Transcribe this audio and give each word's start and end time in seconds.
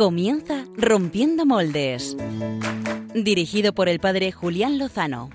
Comienza 0.00 0.64
Rompiendo 0.78 1.44
Moldes. 1.44 2.16
Dirigido 3.14 3.74
por 3.74 3.86
el 3.90 4.00
padre 4.00 4.32
Julián 4.32 4.78
Lozano. 4.78 5.28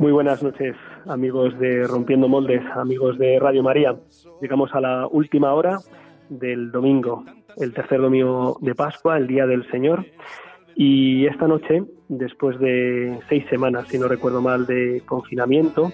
Muy 0.00 0.10
buenas 0.10 0.42
noches, 0.42 0.74
amigos 1.06 1.56
de 1.60 1.86
Rompiendo 1.86 2.26
Moldes, 2.26 2.62
amigos 2.74 3.16
de 3.16 3.38
Radio 3.38 3.62
María. 3.62 3.94
Llegamos 4.42 4.74
a 4.74 4.80
la 4.80 5.06
última 5.06 5.54
hora 5.54 5.78
del 6.28 6.72
domingo, 6.72 7.24
el 7.58 7.72
tercer 7.72 8.00
domingo 8.00 8.58
de 8.60 8.74
Pascua, 8.74 9.16
el 9.16 9.26
Día 9.26 9.46
del 9.46 9.68
Señor. 9.70 10.06
Y 10.74 11.26
esta 11.26 11.48
noche, 11.48 11.82
después 12.08 12.58
de 12.60 13.18
seis 13.28 13.44
semanas, 13.50 13.88
si 13.88 13.98
no 13.98 14.06
recuerdo 14.06 14.40
mal, 14.40 14.66
de 14.66 15.02
confinamiento, 15.06 15.92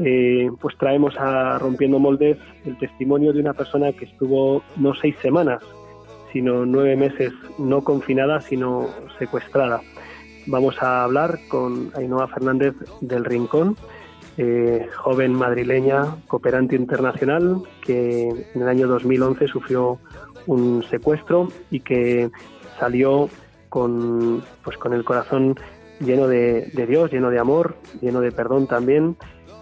eh, 0.00 0.50
pues 0.60 0.76
traemos 0.76 1.16
a 1.18 1.58
Rompiendo 1.58 1.98
Moldes 1.98 2.38
el 2.64 2.76
testimonio 2.78 3.32
de 3.32 3.40
una 3.40 3.54
persona 3.54 3.92
que 3.92 4.06
estuvo 4.06 4.62
no 4.76 4.94
seis 4.94 5.16
semanas, 5.22 5.62
sino 6.32 6.66
nueve 6.66 6.96
meses 6.96 7.32
no 7.58 7.82
confinada, 7.82 8.40
sino 8.40 8.88
secuestrada. 9.18 9.80
Vamos 10.46 10.82
a 10.82 11.04
hablar 11.04 11.38
con 11.48 11.92
Ainhoa 11.94 12.26
Fernández 12.28 12.74
del 13.00 13.24
Rincón, 13.24 13.76
eh, 14.36 14.86
joven 14.96 15.34
madrileña, 15.34 16.16
cooperante 16.26 16.76
internacional, 16.76 17.62
que 17.84 18.28
en 18.28 18.62
el 18.62 18.68
año 18.68 18.86
2011 18.86 19.48
sufrió 19.48 19.98
un 20.48 20.82
secuestro 20.90 21.48
y 21.70 21.80
que 21.80 22.30
salió 22.80 23.28
con, 23.68 24.42
pues, 24.64 24.76
con 24.78 24.92
el 24.92 25.04
corazón 25.04 25.54
lleno 26.00 26.26
de, 26.26 26.70
Dios, 26.88 27.12
lleno 27.12 27.30
de 27.30 27.38
amor, 27.38 27.76
lleno 28.00 28.20
de 28.20 28.32
perdón 28.32 28.66
también, 28.66 29.16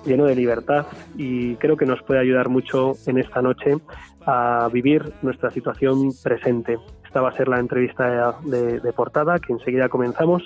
lleno 0.04 0.24
de 0.24 0.36
libertad 0.36 0.86
y 1.16 1.56
creo 1.56 1.76
que 1.76 1.86
nos 1.86 2.02
puede 2.02 2.20
ayudar 2.20 2.48
mucho 2.48 2.92
en 3.06 3.18
esta 3.18 3.42
noche 3.42 3.76
a 4.26 4.68
vivir 4.72 5.12
nuestra 5.22 5.50
situación 5.50 6.10
presente. 6.22 6.78
Esta 7.04 7.20
va 7.20 7.30
a 7.30 7.36
ser 7.36 7.48
la 7.48 7.58
entrevista 7.58 8.38
de 8.42 8.92
portada 8.94 9.38
que 9.38 9.52
enseguida 9.52 9.88
comenzamos 9.88 10.42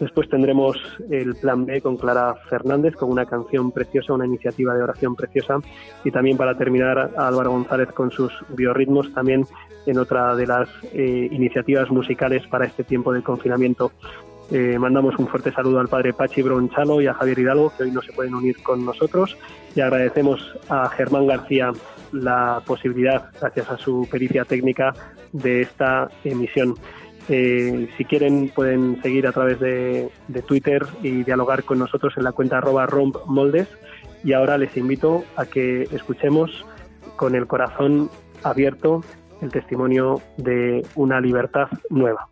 Después 0.00 0.28
tendremos 0.28 0.76
el 1.10 1.34
plan 1.36 1.66
B 1.66 1.80
con 1.80 1.96
Clara 1.96 2.34
Fernández, 2.48 2.96
con 2.96 3.10
una 3.10 3.26
canción 3.26 3.70
preciosa, 3.70 4.12
una 4.12 4.26
iniciativa 4.26 4.74
de 4.74 4.82
oración 4.82 5.14
preciosa. 5.14 5.58
Y 6.04 6.10
también 6.10 6.36
para 6.36 6.56
terminar, 6.56 7.12
Álvaro 7.16 7.52
González 7.52 7.92
con 7.92 8.10
sus 8.10 8.32
biorritmos, 8.48 9.12
también 9.14 9.46
en 9.86 9.98
otra 9.98 10.34
de 10.34 10.46
las 10.46 10.68
eh, 10.92 11.28
iniciativas 11.30 11.90
musicales 11.90 12.46
para 12.48 12.66
este 12.66 12.84
tiempo 12.84 13.12
de 13.12 13.22
confinamiento. 13.22 13.92
Eh, 14.50 14.78
mandamos 14.78 15.16
un 15.18 15.26
fuerte 15.26 15.52
saludo 15.52 15.80
al 15.80 15.88
padre 15.88 16.12
Pachi 16.12 16.42
Bronchalo 16.42 17.00
y 17.00 17.06
a 17.06 17.14
Javier 17.14 17.38
Hidalgo, 17.38 17.72
que 17.76 17.84
hoy 17.84 17.90
no 17.90 18.02
se 18.02 18.12
pueden 18.12 18.34
unir 18.34 18.62
con 18.62 18.84
nosotros. 18.84 19.36
Y 19.74 19.80
agradecemos 19.80 20.56
a 20.68 20.88
Germán 20.90 21.26
García 21.26 21.72
la 22.12 22.62
posibilidad, 22.66 23.30
gracias 23.40 23.70
a 23.70 23.78
su 23.78 24.06
pericia 24.10 24.44
técnica, 24.44 24.92
de 25.32 25.62
esta 25.62 26.08
emisión. 26.24 26.74
Eh, 27.28 27.88
si 27.96 28.04
quieren 28.04 28.50
pueden 28.54 29.00
seguir 29.02 29.26
a 29.26 29.32
través 29.32 29.58
de, 29.60 30.10
Twitter 30.46 30.84
y 31.02 31.22
dialogar 31.24 31.64
con 31.64 31.78
nosotros 31.78 32.14
en 32.16 32.24
la 32.24 32.32
cuenta 32.32 32.58
arroba 32.58 32.86
rompmoldes. 32.86 33.68
Y 34.22 34.32
ahora 34.32 34.58
les 34.58 34.76
invito 34.76 35.24
a 35.36 35.46
que 35.46 35.82
escuchemos 35.84 36.64
con 37.16 37.34
el 37.34 37.46
corazón 37.46 38.10
abierto 38.42 39.02
el 39.40 39.50
testimonio 39.50 40.20
de 40.36 40.86
una 40.94 41.20
libertad 41.20 41.68
nueva. 41.90 42.28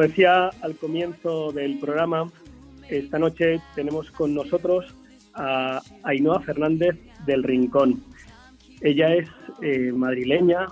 Como 0.00 0.08
decía 0.08 0.48
al 0.62 0.76
comienzo 0.76 1.52
del 1.52 1.78
programa, 1.78 2.32
esta 2.88 3.18
noche 3.18 3.60
tenemos 3.74 4.10
con 4.10 4.32
nosotros 4.32 4.96
a 5.34 5.82
Ainhoa 6.04 6.40
Fernández 6.40 6.96
del 7.26 7.42
Rincón. 7.42 8.02
Ella 8.80 9.14
es 9.14 9.28
eh, 9.60 9.92
madrileña, 9.92 10.68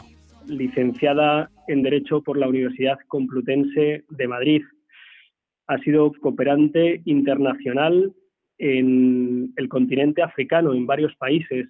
licenciada 0.46 1.50
en 1.66 1.82
Derecho 1.82 2.22
por 2.22 2.38
la 2.38 2.48
Universidad 2.48 2.98
Complutense 3.06 4.02
de 4.08 4.28
Madrid. 4.28 4.62
Ha 5.66 5.76
sido 5.80 6.10
cooperante 6.22 7.02
internacional 7.04 8.14
en 8.56 9.52
el 9.56 9.68
continente 9.68 10.22
africano, 10.22 10.72
en 10.72 10.86
varios 10.86 11.14
países, 11.16 11.68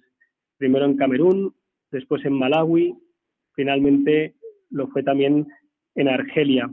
primero 0.55 0.85
en 0.85 0.95
Camerún, 0.95 1.53
después 1.91 2.23
en 2.23 2.35
Malawi, 2.35 2.95
finalmente 3.53 4.35
lo 4.69 4.87
fue 4.87 5.03
también 5.03 5.45
en 5.95 6.07
Argelia. 6.07 6.71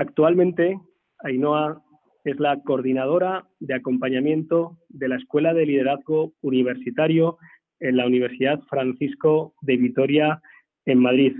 Actualmente, 0.00 0.80
Ainhoa 1.18 1.82
es 2.24 2.40
la 2.40 2.58
coordinadora 2.62 3.44
de 3.58 3.74
acompañamiento 3.74 4.78
de 4.88 5.08
la 5.08 5.16
Escuela 5.16 5.52
de 5.52 5.66
Liderazgo 5.66 6.32
Universitario 6.40 7.36
en 7.80 7.98
la 7.98 8.06
Universidad 8.06 8.60
Francisco 8.70 9.52
de 9.60 9.76
Vitoria 9.76 10.40
en 10.86 11.00
Madrid. 11.00 11.36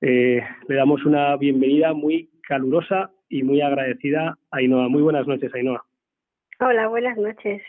Eh, 0.00 0.40
le 0.68 0.74
damos 0.76 1.04
una 1.06 1.36
bienvenida 1.38 1.92
muy 1.92 2.30
calurosa 2.42 3.10
y 3.28 3.42
muy 3.42 3.62
agradecida 3.62 4.38
a 4.52 4.58
Ainhoa. 4.58 4.88
Muy 4.88 5.02
buenas 5.02 5.26
noches, 5.26 5.52
Ainhoa. 5.52 5.84
Hola, 6.60 6.86
buenas 6.86 7.18
noches. 7.18 7.60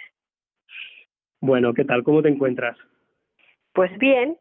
Bueno, 1.42 1.74
¿qué 1.74 1.86
tal? 1.86 2.04
¿Cómo 2.04 2.22
te 2.22 2.30
encuentras? 2.30 2.78
Pues 3.74 3.90
bien, 3.98 4.38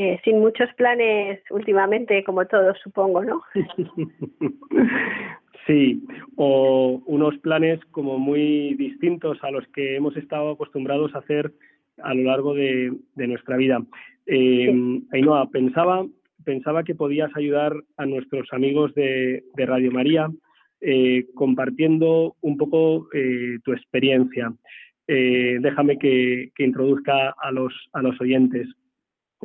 eh, 0.00 0.18
sin 0.24 0.40
muchos 0.40 0.72
planes 0.78 1.40
últimamente, 1.50 2.24
como 2.24 2.46
todos, 2.46 2.78
supongo, 2.82 3.22
¿no? 3.22 3.42
sí, 5.66 6.02
o 6.36 7.02
unos 7.04 7.36
planes 7.40 7.78
como 7.90 8.18
muy 8.18 8.72
distintos 8.76 9.36
a 9.42 9.50
los 9.50 9.66
que 9.74 9.96
hemos 9.96 10.16
estado 10.16 10.52
acostumbrados 10.52 11.14
a 11.14 11.18
hacer 11.18 11.52
a 12.02 12.14
lo 12.14 12.22
largo 12.22 12.54
de, 12.54 12.94
nuestra 13.14 13.58
vida. 13.58 13.82
Eh, 14.24 14.72
Ainhoa, 15.12 15.50
pensaba, 15.50 16.06
pensaba 16.46 16.82
que 16.82 16.94
podías 16.94 17.30
ayudar 17.36 17.74
a 17.98 18.06
nuestros 18.06 18.48
amigos 18.52 18.94
de, 18.94 19.44
Radio 19.54 19.92
María 19.92 20.30
eh, 20.80 21.26
compartiendo 21.34 22.36
un 22.40 22.56
poco 22.56 23.06
eh, 23.12 23.58
tu 23.64 23.74
experiencia. 23.74 24.50
déjame 25.06 25.98
que, 25.98 26.52
que 26.54 26.64
introduzca 26.64 27.34
a 27.38 27.52
los, 27.52 27.74
a 27.92 28.00
los 28.00 28.18
oyentes. 28.18 28.66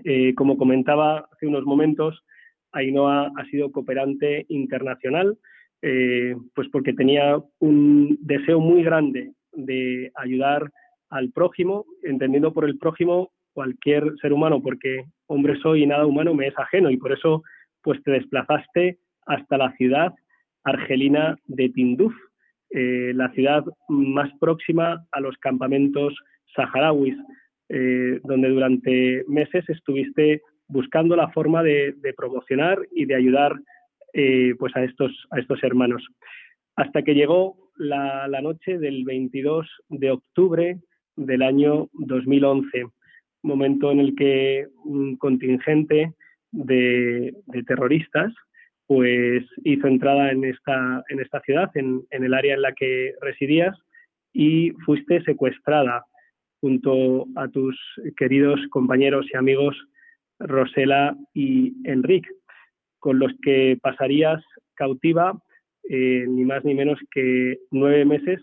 Eh, 0.04 0.34
como 0.36 0.58
comentaba 0.58 1.28
hace 1.32 1.48
unos 1.48 1.64
momentos, 1.64 2.24
Ainhoa 2.72 3.32
ha 3.36 3.46
sido 3.46 3.72
cooperante 3.72 4.46
internacional, 4.50 5.38
eh, 5.82 6.36
pues 6.54 6.68
porque 6.70 6.94
tenía 6.94 7.40
un 7.60 8.18
deseo 8.22 8.60
muy 8.60 8.84
grande 8.84 9.32
de 9.54 10.12
ayudar 10.16 10.72
al 11.10 11.32
prójimo, 11.32 11.86
entendiendo 12.04 12.54
por 12.54 12.66
el 12.66 12.78
prójimo 12.78 13.32
cualquier 13.54 14.14
ser 14.22 14.34
humano, 14.34 14.62
porque 14.62 15.06
hombre 15.28 15.58
soy 15.62 15.84
y 15.84 15.88
nada 15.88 16.06
humano 16.06 16.34
me 16.34 16.48
es 16.48 16.60
ajeno, 16.60 16.90
y 16.90 16.98
por 16.98 17.14
eso 17.14 17.44
pues 17.82 18.02
te 18.04 18.12
desplazaste 18.12 19.00
hasta 19.26 19.58
la 19.58 19.72
ciudad 19.74 20.14
argelina 20.64 21.38
de 21.46 21.70
Tinduf, 21.70 22.14
eh, 22.72 23.14
la 23.16 23.32
ciudad 23.32 23.64
más 23.88 24.30
próxima 24.40 25.06
a 25.12 25.20
los 25.22 25.38
campamentos 25.38 26.14
saharauis. 26.56 27.16
Eh, 27.68 28.20
donde 28.24 28.50
durante 28.50 29.24
meses 29.28 29.68
estuviste 29.70 30.44
buscando 30.68 31.16
la 31.16 31.30
forma 31.30 31.64
de, 31.64 31.96
promocionar 32.16 32.80
y 32.92 33.06
de 33.06 33.16
ayudar 33.16 33.54
eh, 34.14 34.54
pues 34.60 34.76
a 34.76 34.84
estos, 34.84 35.12
a 35.32 35.40
estos 35.40 35.64
hermanos. 35.64 36.08
Hasta 36.76 37.02
que 37.02 37.16
llegó 37.16 37.58
la, 37.78 38.28
noche 38.42 38.78
del 38.78 39.04
22 39.04 39.68
de 39.90 40.12
octubre 40.12 40.78
del 41.16 41.42
año 41.42 41.90
2011, 41.94 42.86
momento 43.42 43.92
en 43.92 44.00
el 44.00 44.16
que 44.16 44.68
un 44.84 45.18
contingente 45.18 46.14
de, 46.52 47.34
terroristas 47.66 48.32
pues 48.86 49.44
hizo 49.64 49.88
entrada 49.88 50.32
en 50.32 50.44
esta, 50.44 51.04
en 51.10 51.20
esta 51.20 51.40
ciudad, 51.42 51.72
en, 51.74 52.04
en 52.12 52.24
el 52.24 52.36
área 52.36 52.54
en 52.54 52.62
la 52.62 52.74
que 52.74 53.14
residías, 53.22 53.76
y 54.32 54.72
fuiste 54.86 55.24
secuestrada 55.24 56.06
junto 56.62 57.26
a 57.36 57.48
tus 57.48 57.78
queridos 58.18 58.60
compañeros 58.70 59.26
y 59.34 59.38
amigos 59.38 59.76
Rosela 60.40 61.16
y 61.34 61.74
Enrique. 61.84 62.30
con 63.00 63.20
los 63.20 63.32
que 63.44 63.78
pasarías 63.82 64.44
cautiva 64.74 65.40
eh, 65.88 66.26
ni 66.28 66.46
más 66.46 66.66
ni 66.66 66.74
menos 66.74 67.00
que 67.12 67.60
nueve 67.70 68.06
meses 68.06 68.42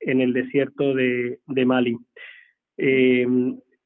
en 0.00 0.20
el 0.20 0.32
desierto 0.32 0.94
de, 0.94 1.38
Mali. 1.66 1.98
Eh, 2.78 3.26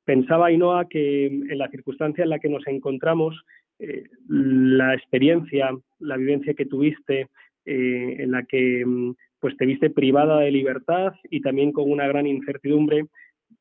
pensaba 0.04 0.46
Ainhoa 0.46 0.88
que 0.88 1.26
en 1.26 1.58
la 1.58 1.69
circunstancia 1.69 2.22
en 2.22 2.30
la 2.30 2.38
que 2.38 2.48
nos 2.48 2.64
encontramos, 2.69 3.42
eh, 3.80 4.04
la 4.28 4.94
experiencia, 4.94 5.70
la 5.98 6.16
vivencia 6.16 6.54
que 6.54 6.66
tuviste, 6.66 7.28
en 7.64 8.32
la 8.32 8.42
que 8.42 8.84
pues 9.38 9.56
te 9.56 9.66
viste 9.66 9.88
privada 9.88 10.40
de 10.40 10.50
libertad 10.50 11.12
y 11.30 11.40
también 11.40 11.70
con 11.70 11.88
una 11.88 12.08
gran 12.08 12.26
incertidumbre, 12.26 13.06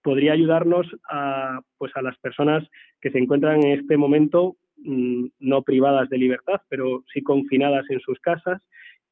podría 0.04 0.34
ayudarnos 0.34 0.88
a, 1.10 1.62
pues 1.78 1.92
a 1.96 2.02
las 2.02 2.18
personas 2.20 2.68
que 3.00 3.12
se 3.12 3.20
encuentran 3.20 3.64
en 3.64 3.80
este 3.80 3.98
momento 3.98 4.58
mm, 4.78 5.28
no 5.40 5.62
privadas 5.64 6.10
de 6.10 6.18
libertad, 6.18 6.62
pero 6.70 7.04
sí 7.14 7.22
confinadas 7.22 7.90
en 7.90 8.00
sus 8.00 8.20
casas 8.20 8.62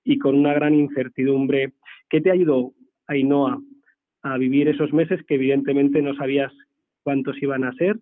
y 0.03 0.17
con 0.17 0.35
una 0.35 0.53
gran 0.53 0.73
incertidumbre. 0.73 1.73
¿Qué 2.09 2.21
te 2.21 2.31
ayudó, 2.31 2.73
Ainhoa, 3.07 3.59
a 4.23 4.37
vivir 4.37 4.67
esos 4.67 4.91
meses 4.93 5.23
que 5.25 5.35
evidentemente 5.35 6.01
no 6.01 6.15
sabías 6.15 6.51
cuántos 7.03 7.41
iban 7.41 7.63
a 7.63 7.73
ser 7.73 7.97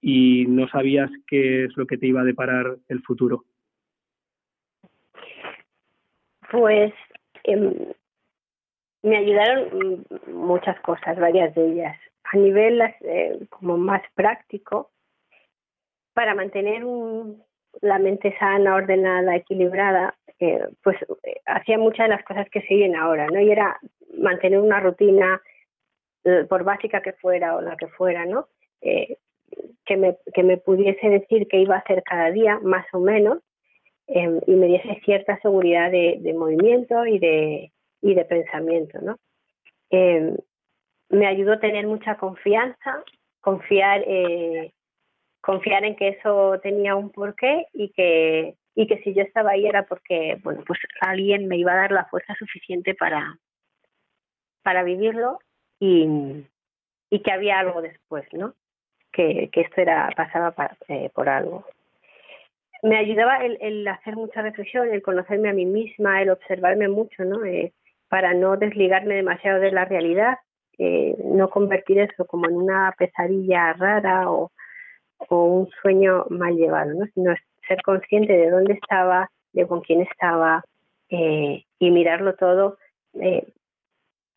y 0.00 0.46
no 0.46 0.68
sabías 0.68 1.10
qué 1.26 1.64
es 1.64 1.76
lo 1.76 1.86
que 1.86 1.96
te 1.96 2.06
iba 2.06 2.20
a 2.20 2.24
deparar 2.24 2.76
el 2.88 3.00
futuro? 3.02 3.44
Pues 6.50 6.92
em, 7.44 7.72
me 9.02 9.16
ayudaron 9.16 10.04
muchas 10.32 10.78
cosas, 10.80 11.18
varias 11.18 11.54
de 11.54 11.72
ellas. 11.72 11.96
A 12.34 12.36
nivel 12.36 12.80
eh, 12.80 13.46
como 13.48 13.76
más 13.76 14.02
práctico, 14.16 14.90
para 16.14 16.34
mantener 16.34 16.84
un, 16.84 17.44
la 17.80 17.98
mente 17.98 18.34
sana, 18.38 18.74
ordenada, 18.74 19.36
equilibrada, 19.36 20.16
eh, 20.40 20.66
pues 20.82 20.96
eh, 21.22 21.40
hacía 21.46 21.78
muchas 21.78 22.06
de 22.06 22.14
las 22.14 22.24
cosas 22.24 22.48
que 22.50 22.62
siguen 22.62 22.96
ahora, 22.96 23.28
¿no? 23.28 23.40
Y 23.40 23.50
era 23.50 23.78
mantener 24.18 24.58
una 24.58 24.80
rutina, 24.80 25.40
eh, 26.24 26.44
por 26.48 26.64
básica 26.64 27.02
que 27.02 27.12
fuera 27.12 27.56
o 27.56 27.60
la 27.60 27.76
que 27.76 27.88
fuera, 27.88 28.24
¿no? 28.26 28.48
que, 29.86 29.96
me, 29.96 30.18
que 30.34 30.42
me 30.42 30.58
pudiese 30.58 31.08
decir 31.08 31.48
que 31.48 31.58
iba 31.60 31.76
a 31.76 31.78
hacer 31.78 32.02
cada 32.02 32.30
día, 32.30 32.58
más 32.62 32.84
o 32.92 32.98
menos, 32.98 33.38
em, 34.08 34.40
y 34.46 34.52
me 34.56 34.66
diese 34.66 35.00
cierta 35.06 35.38
seguridad 35.40 35.90
de, 35.90 36.18
de, 36.20 36.34
movimiento 36.34 37.06
y 37.06 37.18
de, 37.18 37.72
y 38.02 38.14
de 38.14 38.24
pensamiento, 38.26 38.98
¿no? 39.00 39.16
Em, 39.88 40.36
me 41.14 41.26
ayudó 41.26 41.54
a 41.54 41.60
tener 41.60 41.86
mucha 41.86 42.16
confianza, 42.16 43.02
confiar 43.40 44.02
eh, 44.06 44.72
confiar 45.40 45.84
en 45.84 45.94
que 45.96 46.08
eso 46.08 46.58
tenía 46.62 46.96
un 46.96 47.10
porqué 47.10 47.66
y 47.72 47.90
que 47.90 48.56
y 48.74 48.86
que 48.86 48.98
si 49.02 49.14
yo 49.14 49.22
estaba 49.22 49.50
ahí 49.52 49.66
era 49.66 49.84
porque 49.84 50.38
bueno 50.42 50.62
pues 50.66 50.80
alguien 51.00 51.46
me 51.46 51.58
iba 51.58 51.72
a 51.72 51.76
dar 51.76 51.92
la 51.92 52.06
fuerza 52.06 52.34
suficiente 52.34 52.94
para 52.94 53.38
para 54.62 54.82
vivirlo 54.82 55.38
y, 55.78 56.46
y 57.10 57.20
que 57.20 57.30
había 57.30 57.58
algo 57.58 57.82
después 57.82 58.24
no 58.32 58.54
que, 59.12 59.50
que 59.52 59.60
esto 59.60 59.80
era 59.80 60.10
pasaba 60.16 60.54
eh, 60.88 61.10
por 61.14 61.28
algo. 61.28 61.64
Me 62.82 62.98
ayudaba 62.98 63.44
el, 63.44 63.56
el, 63.60 63.86
hacer 63.88 64.16
mucha 64.16 64.42
reflexión 64.42 64.92
el 64.92 65.02
conocerme 65.02 65.50
a 65.50 65.54
mí 65.54 65.66
misma 65.66 66.20
el 66.20 66.30
observarme 66.30 66.88
mucho 66.88 67.24
no 67.24 67.44
eh, 67.44 67.72
para 68.08 68.34
no 68.34 68.56
desligarme 68.56 69.14
demasiado 69.14 69.60
de 69.60 69.72
la 69.72 69.84
realidad 69.84 70.38
eh, 70.78 71.16
no 71.24 71.48
convertir 71.50 71.98
eso 71.98 72.26
como 72.26 72.48
en 72.48 72.56
una 72.56 72.94
pesadilla 72.98 73.72
rara 73.74 74.30
o 74.30 74.52
o 75.28 75.44
un 75.44 75.70
sueño 75.82 76.26
mal 76.30 76.56
llevado, 76.56 76.92
¿no? 76.94 77.06
sino 77.14 77.34
ser 77.66 77.82
consciente 77.82 78.32
de 78.32 78.50
dónde 78.50 78.74
estaba, 78.74 79.30
de 79.52 79.66
con 79.66 79.80
quién 79.80 80.02
estaba 80.02 80.64
eh, 81.08 81.64
y 81.78 81.90
mirarlo 81.90 82.34
todo 82.34 82.78
eh, 83.20 83.46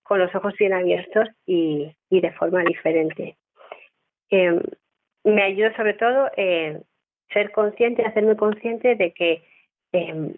con 0.04 0.20
los 0.20 0.34
ojos 0.36 0.54
bien 0.58 0.74
abiertos 0.74 1.28
y, 1.46 1.94
y 2.10 2.22
de 2.22 2.32
forma 2.34 2.64
diferente. 2.64 3.38
Eh, 4.30 4.62
me 5.24 5.44
ayuda 5.44 5.76
sobre 5.76 5.94
todo 5.94 6.30
eh, 6.38 6.82
ser 7.34 7.52
consciente, 7.52 8.06
hacerme 8.06 8.38
consciente 8.38 8.96
de 8.96 9.12
que 9.12 9.44
eh, 9.92 10.34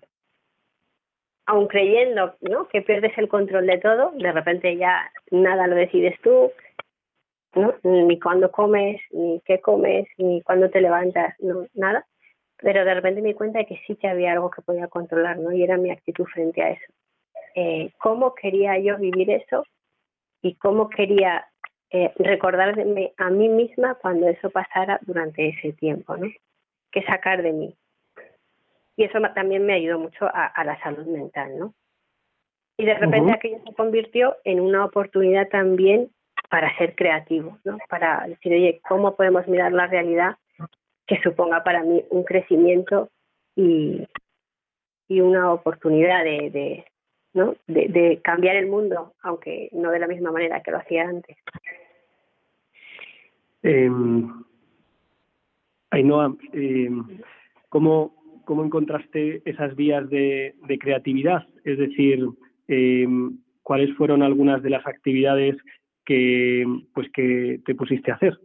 aun 1.49 1.67
creyendo 1.67 2.35
¿no? 2.41 2.67
que 2.67 2.83
pierdes 2.83 3.17
el 3.17 3.27
control 3.27 3.65
de 3.65 3.79
todo, 3.79 4.11
de 4.11 4.31
repente 4.31 4.77
ya 4.77 5.11
nada 5.31 5.65
lo 5.65 5.75
decides 5.75 6.15
tú, 6.21 6.51
¿no? 7.55 7.73
Ni 7.81 8.19
cuándo 8.19 8.51
comes, 8.51 9.01
ni 9.11 9.41
qué 9.45 9.59
comes, 9.59 10.07
ni 10.19 10.43
cuándo 10.43 10.69
te 10.69 10.79
levantas, 10.79 11.33
no, 11.39 11.65
nada. 11.73 12.05
Pero 12.57 12.85
de 12.85 12.93
repente 12.93 13.23
me 13.23 13.29
di 13.29 13.33
cuenta 13.33 13.59
de 13.59 13.65
que 13.65 13.81
sí 13.87 13.95
que 13.95 14.07
había 14.07 14.33
algo 14.33 14.51
que 14.51 14.61
podía 14.61 14.87
controlar, 14.89 15.39
¿no? 15.39 15.51
Y 15.51 15.63
era 15.63 15.77
mi 15.77 15.89
actitud 15.89 16.25
frente 16.25 16.61
a 16.61 16.69
eso. 16.69 16.93
Eh, 17.55 17.89
¿Cómo 17.97 18.35
quería 18.35 18.77
yo 18.77 18.97
vivir 18.97 19.31
eso? 19.31 19.63
Y 20.43 20.53
cómo 20.55 20.87
quería 20.87 21.47
eh, 21.89 22.13
recordarme 22.17 23.13
a 23.17 23.29
mí 23.31 23.49
misma 23.49 23.95
cuando 23.95 24.27
eso 24.29 24.51
pasara 24.51 24.99
durante 25.01 25.49
ese 25.49 25.73
tiempo, 25.73 26.15
¿no? 26.15 26.27
¿Qué 26.91 27.01
sacar 27.03 27.41
de 27.41 27.53
mí? 27.53 27.75
Y 28.99 29.05
eso 29.05 29.17
también 29.33 29.65
me 29.65 29.75
ayudó 29.75 29.97
mucho 29.97 30.25
a, 30.25 30.61
la 30.65 30.77
salud 30.81 31.05
mental, 31.05 31.57
¿no? 31.57 31.73
Y 32.75 32.83
de 32.83 32.95
repente 32.95 33.31
aquello 33.31 33.61
se 33.65 33.73
convirtió 33.73 34.35
en 34.43 34.59
una 34.59 34.83
oportunidad 34.83 35.47
también 35.47 36.09
para 36.49 36.77
ser 36.77 36.95
creativo, 36.95 37.57
¿no? 37.63 37.77
Para 37.87 38.27
decir, 38.27 38.51
oye, 38.51 38.81
¿cómo 38.85 39.15
podemos 39.15 39.47
mirar 39.47 39.71
la 39.71 39.87
realidad 39.87 40.35
que 41.07 41.17
suponga 41.21 41.63
para 41.63 41.81
mí 41.81 42.03
un 42.09 42.25
crecimiento 42.25 43.09
y, 43.55 44.05
y 45.07 45.21
una 45.21 45.53
oportunidad 45.53 46.25
de, 46.25 46.49
de 46.49 46.85
¿no? 47.33 47.55
De, 47.67 48.19
cambiar 48.21 48.57
el 48.57 48.67
mundo, 48.67 49.13
aunque 49.21 49.69
no 49.71 49.91
de 49.91 49.99
la 49.99 50.07
misma 50.07 50.33
manera 50.33 50.61
que 50.61 50.71
lo 50.71 50.77
hacía 50.79 51.07
antes. 51.07 51.37
Eh, 53.63 53.89
Ainhoa, 55.91 56.35
eh, 56.51 56.89
¿cómo, 57.69 58.18
¿cómo 58.49 58.65
encontraste 58.65 59.43
esas 59.45 59.75
vías 59.75 60.09
de, 60.09 60.55
de 60.67 60.79
creatividad? 60.79 61.45
Es 61.63 61.77
decir, 61.77 62.25
eh, 62.67 63.05
¿cuáles 63.61 63.95
fueron 63.95 64.23
algunas 64.23 64.63
de 64.63 64.71
las 64.71 64.87
actividades 64.87 65.55
que 66.03 66.65
pues 66.95 67.11
que 67.11 67.59
te 67.63 67.75
pusiste 67.75 68.09
a 68.09 68.15
hacer? 68.15 68.39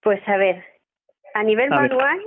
Pues 0.00 0.20
a 0.26 0.36
ver, 0.36 0.64
a 1.32 1.44
nivel 1.44 1.70
manual, 1.70 2.18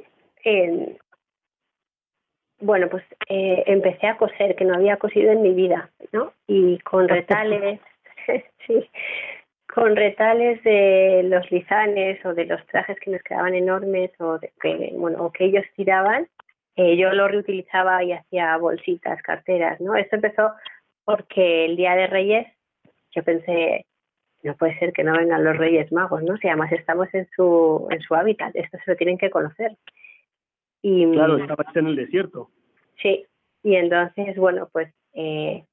bueno, 2.62 2.88
pues 2.88 3.04
eh, 3.28 3.64
empecé 3.68 4.08
a 4.08 4.16
coser, 4.16 4.56
que 4.56 4.64
no 4.64 4.76
había 4.76 4.96
cosido 4.96 5.30
en 5.34 5.42
mi 5.42 5.54
vida, 5.54 5.92
¿no? 6.14 6.32
Y 6.48 6.80
con 6.80 7.10
retales, 7.10 7.82
sí, 8.66 8.90
con 9.74 9.96
retales 9.96 10.62
de 10.64 11.24
los 11.24 11.50
lizanes 11.52 12.24
o 12.26 12.34
de 12.34 12.46
los 12.46 12.66
trajes 12.68 13.00
que 13.00 13.12
nos 13.12 13.22
quedaban 13.24 13.54
enormes 13.54 14.12
o 14.20 14.40
que, 14.62 14.92
bueno, 14.94 15.24
o 15.26 15.32
que 15.32 15.46
ellos 15.46 15.64
tiraban, 15.76 16.28
eh, 16.76 16.98
yo 16.98 17.12
lo 17.14 17.28
reutilizaba 17.28 18.04
y 18.04 18.12
hacía 18.12 18.58
bolsitas, 18.58 19.22
carteras, 19.22 19.80
¿no? 19.80 19.96
Esto 19.96 20.18
empezó 20.18 20.52
porque 21.06 21.66
el 21.66 21.78
Día 21.78 21.96
de 21.96 22.08
Reyes 22.08 22.48
yo 23.14 23.24
pensé, 23.24 23.86
no 24.44 24.56
puede 24.56 24.78
ser 24.80 24.94
que 24.94 25.04
no 25.04 25.14
vengan 25.14 25.44
los 25.44 25.58
Reyes 25.58 25.92
Magos, 25.92 26.24
¿no? 26.24 26.38
Si 26.38 26.48
además 26.48 26.72
estamos 26.72 27.08
en 27.14 27.28
su, 27.36 27.88
en 27.92 28.02
su 28.02 28.16
hábitat, 28.16 28.56
esto 28.56 28.78
se 28.84 28.92
lo 28.92 28.98
tienen 28.98 29.18
que 29.18 29.30
conocer. 29.30 29.76
Y, 30.82 31.10
claro, 31.12 31.38
estabas 31.38 31.76
en 31.76 31.88
el 31.88 31.96
desierto. 31.96 32.50
Sí, 33.02 33.26
y 33.64 33.76
entonces, 33.76 34.36
bueno, 34.36 34.70
pues 34.72 34.94
eh, 35.14 35.64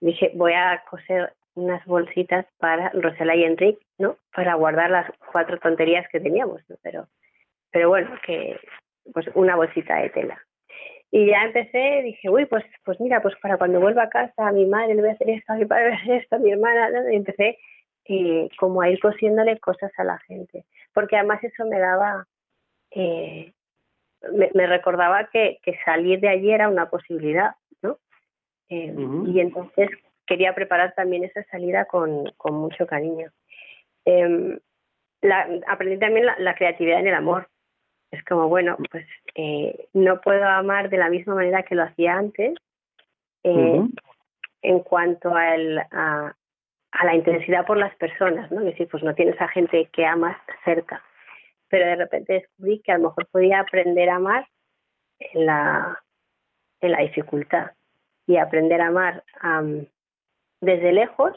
dije, 0.00 0.32
voy 0.34 0.52
a 0.52 0.82
coser 0.88 1.32
unas 1.56 1.84
bolsitas 1.86 2.46
para 2.58 2.90
Rosela 2.90 3.34
y 3.34 3.44
Enrique, 3.44 3.84
¿no? 3.98 4.16
Para 4.34 4.54
guardar 4.54 4.90
las 4.90 5.10
cuatro 5.32 5.58
tonterías 5.58 6.06
que 6.10 6.20
teníamos, 6.20 6.60
¿no? 6.68 6.76
Pero, 6.82 7.08
pero 7.72 7.88
bueno, 7.88 8.10
que 8.24 8.60
pues 9.12 9.26
una 9.34 9.56
bolsita 9.56 9.96
de 9.96 10.10
tela. 10.10 10.38
Y 11.10 11.26
ya 11.26 11.44
empecé, 11.44 12.02
dije, 12.02 12.28
uy, 12.28 12.44
pues, 12.46 12.64
pues 12.84 13.00
mira, 13.00 13.22
pues 13.22 13.34
para 13.40 13.56
cuando 13.56 13.80
vuelva 13.80 14.04
a 14.04 14.10
casa, 14.10 14.48
a 14.48 14.52
mi 14.52 14.66
madre 14.66 14.94
le 14.94 15.00
voy 15.00 15.10
a 15.10 15.14
hacer 15.14 15.30
esto, 15.30 15.52
a 15.52 15.56
mi 15.56 15.64
padre 15.64 15.84
le 15.84 15.90
voy 15.90 15.98
a 15.98 16.02
hacer 16.02 16.14
esto, 16.22 16.36
a 16.36 16.38
mi 16.38 16.50
hermana, 16.50 16.90
y 17.10 17.16
empecé 17.16 17.58
eh, 18.04 18.48
como 18.58 18.82
a 18.82 18.90
ir 18.90 19.00
cosiéndole 19.00 19.58
cosas 19.58 19.90
a 19.98 20.04
la 20.04 20.18
gente. 20.18 20.64
Porque 20.92 21.16
además 21.16 21.42
eso 21.42 21.64
me 21.64 21.78
daba, 21.78 22.26
eh, 22.90 23.52
me, 24.52 24.66
recordaba 24.66 25.28
que, 25.32 25.58
que 25.62 25.78
salir 25.84 26.20
de 26.20 26.28
allí 26.28 26.50
era 26.50 26.68
una 26.68 26.90
posibilidad, 26.90 27.54
¿no? 27.82 27.98
Eh, 28.68 28.94
y 29.26 29.40
entonces 29.40 29.88
quería 30.26 30.54
preparar 30.54 30.94
también 30.94 31.24
esa 31.24 31.42
salida 31.44 31.84
con, 31.84 32.30
con 32.36 32.54
mucho 32.54 32.86
cariño. 32.86 33.30
Em, 34.04 34.58
la, 35.22 35.48
aprendí 35.68 35.98
también 35.98 36.26
la 36.38 36.54
creatividad 36.54 37.00
en 37.00 37.08
el 37.08 37.14
amor, 37.14 37.48
es 38.10 38.24
como, 38.24 38.48
bueno, 38.48 38.76
pues 38.90 39.06
eh, 39.34 39.88
no 39.92 40.20
puedo 40.20 40.44
amar 40.44 40.88
de 40.90 40.96
la 40.96 41.08
misma 41.08 41.34
manera 41.34 41.62
que 41.62 41.74
lo 41.74 41.82
hacía 41.82 42.14
antes 42.14 42.54
eh, 43.42 43.80
en 44.62 44.80
cuanto 44.80 45.34
a, 45.34 45.54
a, 45.90 47.04
la 47.04 47.14
intensidad 47.14 47.66
por 47.66 47.76
las 47.76 47.94
personas, 47.96 48.50
¿no? 48.50 48.60
Es 48.60 48.66
decir, 48.66 48.88
pues 48.88 49.02
no 49.02 49.14
tienes 49.14 49.40
a 49.40 49.48
gente 49.48 49.88
que 49.92 50.06
amas 50.06 50.36
cerca. 50.64 51.02
pero 51.68 51.86
de 51.86 51.96
repente 51.96 52.32
descubrí 52.32 52.80
que 52.80 52.92
a 52.92 52.98
lo 52.98 53.08
mejor 53.08 53.26
podía 53.26 53.60
aprender 53.60 54.08
a 54.08 54.16
amar 54.16 54.48
en 55.18 55.46
la, 55.46 56.02
en 56.80 56.92
la 56.92 57.00
dificultad 57.00 57.72
y 58.26 58.36
aprender 58.36 58.80
a 58.80 58.86
amar 58.86 59.24
desde 60.60 60.92
lejos, 60.92 61.32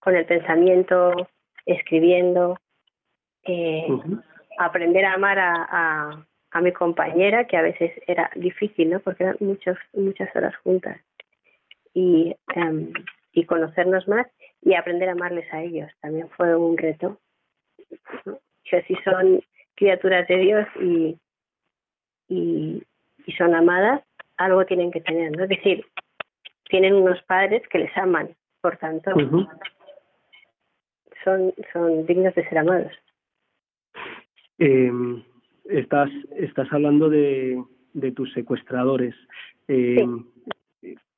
con 0.00 0.16
el 0.16 0.26
pensamiento, 0.26 1.28
escribiendo, 1.64 2.58
eh, 3.44 3.86
aprender 4.58 5.04
a 5.04 5.14
amar 5.14 5.38
a, 5.38 6.26
a, 6.50 6.60
mi 6.60 6.72
compañera, 6.72 7.46
que 7.46 7.56
a 7.56 7.62
veces 7.62 7.92
era 8.06 8.30
difícil, 8.34 8.90
¿no? 8.90 9.00
Porque 9.00 9.24
eran 9.24 9.36
muchos, 9.40 9.76
muchas 9.92 10.34
horas 10.34 10.56
juntas. 10.58 10.98
Y, 11.92 12.34
em, 12.54 12.92
y 13.32 13.44
conocernos 13.44 14.08
más 14.08 14.26
y 14.62 14.74
aprender 14.74 15.08
a 15.08 15.12
amarles 15.12 15.52
a 15.52 15.62
ellos. 15.62 15.90
También 16.00 16.28
fue 16.30 16.56
un 16.56 16.76
reto. 16.78 17.18
Que 18.64 18.82
si 18.82 18.94
son 19.04 19.42
criaturas 19.74 20.26
de 20.28 20.36
Dios 20.38 20.66
y, 20.80 21.18
y, 22.28 22.82
y 23.26 23.32
son 23.32 23.54
amadas, 23.54 24.02
algo 24.38 24.64
tienen 24.64 24.90
que 24.90 25.00
tener, 25.00 25.36
¿no? 25.36 25.44
Es 25.44 25.50
decir, 25.50 25.84
tienen 26.68 26.94
unos 26.94 27.22
padres 27.22 27.62
que 27.68 27.78
les 27.78 27.96
aman, 27.96 28.34
por 28.60 28.76
tanto, 28.76 29.12
son, 31.24 31.54
son 31.72 32.06
dignos 32.06 32.34
de 32.34 32.48
ser 32.48 32.58
amados. 32.58 32.92
Eh, 34.58 34.90
estás, 35.64 36.10
estás 36.36 36.72
hablando 36.72 37.08
de, 37.08 37.62
de 37.92 38.12
tus 38.12 38.32
secuestradores. 38.32 39.14
Eh, 39.68 40.06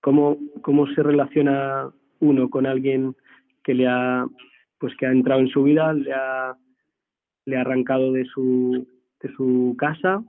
¿cómo, 0.00 0.38
¿Cómo 0.62 0.87
se 0.88 1.02
relaciona 1.02 1.90
uno 2.21 2.49
con 2.50 2.67
alguien 2.67 3.14
que 3.62 3.75
le 3.75 3.87
ha 3.87 4.26
pues 4.78 4.95
que 4.97 5.07
ha 5.07 5.11
entrado 5.11 5.40
en 5.40 5.49
su 5.49 5.64
vida, 5.64 5.93
le 5.93 6.12
ha, 6.12 6.57
le 7.45 7.57
ha 7.57 7.61
arrancado 7.61 8.12
de 8.12 8.25
su, 8.26 8.87
de 9.21 9.33
su 9.35 9.75
casa 9.78 10.23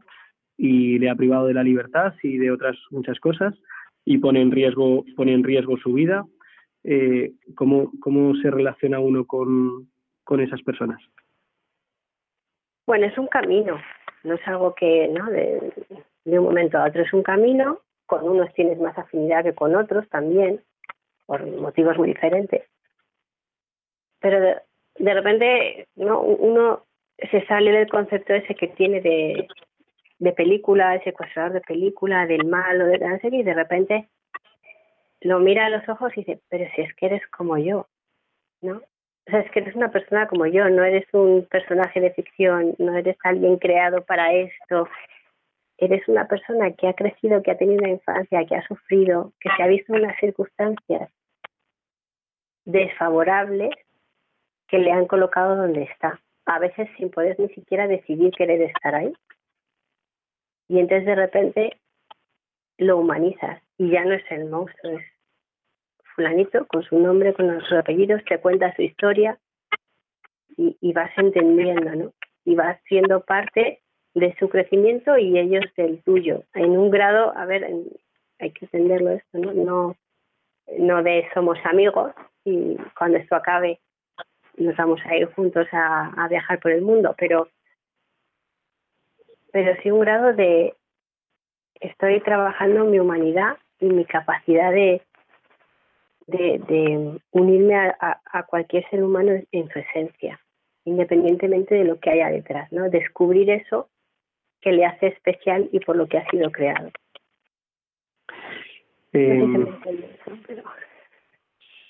y 0.58 0.98
le 1.00 1.10
ha 1.10 1.16
privado 1.16 1.48
de 1.48 1.54
la 1.54 1.64
libertad 1.64 2.14
y 2.24 2.38
de 2.38 2.52
otras 2.52 2.76
muchas 2.90 3.20
cosas 3.20 3.54
y 4.06 4.18
pone 4.18 4.42
en 4.42 4.52
riesgo, 4.52 5.06
pone 5.16 5.34
en 5.34 5.44
riesgo 5.44 5.78
su 5.78 5.94
vida. 5.94 6.26
Eh, 6.84 7.34
¿cómo, 7.56 7.92
¿Cómo 8.00 8.36
se 8.36 8.50
relaciona 8.50 9.00
uno 9.00 9.26
con, 9.26 9.90
con 10.24 10.40
esas 10.40 10.62
personas? 10.64 11.02
Bueno, 12.88 13.06
es 13.06 13.18
un 13.18 13.28
camino, 13.28 13.80
no 14.24 14.34
es 14.34 14.48
algo 14.48 14.74
que, 14.74 15.08
¿no? 15.10 15.30
De, 15.30 15.74
de 16.26 16.40
un 16.40 16.46
momento 16.46 16.78
a 16.78 16.88
otro 16.88 17.04
es 17.04 17.14
un 17.14 17.24
camino, 17.24 17.82
con 18.06 18.28
unos 18.28 18.52
tienes 18.54 18.80
más 18.80 18.98
afinidad 18.98 19.44
que 19.44 19.54
con 19.54 19.76
otros 19.76 20.08
también, 20.10 20.62
por 21.26 21.46
motivos 21.46 21.98
muy 21.98 22.08
diferentes. 22.08 22.64
Pero 24.20 24.42
de, 24.42 24.56
de 24.98 25.14
repente 25.14 25.88
¿no? 25.96 26.22
uno 26.22 26.86
se 27.32 27.46
sale 27.46 27.72
del 27.72 27.90
concepto 27.90 28.34
ese 28.34 28.56
que 28.56 28.68
tiene 28.70 29.02
de, 29.02 29.48
de 30.20 30.34
película, 30.34 30.94
el 30.94 31.04
secuestrador 31.04 31.54
de 31.54 31.62
película, 31.62 32.28
del 32.28 32.46
malo, 32.46 32.86
de 32.86 32.98
la 32.98 33.20
y 33.24 33.44
de 33.44 33.54
repente 33.54 34.10
lo 35.22 35.40
mira 35.40 35.66
a 35.66 35.70
los 35.70 35.88
ojos 35.90 36.12
y 36.16 36.22
dice, 36.22 36.42
pero 36.50 36.70
si 36.76 36.82
es 36.82 36.94
que 36.96 37.08
eres 37.08 37.26
como 37.28 37.58
yo, 37.58 37.88
¿no? 38.62 38.78
O 39.28 39.32
sea, 39.32 39.40
es 39.40 39.52
que 39.52 39.60
eres 39.60 39.76
una 39.76 39.92
persona 39.92 40.28
como 40.28 40.46
yo, 40.46 40.70
no 40.70 40.84
eres 40.84 41.06
un 41.14 41.46
personaje 41.50 42.00
de 42.00 42.12
ficción, 42.12 42.76
no 42.80 42.96
eres 42.98 43.18
alguien 43.24 43.58
creado 43.58 44.04
para 44.04 44.34
esto, 44.34 44.88
eres 45.78 46.08
una 46.08 46.28
persona 46.28 46.72
que 46.72 46.88
ha 46.88 46.94
crecido, 46.94 47.42
que 47.42 47.52
ha 47.52 47.58
tenido 47.58 47.80
una 47.80 47.94
infancia, 47.94 48.46
que 48.46 48.56
ha 48.56 48.68
sufrido, 48.68 49.34
que 49.40 49.50
se 49.56 49.64
ha 49.64 49.68
visto 49.68 49.94
en 49.94 50.04
unas 50.04 50.18
circunstancias 50.20 51.10
desfavorables 52.66 53.72
que 54.68 54.80
le 54.80 54.92
han 54.92 55.06
colocado 55.06 55.56
donde 55.56 55.84
está, 55.84 56.20
a 56.46 56.60
veces 56.60 56.90
sin 56.98 57.10
poder 57.10 57.40
ni 57.40 57.50
siquiera 57.50 57.88
decidir 57.88 58.32
querer 58.32 58.62
estar 58.62 58.96
ahí 58.96 59.14
y 60.70 60.80
entonces 60.80 61.06
de 61.06 61.16
repente 61.16 61.78
lo 62.78 62.98
humanizas 62.98 63.62
y 63.78 63.90
ya 63.90 64.06
no 64.06 64.14
es 64.14 64.24
el 64.30 64.46
monstruo, 64.46 64.98
es 64.98 65.06
fulanito 66.16 66.66
con 66.68 66.84
su 66.84 66.98
nombre, 66.98 67.34
con 67.34 67.60
sus 67.62 67.74
apellidos, 67.74 68.24
te 68.26 68.40
cuenta 68.40 68.74
su 68.76 68.84
historia 68.84 69.38
y, 70.56 70.94
vas 70.94 71.12
entendiendo, 71.18 71.96
¿no? 71.96 72.14
Y 72.44 72.56
vas 72.56 72.80
siendo 72.88 73.22
parte 73.22 73.82
de 74.14 74.36
su 74.38 74.50
crecimiento 74.50 75.18
y 75.18 75.40
ellos 75.40 75.64
del 75.78 76.04
tuyo. 76.04 76.44
En 76.54 76.78
un 76.78 76.90
grado, 76.90 77.34
a 77.38 77.46
ver, 77.46 77.66
hay 78.40 78.52
que 78.52 78.66
entenderlo 78.66 79.12
esto, 79.12 79.38
¿no? 79.38 79.54
No, 79.54 79.96
no 80.78 81.04
de 81.04 81.26
somos 81.34 81.58
amigos 81.64 82.14
y 82.44 82.76
cuando 82.98 83.18
esto 83.18 83.36
acabe 83.36 83.80
nos 84.58 84.76
vamos 84.76 85.00
a 85.06 85.16
ir 85.16 85.26
juntos 85.34 85.68
a 85.72 86.28
viajar 86.30 86.60
por 86.60 86.72
el 86.72 86.82
mundo, 86.82 87.16
pero 87.18 87.48
pero 89.52 89.76
sí 89.82 89.92
un 89.92 90.02
grado 90.02 90.34
de 90.34 90.74
estoy 91.80 92.20
trabajando 92.22 92.86
mi 92.86 93.00
humanidad 93.00 93.58
y 93.80 93.86
mi 93.86 94.06
capacidad 94.06 94.72
de, 94.72 95.02
de, 96.28 97.20
unirme 97.32 97.76
a, 97.76 98.22
a, 98.32 98.44
cualquier 98.44 98.88
ser 98.90 99.04
humano 99.04 99.32
en 99.52 99.70
su 99.70 99.80
esencia, 99.80 100.40
independientemente 100.86 101.76
de 101.76 101.86
lo 101.86 102.00
que 102.00 102.10
haya 102.12 102.30
detrás, 102.30 102.72
¿no? 102.72 102.90
Descubrir 102.90 103.50
eso 103.50 103.90
que 104.62 104.72
le 104.72 104.86
hace 104.86 105.08
especial 105.08 105.70
y 105.72 105.80
por 105.80 105.96
lo 105.96 106.08
que 106.08 106.18
ha 106.18 106.30
sido 106.30 106.52
creado. 106.52 106.92
Em, 109.14 109.66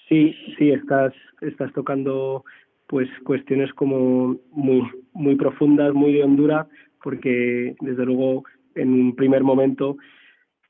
sí, 0.07 0.35
sí, 0.57 0.71
estás, 0.71 1.13
estás 1.41 1.73
tocando 1.73 2.45
pues 2.87 3.07
cuestiones 3.23 3.71
como 3.73 4.37
muy, 4.51 4.81
muy 5.13 5.35
profundas, 5.35 5.93
muy 5.93 6.13
de 6.13 6.23
hondura, 6.23 6.67
porque 7.03 7.75
desde 7.81 8.05
luego 8.05 8.43
en 8.75 8.89
un 8.93 9.15
primer 9.15 9.43
momento 9.43 9.97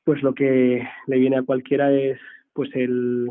pues 0.04 0.22
lo 0.22 0.34
que 0.34 0.86
le 1.06 1.18
viene 1.18 1.36
a 1.36 1.42
cualquiera 1.42 1.92
es 1.92 2.18
pues 2.52 2.70
el, 2.74 3.30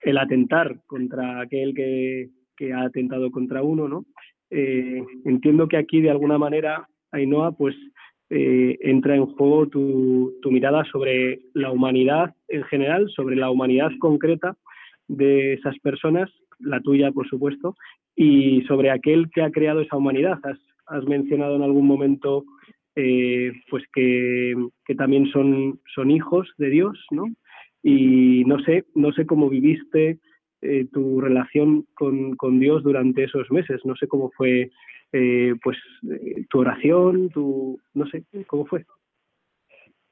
el 0.00 0.18
atentar 0.18 0.80
contra 0.86 1.40
aquel 1.40 1.74
que, 1.74 2.30
que 2.56 2.72
ha 2.72 2.82
atentado 2.82 3.30
contra 3.30 3.62
uno, 3.62 3.88
¿no? 3.88 4.04
Eh, 4.50 5.02
entiendo 5.24 5.68
que 5.68 5.78
aquí 5.78 6.00
de 6.02 6.10
alguna 6.10 6.36
manera, 6.36 6.86
Ainhoa, 7.10 7.52
pues 7.52 7.74
eh, 8.28 8.78
entra 8.82 9.16
en 9.16 9.26
juego 9.26 9.66
tu, 9.68 10.34
tu 10.42 10.50
mirada 10.50 10.84
sobre 10.92 11.40
la 11.54 11.70
humanidad 11.70 12.34
en 12.48 12.64
general, 12.64 13.08
sobre 13.10 13.36
la 13.36 13.50
humanidad 13.50 13.90
concreta 13.98 14.56
de 15.08 15.54
esas 15.54 15.78
personas, 15.78 16.30
la 16.58 16.80
tuya, 16.80 17.12
por 17.12 17.28
supuesto, 17.28 17.76
y 18.14 18.62
sobre 18.62 18.90
aquel 18.90 19.30
que 19.30 19.42
ha 19.42 19.50
creado 19.50 19.80
esa 19.80 19.96
humanidad. 19.96 20.38
Has, 20.42 20.58
has 20.92 21.04
mencionado 21.04 21.56
en 21.56 21.62
algún 21.62 21.86
momento 21.86 22.44
eh, 22.94 23.52
pues 23.70 23.84
que, 23.92 24.54
también 24.96 25.26
son, 25.28 25.80
son 25.94 26.10
hijos 26.10 26.52
de 26.58 26.68
Dios, 26.68 27.06
¿no? 27.10 27.24
Y 27.82 28.44
no 28.44 28.60
sé, 28.60 28.84
no 28.94 29.12
sé 29.12 29.26
cómo 29.26 29.48
viviste 29.48 30.18
eh, 30.60 30.86
tu 30.92 31.20
relación 31.20 31.86
con, 31.94 32.36
con, 32.36 32.60
Dios 32.60 32.82
durante 32.82 33.24
esos 33.24 33.50
meses, 33.50 33.80
no 33.84 33.96
sé 33.96 34.06
cómo 34.06 34.30
fue 34.36 34.70
eh, 35.12 35.54
pues 35.62 35.78
tu 36.50 36.60
oración, 36.60 37.30
tu 37.30 37.80
no 37.94 38.06
sé, 38.06 38.24
cómo 38.46 38.66
fue. 38.66 38.84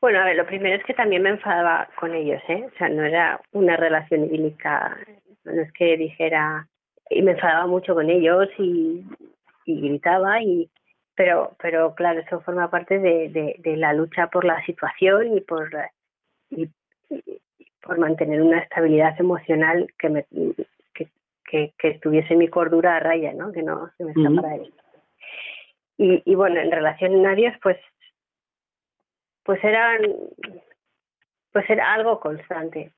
Bueno, 0.00 0.20
a 0.20 0.24
ver, 0.24 0.36
lo 0.36 0.46
primero 0.46 0.76
es 0.76 0.84
que 0.84 0.94
también 0.94 1.22
me 1.22 1.30
enfadaba 1.30 1.88
con 2.00 2.14
ellos, 2.14 2.40
¿eh? 2.48 2.64
O 2.66 2.78
sea, 2.78 2.88
no 2.88 3.04
era 3.04 3.40
una 3.52 3.76
relación 3.76 4.24
idílica, 4.24 4.96
no 5.44 5.60
es 5.60 5.70
que 5.72 5.98
dijera, 5.98 6.66
y 7.10 7.20
me 7.20 7.32
enfadaba 7.32 7.66
mucho 7.66 7.94
con 7.94 8.08
ellos 8.08 8.48
y 8.58 9.04
y 9.70 9.80
gritaba 9.80 10.42
y 10.42 10.70
pero 11.14 11.56
pero 11.60 11.94
claro 11.94 12.20
eso 12.20 12.40
forma 12.40 12.70
parte 12.70 12.98
de, 12.98 13.28
de, 13.28 13.56
de 13.58 13.76
la 13.76 13.92
lucha 13.92 14.28
por 14.28 14.44
la 14.44 14.64
situación 14.64 15.36
y 15.36 15.40
por 15.40 15.70
y, 16.50 16.68
por 17.82 17.98
mantener 17.98 18.42
una 18.42 18.60
estabilidad 18.60 19.18
emocional 19.18 19.92
que 19.98 20.08
me 20.08 20.26
que, 20.94 21.08
que, 21.44 21.72
que 21.78 21.98
tuviese 21.98 22.36
mi 22.36 22.48
cordura 22.48 22.96
a 22.96 23.00
raya 23.00 23.32
no 23.32 23.52
que 23.52 23.62
no 23.62 23.90
se 23.96 24.04
me 24.04 24.12
escapara 24.12 24.58
de 24.58 24.70
y, 25.98 26.22
y 26.24 26.34
bueno 26.34 26.60
en 26.60 26.70
relación 26.70 27.26
a 27.26 27.34
Dios 27.34 27.54
pues 27.62 27.78
pues 29.44 29.62
eran 29.64 30.00
pues 31.52 31.68
era 31.68 31.92
algo 31.92 32.20
constante 32.20 32.92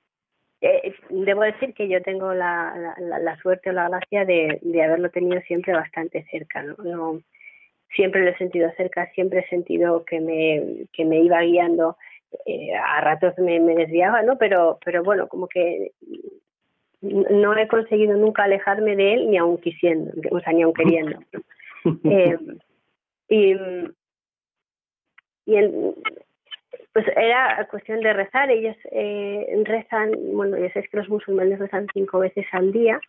eh, 0.63 0.95
debo 1.11 1.43
decir 1.43 1.75
que 1.75 1.89
yo 1.89 2.01
tengo 2.03 2.33
la, 2.33 2.95
la, 2.99 3.19
la, 3.19 3.37
suerte 3.39 3.71
o 3.71 3.73
la 3.73 3.89
gracia 3.89 4.25
de, 4.25 4.59
de 4.63 4.83
haberlo 4.83 5.11
tenido 5.11 5.41
siempre 5.43 5.73
bastante 5.73 6.25
cerca, 6.31 6.63
¿no? 6.63 6.77
no 6.85 7.21
siempre 7.95 8.23
lo 8.23 8.31
he 8.31 8.39
sentido 8.39 8.71
cerca, 8.77 9.11
siempre 9.13 9.41
he 9.41 9.49
sentido 9.49 10.05
que 10.05 10.21
me, 10.21 10.87
que 10.93 11.05
me 11.05 11.21
iba 11.21 11.41
guiando, 11.43 11.97
eh, 12.47 12.75
a 12.75 13.01
ratos 13.01 13.35
me, 13.39 13.61
me 13.61 13.75
desviaba, 13.75 14.23
¿no? 14.23 14.39
Pero, 14.39 14.79
pero 14.85 15.03
bueno, 15.03 15.29
como 15.29 15.47
que 15.49 15.93
no 17.01 17.57
he 17.57 17.69
conseguido 17.69 18.17
nunca 18.17 18.45
alejarme 18.45 18.97
de 18.97 19.15
él 19.15 19.31
ni 19.31 19.37
aun 19.37 19.59
quisiendo, 19.59 20.13
o 20.31 20.41
sea, 20.41 20.53
ni 20.53 20.63
aun 20.63 20.73
queriendo. 20.73 21.19
eh, 22.05 22.39
y 23.29 23.57
y 25.45 25.57
pues 26.93 27.07
era 27.17 27.67
cuestión 27.71 28.01
de 28.01 28.13
rezar. 28.13 28.51
Ellos 28.51 28.77
eh, 28.91 29.47
rezan, 29.65 30.13
bueno, 30.35 30.59
ya 30.59 30.69
sabéis 30.73 30.91
que 30.91 30.99
los 30.99 31.09
musulmanes 31.09 31.59
rezan 31.59 31.87
cinco 31.93 32.19
veces 32.19 32.47
al 32.53 32.73
día 32.73 33.01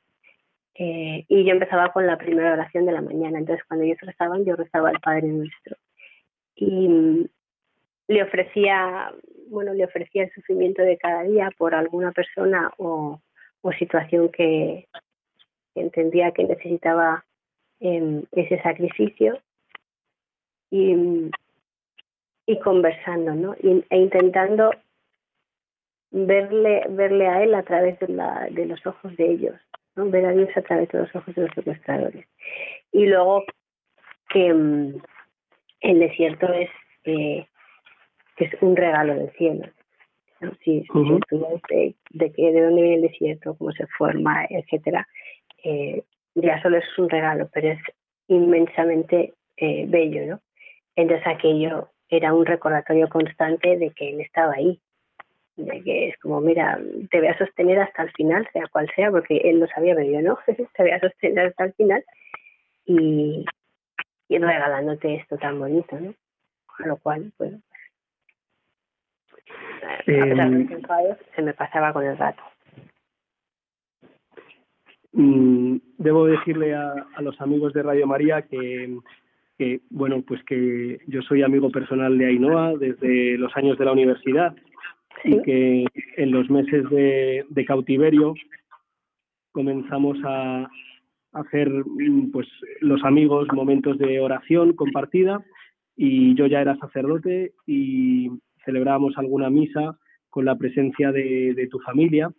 Eh, 0.76 1.26
y 1.28 1.46
yo 1.46 1.52
empezaba 1.52 1.94
con 1.94 2.08
la 2.08 2.18
primera 2.18 2.54
oración 2.54 2.86
de 2.88 2.94
la 2.94 3.02
mañana. 3.02 3.38
Entonces, 3.38 3.64
cuando 3.68 3.86
ellos 3.86 4.00
rezaban, 4.02 4.44
yo 4.44 4.56
rezaba 4.56 4.90
al 4.90 5.00
Padre 5.00 5.28
Nuestro. 5.28 5.78
Y 6.56 7.30
le 8.08 8.24
ofrecía, 8.24 9.14
bueno, 9.50 9.74
le 9.74 9.86
ofrecía 9.86 10.24
el 10.24 10.34
sufrimiento 10.34 10.82
de 10.82 10.98
cada 10.98 11.24
día 11.24 11.50
por 11.58 11.76
alguna 11.76 12.12
persona 12.12 12.72
o, 12.78 13.22
situación 13.80 14.30
que, 14.30 14.88
entendía 15.76 16.32
que 16.32 16.44
necesitaba 16.44 17.24
em, 17.80 18.24
ese 18.32 18.62
sacrificio. 18.64 19.40
Y, 20.72 21.30
y 22.46 22.60
conversando, 22.60 23.34
¿no? 23.34 23.56
e 23.62 23.98
intentando 23.98 24.72
verle, 26.12 26.84
verle 26.90 27.28
a 27.28 27.44
él 27.44 27.56
a 27.56 27.64
través 27.64 28.00
de, 28.00 28.08
la, 28.10 28.48
de 28.52 28.66
los 28.66 28.86
ojos 28.86 29.16
de 29.18 29.32
ellos, 29.32 29.56
¿no? 29.96 30.10
ver 30.10 30.26
a 30.26 30.32
Dios 30.32 30.50
a 30.56 30.62
través 30.62 30.90
de 30.90 31.00
los 31.00 31.16
ojos 31.16 31.34
de 31.36 31.42
los 31.44 31.52
secuestradores. 31.56 32.26
Y 32.92 33.06
luego 33.08 33.44
que 34.30 34.54
mm, 34.54 35.02
el 35.82 36.00
desierto 36.00 36.52
es, 36.54 36.70
eh, 37.06 37.48
es 38.38 38.62
un 38.62 38.76
regalo 38.76 39.16
del 39.16 39.32
cielo. 39.32 39.68
¿no? 40.42 40.52
Si, 40.64 40.86
de, 41.70 41.96
de, 42.12 42.32
que, 42.34 42.52
de 42.52 42.62
dónde 42.62 42.82
viene 42.82 42.96
el 42.96 43.02
desierto, 43.04 43.56
cómo 43.58 43.72
se 43.72 43.88
forma, 43.98 44.46
etcétera, 44.50 45.08
eh, 45.64 46.04
ya 46.36 46.62
solo 46.62 46.78
es 46.78 46.98
un 46.98 47.10
regalo, 47.10 47.50
pero 47.54 47.70
es 47.70 47.80
inmensamente 48.28 49.34
eh, 49.58 49.86
bello, 49.88 50.26
¿no? 50.26 50.42
Entonces 50.96 51.26
aquello 51.28 51.93
era 52.18 52.34
un 52.34 52.46
recordatorio 52.46 53.10
constante 53.10 53.78
de 53.78 53.92
que 53.92 54.10
él 54.10 54.22
estaba 54.22 54.54
ahí, 54.54 54.80
de 55.56 55.82
que 55.84 56.10
es 56.10 56.18
como, 56.20 56.42
mira, 56.42 56.80
te 57.10 57.20
voy 57.20 57.28
a 57.28 57.38
sostener 57.38 57.80
hasta 57.80 58.04
el 58.04 58.12
final, 58.12 58.48
sea 58.54 58.68
cual 58.68 58.90
sea, 58.96 59.12
porque 59.12 59.38
él 59.38 59.60
lo 59.60 59.68
sabía, 59.68 59.96
pero 59.96 60.12
yo 60.12 60.22
no, 60.22 60.38
te 60.46 60.84
voy 60.84 60.92
a 60.92 61.00
sostener 61.00 61.48
hasta 61.48 61.66
el 61.66 61.74
final 61.74 62.04
y, 62.86 63.46
y 64.28 64.38
regalándote 64.38 65.16
esto 65.16 65.38
tan 65.38 65.60
bonito, 65.60 66.00
¿no? 66.00 66.14
A 66.80 66.88
lo 66.88 66.98
cual, 66.98 67.32
bueno, 67.38 67.60
a 69.84 70.04
pesar 70.04 70.50
de 70.50 70.62
eh, 70.62 71.18
se 71.36 71.42
me 71.42 71.54
pasaba 71.54 71.94
con 71.94 72.06
el 72.06 72.18
rato. 72.18 72.42
Mm, 75.12 75.78
debo 75.98 76.26
decirle 76.26 76.74
a, 76.74 76.94
a 77.16 77.22
los 77.22 77.40
amigos 77.40 77.74
de 77.74 77.84
Radio 77.84 78.08
María 78.08 78.42
que 78.42 78.98
que 79.64 79.82
bueno 79.90 80.22
pues 80.28 80.44
que 80.44 81.00
yo 81.08 81.22
soy 81.22 81.42
amigo 81.42 81.72
personal 81.72 82.18
de 82.18 82.26
Ainhoa 82.26 82.74
desde 82.78 83.38
los 83.38 83.56
años 83.56 83.78
de 83.78 83.86
la 83.86 83.94
universidad 83.94 84.56
y 85.24 85.42
que 85.42 85.86
en 86.18 86.32
los 86.32 86.50
meses 86.50 86.84
de, 86.90 87.66
cautiverio 87.66 88.34
comenzamos 89.54 90.18
a 90.26 90.70
hacer 91.32 91.72
pues 92.34 92.48
los 92.82 93.04
amigos 93.06 93.48
momentos 93.54 93.98
de 93.98 94.20
oración 94.20 94.74
compartida 94.74 95.42
y 95.96 96.36
yo 96.36 96.48
ya 96.48 96.60
era 96.62 96.76
sacerdote 96.78 97.54
y 97.66 98.30
celebrábamos 98.66 99.18
alguna 99.18 99.50
misa 99.50 99.98
con 100.30 100.46
la 100.46 100.58
presencia 100.58 101.12
de, 101.12 101.68
tu 101.72 101.80
familia. 101.80 102.32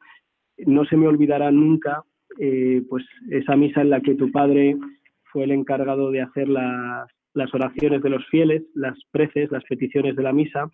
No 0.58 0.84
se 0.84 0.96
me 0.96 1.06
olvidará 1.06 1.50
nunca 1.50 2.02
eh, 2.38 2.82
pues 2.90 3.04
esa 3.30 3.56
misa 3.56 3.80
en 3.80 3.90
la 3.90 4.00
que 4.00 4.14
tu 4.14 4.30
padre 4.30 4.76
fue 5.34 5.44
el 5.44 5.50
encargado 5.50 6.12
de 6.12 6.22
hacer 6.22 6.48
las, 6.48 7.08
oraciones 7.52 8.00
de 8.00 8.08
los 8.08 8.24
fieles, 8.28 8.62
las 8.74 8.96
preces, 9.10 9.50
las 9.50 9.64
peticiones 9.64 10.14
de 10.14 10.22
la 10.22 10.32
misa, 10.32 10.70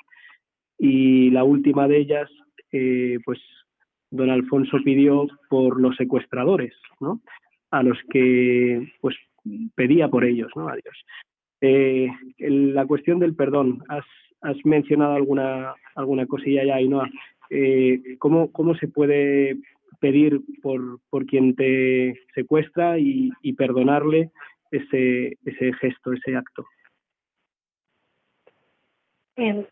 y 0.78 1.30
la 1.30 1.44
última 1.44 1.88
de 1.88 1.96
ellas, 1.96 2.30
eh, 2.70 3.18
pues 3.24 3.38
don 4.10 4.28
Alfonso 4.28 4.76
pidió 4.84 5.26
por 5.48 5.80
los 5.80 5.96
secuestradores, 5.96 6.74
¿no? 7.00 7.22
A 7.70 7.82
los 7.82 7.96
que, 8.10 8.92
pues, 9.00 9.16
pedía 9.74 10.08
por 10.08 10.24
ellos, 10.24 10.50
¿no? 10.54 10.68
A 10.68 10.74
Dios. 10.74 11.04
Eh, 11.62 12.08
la 12.38 12.84
cuestión 12.86 13.18
del 13.18 13.34
perdón, 13.34 13.82
has, 13.88 14.04
has 14.42 14.56
mencionado 14.64 15.14
alguna, 15.14 15.74
alguna 15.94 16.26
cosilla 16.26 16.64
ya, 16.64 16.74
Ainhoa. 16.74 17.08
Eh, 17.48 18.16
¿cómo, 18.18 18.52
¿Cómo 18.52 18.74
se 18.74 18.88
puede 18.88 19.56
pedir 20.00 20.40
por, 20.62 20.98
por 21.10 21.26
quien 21.26 21.54
te 21.54 22.18
secuestra 22.34 22.98
y, 22.98 23.30
perdonarle 23.56 24.30
ese, 24.70 25.38
ese 25.44 25.72
gesto, 25.74 26.12
ese 26.12 26.36
acto? 26.36 26.66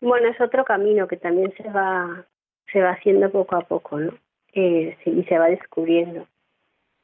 Bueno, 0.01 0.29
es 0.29 0.41
otro 0.41 0.65
camino 0.65 1.07
que 1.07 1.17
también 1.17 1.53
se 1.55 1.69
va, 1.69 2.25
se 2.71 2.81
va 2.81 2.91
haciendo 2.91 3.31
poco 3.31 3.55
a 3.55 3.61
poco, 3.61 3.99
¿no? 3.99 4.13
Eh, 4.53 4.97
y 5.05 5.23
se 5.25 5.37
va 5.37 5.47
descubriendo. 5.47 6.27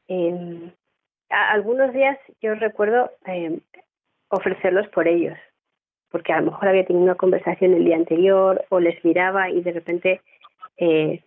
Eh, 0.08 0.72
algunos 1.30 1.94
días 1.94 2.18
yo 2.42 2.56
recuerdo 2.56 3.12
eh, 3.28 3.60
ofrecerlos 4.30 4.88
por 4.90 5.08
ellos, 5.08 5.38
porque 6.10 6.34
a 6.34 6.40
lo 6.40 6.52
mejor 6.52 6.70
había 6.70 6.86
tenido 6.86 7.04
una 7.04 7.16
conversación 7.16 7.74
el 7.74 7.86
día 7.86 7.96
anterior 7.96 8.66
o 8.70 8.80
les 8.80 9.04
miraba 9.06 9.50
y 9.50 9.62
de 9.62 9.72
repente 9.72 10.22
eh, 10.78 11.24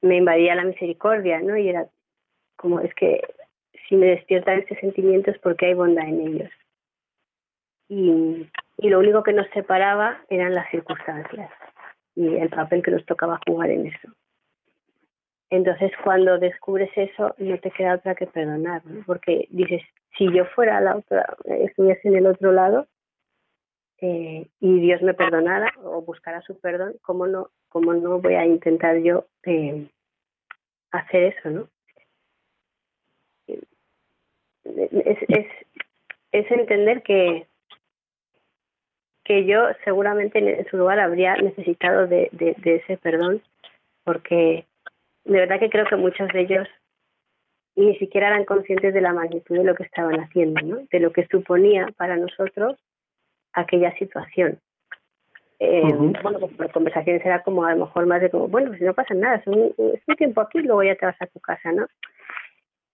me 0.00 0.16
invadía 0.16 0.54
la 0.54 0.64
misericordia, 0.64 1.40
¿no? 1.40 1.56
Y 1.56 1.68
era 1.68 1.86
como, 2.56 2.80
es 2.80 2.94
que 2.94 3.22
si 3.92 3.96
me 3.98 4.06
despiertan 4.06 4.60
estos 4.60 4.78
sentimientos 4.78 5.36
porque 5.42 5.66
hay 5.66 5.74
bondad 5.74 6.08
en 6.08 6.26
ellos. 6.26 6.50
Y, 7.90 8.48
y 8.78 8.88
lo 8.88 9.00
único 9.00 9.22
que 9.22 9.34
nos 9.34 9.46
separaba 9.50 10.18
eran 10.30 10.54
las 10.54 10.70
circunstancias 10.70 11.50
y 12.14 12.36
el 12.36 12.48
papel 12.48 12.82
que 12.82 12.90
nos 12.90 13.04
tocaba 13.04 13.38
jugar 13.46 13.68
en 13.68 13.88
eso. 13.88 14.08
Entonces, 15.50 15.92
cuando 16.02 16.38
descubres 16.38 16.90
eso, 16.96 17.34
no 17.36 17.58
te 17.58 17.70
queda 17.70 17.96
otra 17.96 18.14
que 18.14 18.26
perdonar, 18.26 18.80
porque 19.04 19.46
dices, 19.50 19.82
si 20.16 20.32
yo 20.32 20.46
fuera 20.46 20.80
la 20.80 20.96
otra, 20.96 21.36
estuviese 21.44 22.08
en 22.08 22.16
el 22.16 22.26
otro 22.28 22.50
lado 22.50 22.86
eh, 23.98 24.48
y 24.58 24.80
Dios 24.80 25.02
me 25.02 25.12
perdonara 25.12 25.70
o 25.84 26.00
buscara 26.00 26.40
su 26.40 26.58
perdón, 26.58 26.94
¿cómo 27.02 27.26
no, 27.26 27.50
cómo 27.68 27.92
no 27.92 28.20
voy 28.20 28.36
a 28.36 28.46
intentar 28.46 28.96
yo 29.00 29.26
eh, 29.44 29.86
hacer 30.92 31.24
eso, 31.24 31.50
no? 31.50 31.68
Es, 34.76 35.18
es, 35.28 35.46
es 36.32 36.50
entender 36.50 37.02
que, 37.02 37.46
que 39.24 39.44
yo 39.44 39.68
seguramente 39.84 40.38
en 40.38 40.66
su 40.68 40.76
lugar 40.76 40.98
habría 41.00 41.36
necesitado 41.36 42.06
de, 42.06 42.28
de, 42.32 42.54
de 42.58 42.76
ese 42.76 42.96
perdón, 42.96 43.42
porque 44.04 44.66
de 45.24 45.38
verdad 45.38 45.60
que 45.60 45.70
creo 45.70 45.86
que 45.86 45.96
muchos 45.96 46.28
de 46.28 46.40
ellos 46.40 46.68
ni 47.74 47.96
siquiera 47.96 48.28
eran 48.28 48.44
conscientes 48.44 48.92
de 48.92 49.00
la 49.00 49.12
magnitud 49.12 49.56
de 49.56 49.64
lo 49.64 49.74
que 49.74 49.84
estaban 49.84 50.20
haciendo, 50.20 50.60
¿no? 50.62 50.86
de 50.90 51.00
lo 51.00 51.12
que 51.12 51.26
suponía 51.28 51.86
para 51.96 52.16
nosotros 52.16 52.78
aquella 53.52 53.94
situación. 53.96 54.58
Eh, 55.58 55.82
Bueno, 56.22 56.40
pues 56.40 56.58
las 56.58 56.72
conversaciones 56.72 57.24
era 57.24 57.42
como 57.42 57.64
a 57.64 57.74
lo 57.74 57.86
mejor 57.86 58.06
más 58.06 58.20
de 58.20 58.30
como, 58.30 58.48
bueno, 58.48 58.70
pues 58.70 58.82
no 58.82 58.94
pasa 58.94 59.14
nada, 59.14 59.36
es 59.36 59.46
un, 59.46 59.72
tiempo 60.16 60.40
aquí, 60.40 60.58
luego 60.58 60.82
ya 60.82 60.96
te 60.96 61.06
vas 61.06 61.20
a 61.20 61.26
tu 61.26 61.38
casa, 61.40 61.70
¿no? 61.72 61.86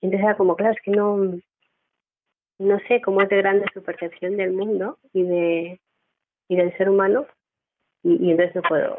Entonces 0.00 0.24
era 0.24 0.36
como, 0.36 0.54
claro, 0.54 0.74
es 0.74 0.82
que 0.82 0.90
no, 0.90 1.32
no 2.58 2.78
sé 2.88 3.00
cómo 3.00 3.22
es 3.22 3.28
de 3.28 3.36
grande 3.36 3.66
su 3.72 3.82
percepción 3.82 4.36
del 4.36 4.52
mundo 4.52 4.98
y 5.12 5.22
de 5.22 5.80
y 6.48 6.56
del 6.56 6.76
ser 6.76 6.88
humano 6.88 7.26
y, 8.02 8.26
y 8.26 8.30
entonces 8.30 8.54
no 8.56 8.62
puedo 8.62 8.98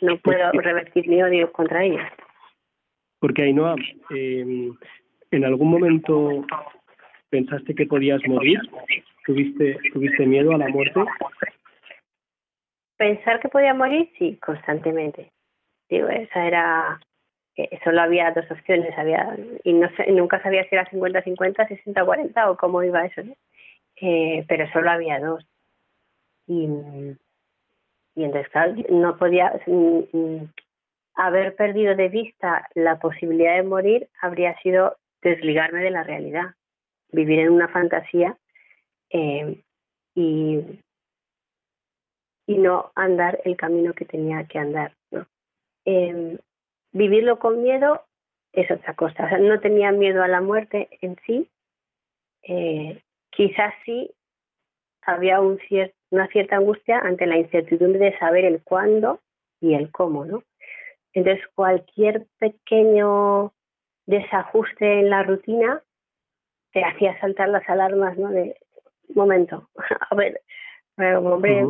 no, 0.00 0.18
puedo 0.18 0.52
revertir 0.52 1.08
mi 1.08 1.22
odio 1.22 1.52
contra 1.52 1.84
ella. 1.84 2.12
Porque 3.20 3.42
Ainhoa, 3.42 3.74
eh, 4.14 4.70
¿en 5.30 5.44
algún 5.44 5.70
momento 5.70 6.44
pensaste 7.30 7.74
que 7.74 7.86
podías 7.86 8.20
morir? 8.26 8.60
¿Tuviste, 9.26 9.78
¿Tuviste 9.92 10.26
miedo 10.26 10.52
a 10.52 10.58
la 10.58 10.68
muerte? 10.68 11.00
Pensar 12.96 13.40
que 13.40 13.48
podía 13.48 13.74
morir, 13.74 14.10
sí, 14.18 14.38
constantemente. 14.44 15.30
Digo, 15.88 16.08
esa 16.08 16.46
era. 16.46 17.00
Eh, 17.58 17.80
solo 17.82 18.00
había 18.02 18.30
dos 18.30 18.48
opciones, 18.52 18.96
había 18.96 19.36
y 19.64 19.72
no 19.72 19.88
sé, 19.96 20.12
nunca 20.12 20.40
sabía 20.40 20.62
si 20.68 20.76
era 20.76 20.88
50-50, 20.88 21.66
60-40 21.84 22.50
o 22.50 22.56
cómo 22.56 22.84
iba 22.84 23.04
eso, 23.04 23.22
eh, 24.00 24.44
pero 24.46 24.70
solo 24.70 24.88
había 24.92 25.18
dos. 25.18 25.44
Y, 26.46 26.68
y 28.14 28.24
entonces, 28.24 28.88
no 28.90 29.16
podía 29.16 29.60
haber 31.14 31.56
perdido 31.56 31.96
de 31.96 32.08
vista 32.08 32.68
la 32.76 33.00
posibilidad 33.00 33.56
de 33.56 33.64
morir, 33.64 34.08
habría 34.22 34.56
sido 34.60 34.96
desligarme 35.20 35.82
de 35.82 35.90
la 35.90 36.04
realidad, 36.04 36.54
vivir 37.10 37.40
en 37.40 37.50
una 37.50 37.66
fantasía 37.66 38.38
eh, 39.10 39.60
y, 40.14 40.80
y 42.46 42.58
no 42.58 42.92
andar 42.94 43.40
el 43.44 43.56
camino 43.56 43.94
que 43.94 44.04
tenía 44.04 44.44
que 44.44 44.60
andar. 44.60 44.92
¿no? 45.10 45.26
Eh, 45.84 46.38
vivirlo 46.92 47.38
con 47.38 47.62
miedo 47.62 48.02
es 48.52 48.70
otra 48.70 48.94
cosa. 48.94 49.24
O 49.24 49.28
sea, 49.28 49.38
no 49.38 49.60
tenía 49.60 49.92
miedo 49.92 50.22
a 50.22 50.28
la 50.28 50.40
muerte 50.40 50.88
en 51.00 51.16
sí. 51.26 51.48
Eh, 52.42 53.02
quizás 53.30 53.74
sí 53.84 54.10
había 55.02 55.40
un 55.40 55.58
cierto 55.68 55.98
una 56.10 56.26
cierta 56.28 56.56
angustia 56.56 56.98
ante 56.98 57.26
la 57.26 57.36
incertidumbre 57.36 57.98
de 57.98 58.18
saber 58.18 58.44
el 58.44 58.62
cuándo 58.62 59.20
y 59.60 59.74
el 59.74 59.90
cómo, 59.90 60.24
¿no? 60.24 60.42
Entonces, 61.12 61.44
cualquier 61.54 62.26
pequeño 62.38 63.52
desajuste 64.06 65.00
en 65.00 65.10
la 65.10 65.22
rutina 65.22 65.82
te 66.72 66.84
hacía 66.84 67.18
saltar 67.20 67.48
las 67.48 67.68
alarmas, 67.68 68.16
¿no? 68.16 68.30
De 68.30 68.56
momento, 69.14 69.68
a 70.10 70.14
ver, 70.14 70.40
hombre, 71.16 71.66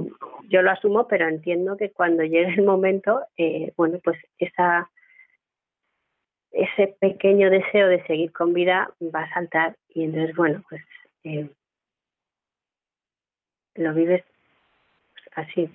yo 0.49 0.63
lo 0.63 0.71
asumo, 0.71 1.09
pero 1.09 1.27
entiendo 1.29 1.77
que 1.77 1.91
cuando 1.91 2.23
llegue 2.23 2.55
el 2.55 2.65
momento, 2.65 3.25
eh, 3.37 3.73
bueno, 3.77 3.99
pues 4.03 4.19
esa 4.39 4.91
ese 6.53 6.97
pequeño 7.01 7.51
deseo 7.51 7.89
de 7.89 8.05
seguir 8.07 8.33
con 8.33 8.53
vida 8.53 8.91
va 9.15 9.23
a 9.23 9.35
saltar 9.35 9.77
y 9.89 10.05
entonces, 10.05 10.35
bueno, 10.35 10.63
pues 10.69 10.83
eh, 11.25 11.49
lo 13.75 13.95
vives 13.95 14.25
así 15.35 15.71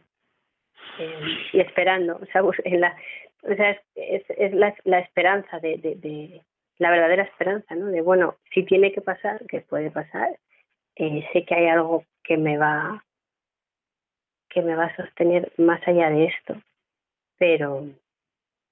eh, 0.99 1.37
y 1.53 1.59
esperando, 1.59 2.17
o 2.21 2.25
sea, 2.25 2.41
en 2.65 2.81
la, 2.81 2.95
o 3.43 3.55
sea 3.55 3.71
es, 3.95 4.23
es, 4.29 4.53
la, 4.53 4.75
la, 4.83 4.99
esperanza 4.99 5.59
de, 5.59 5.77
de, 5.77 6.41
la 6.77 6.91
verdadera 6.91 7.23
esperanza, 7.23 7.75
¿no? 7.75 7.87
De 7.87 8.01
bueno, 8.01 8.35
si 8.53 8.63
tiene 8.63 8.91
que 8.91 9.01
pasar, 9.01 9.45
que 9.47 9.61
puede 9.61 9.91
pasar, 9.91 10.37
eh, 10.95 11.27
sé 11.33 11.45
que 11.45 11.55
hay 11.55 11.67
algo 11.67 12.03
que 12.23 12.37
me 12.37 12.57
va 12.57 13.03
que 14.49 14.61
me 14.61 14.75
va 14.75 14.85
a 14.85 14.95
sostener 14.95 15.51
más 15.57 15.81
allá 15.87 16.09
de 16.11 16.25
esto, 16.25 16.61
pero 17.39 17.87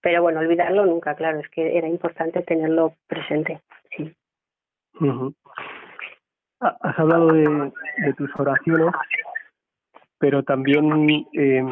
pero 0.02 0.22
bueno, 0.22 0.40
olvidarlo 0.40 0.86
nunca, 0.86 1.16
claro, 1.16 1.40
es 1.40 1.50
que 1.50 1.78
era 1.78 1.88
importante 1.88 2.42
tenerlo 2.42 2.96
presente, 3.08 3.62
sí. 3.96 4.14
Has 6.60 7.00
hablado 7.00 7.34
de, 7.34 8.14
tus 8.18 8.30
oraciones, 8.38 8.92
pero 10.20 10.44
también 10.44 11.26
eh, 11.34 11.64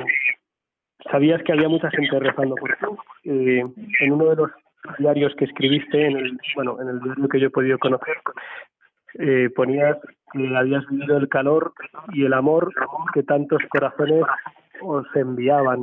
sabías 1.12 1.44
que 1.44 1.54
había 1.54 1.70
mucha 1.70 1.92
gente 1.92 2.20
rezando 2.20 2.56
por 2.56 2.72
ti. 2.76 2.86
Eh, 3.26 3.64
en 4.00 4.12
uno 4.12 4.30
de 4.30 4.36
los 4.36 4.52
diarios 4.98 5.36
que 5.36 5.46
escribiste, 5.46 6.08
en 6.08 6.18
el, 6.18 6.40
bueno, 6.56 6.82
en 6.82 6.90
el 6.90 7.00
diario 7.02 7.28
que 7.28 7.40
yo 7.40 7.48
he 7.48 7.52
podido 7.52 7.78
conocer, 7.78 8.18
eh, 9.16 9.50
ponías 9.56 9.98
que 10.34 10.56
habías 10.56 10.88
vivido 10.88 11.18
el 11.18 11.30
calor 11.30 11.74
y 12.14 12.26
el 12.26 12.34
amor 12.34 12.72
que 13.14 13.24
tantos 13.24 13.62
corazones 13.70 14.24
os 14.82 15.06
enviaban. 15.16 15.82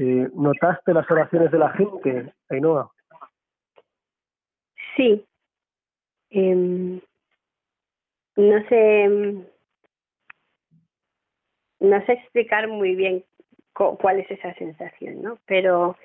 Eh, 0.00 0.30
¿Notaste 0.34 0.94
las 0.94 1.08
oraciones 1.10 1.50
de 1.50 1.58
la 1.58 1.68
gente, 1.72 2.32
Ainhoa? 2.48 2.90
Sí. 4.96 5.26
Eh, 6.30 7.00
no 8.36 8.68
sé 8.68 9.08
no 11.80 12.06
sé 12.06 12.12
explicar 12.12 12.68
muy 12.68 12.94
bien 12.94 13.24
cuál 13.74 14.20
es 14.20 14.30
esa 14.30 14.54
sensación, 14.54 15.20
¿no? 15.20 15.38
Pero 15.44 15.96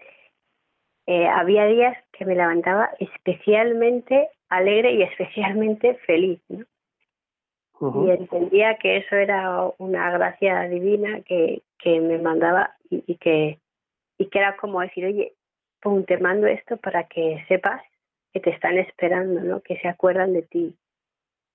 eh, 1.06 1.28
había 1.28 1.66
días 1.66 1.98
que 2.12 2.26
me 2.26 2.36
levantaba 2.36 2.90
especialmente 3.00 4.30
alegre 4.50 4.92
y 4.92 5.04
especialmente 5.04 5.96
feliz, 6.06 6.42
¿no? 6.50 6.66
Y 8.06 8.10
entendía 8.10 8.76
que 8.76 8.98
eso 8.98 9.16
era 9.16 9.70
una 9.78 10.10
gracia 10.12 10.62
divina 10.64 11.22
que, 11.22 11.62
que 11.78 12.02
me 12.02 12.18
mandaba 12.18 12.76
y, 12.90 13.04
y, 13.06 13.16
que 13.16 13.60
y 14.17 14.30
que 14.30 14.39
era 14.39 14.56
como 14.58 14.82
decir, 14.82 15.06
oye, 15.06 15.34
pum, 15.82 16.04
te 16.06 16.17
mando 16.17 16.47
esto 16.47 16.78
para 16.78 17.04
que 17.08 17.43
sepas 17.47 17.82
que 18.34 18.39
te 18.39 18.49
están 18.49 18.78
esperando, 18.78 19.41
¿no? 19.41 19.62
Que 19.62 19.78
se 19.78 19.88
acuerdan 19.88 20.34
de 20.34 20.41
ti, 20.41 20.75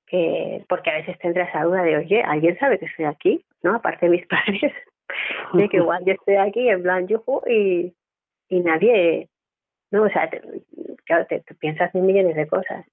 que 0.06 0.64
porque 0.68 0.90
a 0.90 0.94
veces 0.94 1.18
tendrás 1.18 1.48
esa 1.50 1.64
duda 1.64 1.82
de, 1.82 1.96
oye, 1.96 2.22
¿alguien 2.22 2.58
sabe 2.58 2.78
que 2.78 2.86
estoy 2.86 3.04
aquí? 3.04 3.44
¿No? 3.62 3.76
Aparte 3.76 4.06
de 4.06 4.12
mis 4.12 4.26
padres, 4.28 4.72
de 5.52 5.68
que 5.68 5.76
igual 5.76 6.04
yo 6.04 6.14
estoy 6.14 6.36
aquí 6.36 6.68
en 6.68 6.82
plan 6.82 7.06
yuju 7.06 7.42
y, 7.46 7.94
y 8.48 8.60
nadie, 8.60 9.28
¿no? 9.90 10.04
O 10.04 10.08
sea, 10.10 10.30
claro, 11.04 11.26
te, 11.26 11.42
piensas 11.58 11.94
en 11.94 12.06
millones 12.06 12.36
de 12.36 12.46
cosas. 12.46 12.86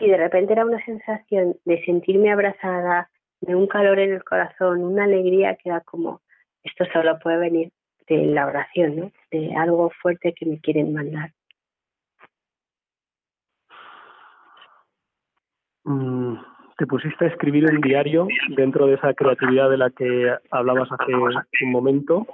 Y 0.00 0.08
de 0.08 0.16
repente 0.16 0.52
era 0.52 0.64
una 0.64 0.84
sensación 0.84 1.56
de 1.64 1.84
sentirme 1.84 2.32
abrazada, 2.32 3.10
de 3.40 3.54
un 3.54 3.66
calor 3.66 3.98
en 3.98 4.12
el 4.12 4.24
corazón, 4.24 4.82
una 4.82 5.04
alegría 5.04 5.56
que 5.56 5.68
era 5.68 5.80
como, 5.80 6.20
esto 6.62 6.84
solo 6.92 7.18
puede 7.18 7.38
venir 7.38 7.72
de 8.08 8.26
la 8.26 8.46
oración, 8.46 8.96
¿no? 8.96 9.12
De 9.30 9.54
algo 9.56 9.90
fuerte 10.02 10.32
que 10.32 10.46
me 10.46 10.60
quieren 10.60 10.92
mandar. 10.92 11.32
Mm, 15.84 16.36
te 16.78 16.86
pusiste 16.86 17.24
a 17.24 17.28
escribir 17.28 17.64
un 17.70 17.80
diario 17.80 18.26
dentro 18.56 18.86
de 18.86 18.94
esa 18.94 19.14
creatividad 19.14 19.70
de 19.70 19.78
la 19.78 19.90
que 19.90 20.34
hablabas 20.50 20.90
hace 20.90 21.14
un 21.14 21.70
momento. 21.70 22.26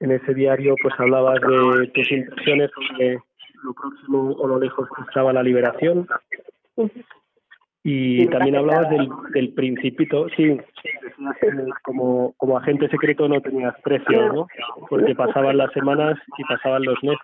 En 0.00 0.12
ese 0.12 0.34
diario 0.34 0.74
pues 0.82 0.94
hablabas 0.98 1.40
de 1.40 1.86
tus 1.88 2.12
impresiones 2.12 2.70
sobre 2.72 3.18
lo 3.62 3.72
próximo 3.72 4.32
o 4.32 4.46
lo 4.46 4.58
lejos 4.58 4.88
que 4.94 5.02
estaba 5.02 5.32
la 5.32 5.42
liberación. 5.42 6.06
Y 7.86 8.26
también 8.28 8.56
hablabas 8.56 8.88
del, 8.88 9.08
del 9.34 9.52
principito, 9.52 10.26
sí, 10.30 10.56
como, 11.82 12.32
como 12.38 12.56
agente 12.56 12.88
secreto 12.88 13.28
no 13.28 13.42
tenías 13.42 13.78
precio, 13.82 14.32
¿no? 14.32 14.46
Porque 14.88 15.14
pasaban 15.14 15.58
las 15.58 15.70
semanas 15.72 16.18
y 16.38 16.44
pasaban 16.44 16.82
los 16.82 17.02
meses. 17.04 17.20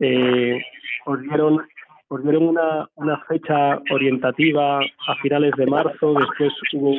Eh, 0.00 0.60
os 1.06 1.20
dieron 1.22 1.62
os 2.08 2.22
dieron 2.22 2.48
una, 2.48 2.88
una 2.96 3.18
fecha 3.24 3.78
orientativa 3.90 4.78
a 4.80 5.14
finales 5.22 5.52
de 5.56 5.66
marzo, 5.66 6.14
después 6.14 6.52
hubo 6.72 6.90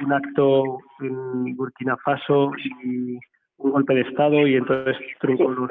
un, 0.00 0.12
acto 0.12 0.78
en 1.00 1.56
Burkina 1.56 1.96
Faso 1.98 2.52
y 2.84 3.18
un 3.58 3.72
golpe 3.72 3.94
de 3.94 4.02
Estado 4.02 4.46
y 4.46 4.54
entonces 4.54 4.96
truncó 5.20 5.50
los, 5.50 5.70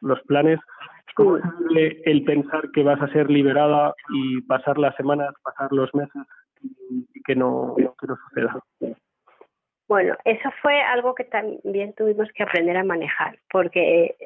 los 0.00 0.20
planes. 0.22 0.58
¿Cómo 1.14 1.36
es 1.36 1.42
el 2.04 2.24
pensar 2.24 2.70
que 2.72 2.82
vas 2.82 3.00
a 3.00 3.08
ser 3.08 3.30
liberada 3.30 3.94
y 4.12 4.40
pasar 4.42 4.78
las 4.78 4.96
semanas, 4.96 5.32
pasar 5.42 5.72
los 5.72 5.94
meses 5.94 6.22
y, 6.60 7.22
que, 7.22 7.36
no, 7.36 7.74
que 7.76 8.06
no 8.06 8.16
suceda? 8.28 8.58
Bueno, 9.86 10.16
eso 10.24 10.50
fue 10.62 10.80
algo 10.80 11.14
que 11.14 11.24
también 11.24 11.92
tuvimos 11.92 12.28
que 12.34 12.42
aprender 12.42 12.76
a 12.76 12.84
manejar, 12.84 13.38
porque 13.50 14.04
eh, 14.04 14.16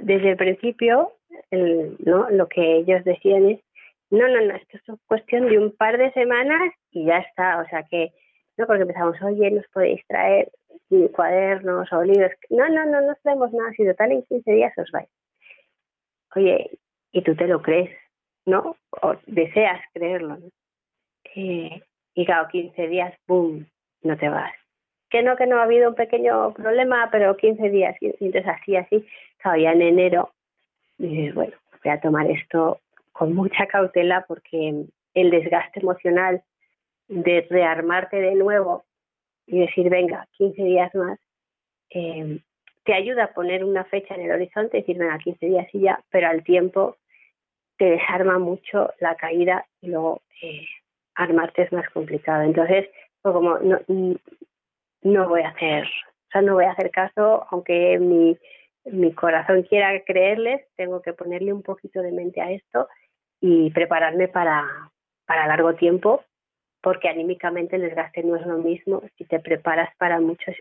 desde 0.00 0.30
el 0.30 0.36
principio 0.36 1.12
el, 1.50 1.96
¿no? 2.04 2.30
lo 2.30 2.48
que 2.48 2.76
ellos 2.76 3.04
decían 3.04 3.50
es, 3.50 3.60
no, 4.10 4.26
no, 4.28 4.40
no, 4.40 4.54
esto 4.54 4.78
es 4.78 5.00
cuestión 5.06 5.48
de 5.48 5.58
un 5.58 5.76
par 5.76 5.98
de 5.98 6.12
semanas 6.12 6.72
y 6.92 7.04
ya 7.04 7.18
está, 7.18 7.60
o 7.60 7.68
sea 7.68 7.82
que, 7.90 8.12
no, 8.56 8.66
porque 8.66 8.82
empezamos, 8.82 9.20
oye, 9.22 9.50
nos 9.50 9.66
podéis 9.68 10.00
traer 10.06 10.50
cuadernos 11.12 11.92
o 11.92 12.02
libros, 12.02 12.32
no, 12.48 12.68
no, 12.68 12.86
no, 12.86 13.00
no 13.02 13.14
traemos 13.22 13.52
nada, 13.52 13.70
si 13.76 13.86
total 13.86 14.12
en 14.12 14.22
15 14.22 14.50
días 14.50 14.72
os 14.78 14.90
vais. 14.90 15.08
Oye, 16.34 16.78
y 17.12 17.22
tú 17.22 17.34
te 17.34 17.46
lo 17.46 17.62
crees, 17.62 17.96
¿no? 18.46 18.76
O 19.02 19.16
deseas 19.26 19.80
creerlo, 19.92 20.36
¿no? 20.36 20.50
Eh, 21.34 21.82
y 22.14 22.26
claro, 22.26 22.48
15 22.48 22.88
días, 22.88 23.14
¡boom!, 23.26 23.66
no 24.02 24.16
te 24.16 24.28
vas 24.28 24.52
que 25.10 25.22
no, 25.22 25.36
que 25.36 25.46
no 25.46 25.58
ha 25.58 25.64
habido 25.64 25.88
un 25.90 25.94
pequeño 25.94 26.52
problema, 26.52 27.08
pero 27.10 27.36
15 27.36 27.70
días, 27.70 27.96
y 28.00 28.06
entonces 28.20 28.46
así, 28.46 28.76
así, 28.76 29.06
claro, 29.38 29.60
ya 29.60 29.72
en 29.72 29.82
enero 29.82 30.32
dices, 30.98 31.34
bueno, 31.34 31.56
voy 31.82 31.92
a 31.92 32.00
tomar 32.00 32.30
esto 32.30 32.80
con 33.12 33.34
mucha 33.34 33.66
cautela 33.66 34.24
porque 34.26 34.84
el 35.14 35.30
desgaste 35.30 35.80
emocional 35.80 36.42
de 37.08 37.46
rearmarte 37.48 38.16
de 38.20 38.34
nuevo 38.34 38.84
y 39.46 39.60
decir, 39.60 39.88
venga, 39.88 40.26
15 40.32 40.62
días 40.62 40.94
más, 40.94 41.18
eh, 41.90 42.40
te 42.88 42.94
ayuda 42.94 43.24
a 43.24 43.32
poner 43.34 43.66
una 43.66 43.84
fecha 43.84 44.14
en 44.14 44.22
el 44.22 44.30
horizonte, 44.30 44.78
decir, 44.78 44.96
venga, 44.96 45.18
15 45.18 45.44
días 45.44 45.66
y 45.74 45.80
ya, 45.80 46.02
pero 46.08 46.28
al 46.28 46.42
tiempo 46.42 46.96
te 47.76 47.84
desarma 47.84 48.38
mucho 48.38 48.94
la 48.98 49.14
caída 49.14 49.66
y 49.82 49.88
luego 49.88 50.22
eh, 50.40 50.64
armarte 51.14 51.64
es 51.64 51.72
más 51.72 51.86
complicado. 51.90 52.44
Entonces, 52.44 52.88
pues 53.20 53.34
como 53.34 53.58
no, 53.58 53.78
no 55.02 55.28
voy 55.28 55.42
a 55.42 55.50
hacer, 55.50 55.84
o 55.84 56.30
sea, 56.32 56.40
no 56.40 56.54
voy 56.54 56.64
a 56.64 56.70
hacer 56.70 56.90
caso, 56.90 57.46
aunque 57.50 57.98
mi, 57.98 58.38
mi 58.86 59.12
corazón 59.12 59.64
quiera 59.64 60.02
creerles, 60.06 60.62
tengo 60.74 61.02
que 61.02 61.12
ponerle 61.12 61.52
un 61.52 61.62
poquito 61.62 62.00
de 62.00 62.12
mente 62.12 62.40
a 62.40 62.52
esto 62.52 62.88
y 63.38 63.68
prepararme 63.72 64.28
para, 64.28 64.66
para 65.26 65.46
largo 65.46 65.74
tiempo, 65.74 66.24
porque 66.80 67.08
anímicamente 67.08 67.76
el 67.76 67.82
desgaste 67.82 68.22
no 68.22 68.36
es 68.36 68.46
lo 68.46 68.58
mismo 68.58 69.02
si 69.16 69.24
te 69.24 69.40
preparas 69.40 69.94
para 69.96 70.20
mucho 70.20 70.52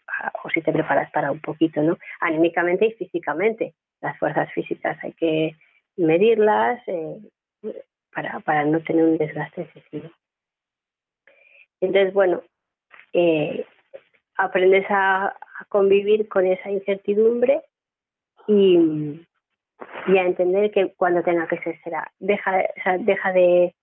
o 0.43 0.49
si 0.49 0.61
te 0.61 0.73
preparas 0.73 1.11
para 1.11 1.31
un 1.31 1.39
poquito, 1.39 1.81
¿no? 1.81 1.97
Anímicamente 2.19 2.87
y 2.87 2.93
físicamente. 2.93 3.73
Las 4.01 4.17
fuerzas 4.17 4.51
físicas 4.53 4.97
hay 5.03 5.13
que 5.13 5.55
medirlas 5.95 6.81
eh, 6.87 7.17
para, 8.13 8.39
para 8.39 8.65
no 8.65 8.81
tener 8.81 9.05
un 9.05 9.17
desgaste 9.17 9.61
excesivo. 9.61 10.09
Entonces, 11.81 12.13
bueno, 12.13 12.41
eh, 13.13 13.65
aprendes 14.35 14.85
a, 14.89 15.35
convivir 15.69 16.27
con 16.27 16.45
esa 16.45 16.69
incertidumbre 16.69 17.63
y, 18.47 19.25
y, 20.07 20.17
a 20.17 20.23
entender 20.23 20.69
que 20.69 20.93
cuando 20.95 21.23
tenga 21.23 21.47
que 21.47 21.57
ser 21.57 21.81
será. 21.83 22.11
Deja, 22.19 22.63
deja 22.99 23.33
de 23.33 23.73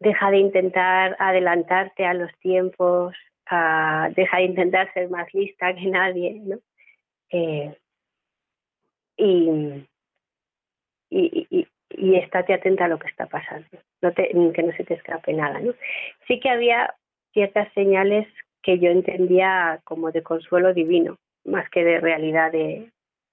deja 0.00 0.30
de 0.30 0.38
intentar 0.38 1.16
adelantarte 1.18 2.04
a 2.04 2.14
los 2.14 2.30
tiempos, 2.38 3.14
a, 3.46 4.10
deja 4.14 4.38
de 4.38 4.44
intentar 4.44 4.92
ser 4.92 5.10
más 5.10 5.32
lista 5.34 5.74
que 5.74 5.86
nadie, 5.86 6.40
¿no? 6.44 6.58
Eh, 7.30 7.76
y, 9.16 9.86
y, 11.10 11.46
y, 11.50 11.68
y 11.90 12.16
estate 12.16 12.54
atenta 12.54 12.84
a 12.84 12.88
lo 12.88 12.98
que 12.98 13.08
está 13.08 13.26
pasando, 13.26 13.66
no 14.02 14.12
te, 14.12 14.28
que 14.28 14.62
no 14.62 14.72
se 14.76 14.84
te 14.84 14.94
escape 14.94 15.32
nada. 15.32 15.60
¿no? 15.60 15.72
Sí 16.26 16.40
que 16.40 16.50
había 16.50 16.94
ciertas 17.32 17.72
señales 17.74 18.26
que 18.62 18.78
yo 18.78 18.90
entendía 18.90 19.80
como 19.84 20.10
de 20.10 20.22
consuelo 20.22 20.74
divino, 20.74 21.16
más 21.44 21.68
que 21.70 21.84
de 21.84 22.00
realidad 22.00 22.52
de 22.52 22.90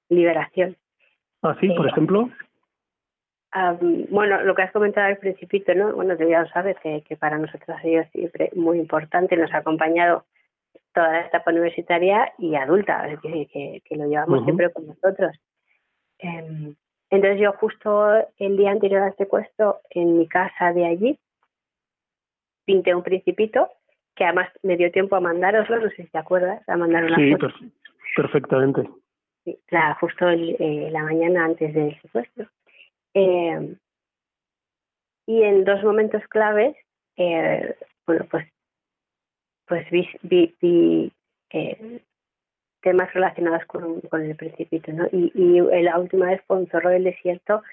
liberación. 0.10 0.78
Ah, 1.41 1.56
sí, 1.60 1.69
por 1.69 1.86
eh, 1.86 1.89
ejemplo. 1.89 2.30
Bueno, 4.10 4.41
lo 4.44 4.54
que 4.54 4.63
has 4.63 4.72
comentado 4.72 5.08
al 5.08 5.18
principito, 5.18 5.74
¿no? 5.74 5.94
Bueno, 5.94 6.18
tú 6.18 6.28
ya 6.28 6.41
lo 6.41 6.48
sabes 6.50 6.78
que, 6.84 7.02
que 7.08 7.15
para 7.15 7.38
nosotros 7.38 7.70
ha 7.70 7.82
sido 7.82 8.04
siempre 8.12 8.52
muy 8.56 8.80
importante, 8.80 9.38
nos 9.38 9.54
ha 9.54 9.58
acompañado 9.58 10.26
toda 10.94 11.12
la 11.12 11.22
etapa 11.22 11.52
universitaria 11.52 12.34
y 12.38 12.56
adulta, 12.56 13.08
es 13.08 13.22
decir, 13.22 13.48
que, 13.50 13.82
que 13.86 13.96
lo 13.96 14.08
llevamos 14.08 14.44
siempre 14.44 14.72
con 14.72 14.88
nosotros. 14.88 15.38
Eh, 16.20 16.74
entonces 17.10 17.39
yo 17.39 17.54
justo 17.54 18.13
el 18.38 18.58
día 18.58 18.72
anterior 18.72 19.04
al 19.04 19.15
secuestro, 19.15 19.80
en 19.89 20.18
mi 20.18 20.28
casa 20.28 20.74
de 20.74 20.86
allí, 20.86 21.20
pinté 22.65 22.96
un 22.96 23.04
principito, 23.04 23.70
que 24.15 24.26
además 24.26 24.50
me 24.63 24.78
dio 24.78 24.91
tiempo 24.91 25.15
a 25.15 25.22
mandároslo, 25.22 25.80
no 25.80 25.89
sé 25.89 26.04
si 26.04 26.10
te 26.10 26.18
acuerdas, 26.18 26.68
a 26.68 26.78
mandar 26.78 27.06
una 27.06 27.15
sí, 27.15 27.36
perfectamente. 28.15 28.89
Sí, 29.44 29.60
la, 29.70 29.94
justo 29.96 30.30
eh, 30.30 30.89
la 30.91 31.04
mañana 31.04 31.46
antes 31.46 31.74
del 31.74 32.00
secuestro. 32.02 32.48
Eh, 33.15 33.75
y 35.25 35.41
en 35.41 35.63
dos 35.63 35.84
momentos 35.84 36.21
claves, 36.28 36.75
eh, 37.17 37.75
bueno, 38.06 38.28
pues, 38.30 38.45
pues 39.67 39.89
vi, 39.89 40.08
vi, 40.21 40.56
vi 40.62 41.12
eh, 41.49 42.01
temas 42.82 43.12
relacionados 43.13 43.65
con, 43.65 44.01
el 44.21 44.36
principito, 44.36 44.91
¿no? 44.91 45.08
Y, 45.12 45.32
la 45.82 45.97
última 45.97 46.28
vez 46.28 46.41
fue 46.45 46.58
un 46.58 46.67
zorro 46.67 46.89
del 46.89 47.06
desierto. 47.06 47.63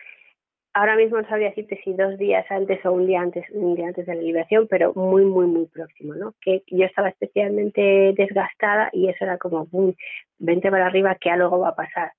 Ahora 0.74 0.96
mismo 0.96 1.20
no 1.20 1.28
sabría 1.28 1.48
decirte 1.48 1.78
si 1.84 1.92
dos 1.92 2.16
días 2.16 2.46
antes 2.50 2.82
o 2.86 2.92
un 2.92 3.06
día 3.06 3.20
antes, 3.20 3.44
un 3.50 3.74
día 3.74 3.88
antes 3.88 4.06
de 4.06 4.14
la 4.14 4.22
liberación, 4.22 4.68
pero 4.68 4.94
muy, 4.94 5.24
muy, 5.24 5.46
muy 5.46 5.66
próximo, 5.66 6.14
¿no? 6.14 6.34
Que 6.40 6.62
yo 6.68 6.86
estaba 6.86 7.10
especialmente 7.10 8.14
desgastada 8.16 8.88
y 8.92 9.08
eso 9.08 9.24
era 9.24 9.36
como, 9.36 9.66
boom, 9.66 9.94
vente 10.38 10.70
para 10.70 10.86
arriba, 10.86 11.16
que 11.16 11.28
algo 11.28 11.58
va 11.58 11.70
a 11.70 11.76
pasar. 11.76 12.12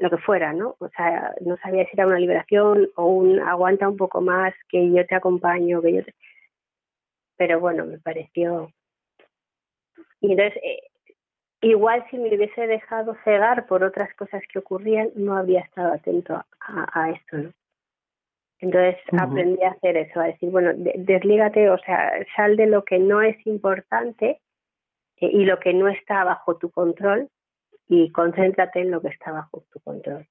Lo 0.00 0.10
que 0.10 0.18
fuera, 0.18 0.52
¿no? 0.52 0.76
O 0.80 0.88
sea, 0.88 1.34
no 1.40 1.56
sabía 1.58 1.84
si 1.84 1.90
era 1.92 2.06
una 2.06 2.18
liberación 2.18 2.88
o 2.96 3.06
un 3.06 3.40
aguanta 3.40 3.88
un 3.88 3.96
poco 3.96 4.20
más, 4.20 4.52
que 4.68 4.90
yo 4.90 5.06
te 5.06 5.14
acompaño, 5.14 5.80
que 5.82 5.92
yo 5.94 6.04
te... 6.04 6.14
Pero 7.36 7.60
bueno, 7.60 7.86
me 7.86 7.98
pareció... 7.98 8.70
Y 10.20 10.32
entonces, 10.32 10.56
eh, 10.62 10.80
igual 11.60 12.04
si 12.10 12.18
me 12.18 12.34
hubiese 12.34 12.66
dejado 12.66 13.16
cegar 13.24 13.66
por 13.66 13.84
otras 13.84 14.12
cosas 14.14 14.42
que 14.50 14.58
ocurrían, 14.58 15.10
no 15.14 15.36
habría 15.36 15.60
estado 15.60 15.92
atento 15.92 16.42
a, 16.60 17.10
esto, 17.10 17.36
¿no? 17.38 17.52
Entonces 18.60 18.96
aprendí 19.18 19.62
a 19.62 19.72
hacer 19.72 19.96
eso, 19.96 20.20
a 20.20 20.26
decir, 20.26 20.50
bueno, 20.50 20.70
deslígate, 20.74 21.68
o 21.68 21.78
sea, 21.78 22.12
sal 22.34 22.56
de 22.56 22.66
lo 22.66 22.84
que 22.84 22.98
no 22.98 23.20
es 23.20 23.36
importante 23.46 24.40
eh, 25.18 25.30
y 25.30 25.44
lo 25.44 25.58
que 25.60 25.74
no 25.74 25.88
está 25.88 26.24
bajo 26.24 26.56
tu 26.56 26.70
control 26.70 27.28
y 27.88 28.10
concéntrate 28.12 28.80
en 28.80 28.90
lo 28.90 29.00
que 29.00 29.08
está 29.08 29.32
bajo 29.32 29.64
tu 29.72 29.80
control. 29.80 30.26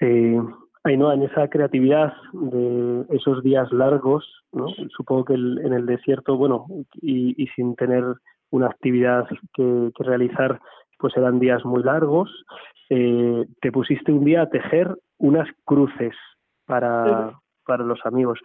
Eh, 0.00 0.40
no 0.96 1.12
en 1.12 1.22
esa 1.22 1.48
creatividad 1.48 2.12
de 2.32 3.04
esos 3.10 3.42
días 3.42 3.70
largos, 3.70 4.24
¿no? 4.52 4.68
supongo 4.96 5.26
que 5.26 5.34
en 5.34 5.72
el 5.72 5.86
desierto, 5.86 6.36
bueno, 6.36 6.66
y, 7.02 7.46
sin 7.54 7.76
tener 7.76 8.04
una 8.50 8.66
actividad 8.66 9.26
que, 9.54 9.90
realizar, 9.98 10.60
pues 10.98 11.16
eran 11.16 11.38
días 11.38 11.64
muy 11.64 11.82
largos, 11.82 12.30
eh, 12.88 13.46
te 13.60 13.70
pusiste 13.70 14.10
un 14.10 14.24
día 14.24 14.42
a 14.42 14.48
tejer 14.50 14.96
unas 15.18 15.48
cruces 15.64 16.14
para, 16.66 17.38
para 17.66 17.84
los 17.84 18.00
amigos. 18.04 18.40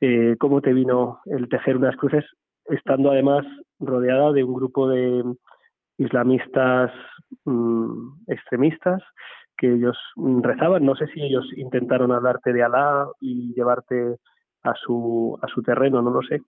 Eh, 0.00 0.36
¿Cómo 0.38 0.60
te 0.60 0.72
vino 0.72 1.20
el 1.26 1.48
tejer 1.48 1.76
unas 1.76 1.96
cruces, 1.96 2.24
estando 2.66 3.10
además 3.10 3.44
rodeada 3.82 4.32
de 4.32 4.44
un 4.44 4.54
grupo 4.54 4.88
de 4.88 5.22
islamistas 5.98 6.90
mm, 7.44 8.24
extremistas 8.28 9.02
que 9.56 9.72
ellos 9.74 9.96
rezaban. 10.16 10.84
No 10.84 10.94
sé 10.96 11.06
si 11.08 11.22
ellos 11.22 11.46
intentaron 11.56 12.12
hablarte 12.12 12.52
de 12.52 12.62
Alá 12.62 13.06
y 13.20 13.54
llevarte 13.54 14.16
a 14.62 14.74
su, 14.74 15.38
a 15.42 15.48
su 15.48 15.62
terreno, 15.62 16.02
no 16.02 16.10
lo 16.10 16.22
sé. 16.22 16.40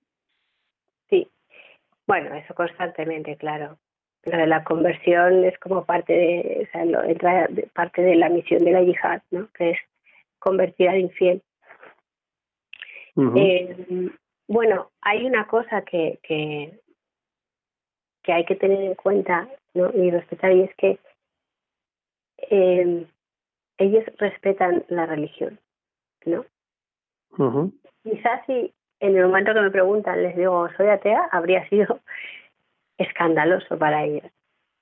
Sí, 1.09 1.29
bueno, 2.07 2.35
eso 2.35 2.55
constantemente, 2.55 3.37
claro. 3.37 3.79
Lo 4.25 4.37
de 4.37 4.47
la 4.47 4.65
conversión 4.65 5.45
es 5.45 5.59
como 5.59 5.85
parte 5.85 6.13
de, 6.13 6.67
o 6.67 6.73
sea, 6.73 6.85
lo, 6.85 7.03
entra 7.03 7.49
parte 7.75 8.03
de 8.03 8.17
la 8.17 8.29
misión 8.31 8.65
de 8.65 8.73
la 8.73 8.83
yihad, 8.83 9.23
¿no? 9.31 9.49
Que 9.53 9.71
es 9.71 9.79
convertir 10.39 10.89
al 10.89 11.01
infiel. 11.01 11.43
eh, 13.37 14.11
bueno, 14.49 14.91
hay 15.01 15.25
una 15.25 15.47
cosa 15.47 15.83
que, 15.83 16.19
que, 16.23 16.81
que 18.25 18.33
hay 18.33 18.45
que 18.45 18.57
tener 18.57 18.83
en 18.83 18.95
cuenta 18.95 19.49
¿no? 19.75 19.91
y 19.95 20.11
respetar 20.11 20.51
y 20.53 20.63
es 20.63 20.75
que 20.77 20.99
eh, 22.51 23.07
ellos 23.79 24.05
respetan 24.19 24.85
la 24.89 25.07
religión, 25.07 25.59
¿no? 26.25 26.45
Quizás 28.03 28.45
si 28.47 28.73
en 29.01 29.17
el 29.17 29.27
momento 29.27 29.55
que 29.55 29.61
me 29.61 29.71
preguntan 29.71 30.23
les 30.23 30.37
digo 30.37 30.69
soy 30.77 30.89
atea, 30.89 31.29
habría 31.31 31.69
sido 31.71 32.01
escandaloso 32.99 33.79
para 33.79 34.05
ellos. 34.05 34.31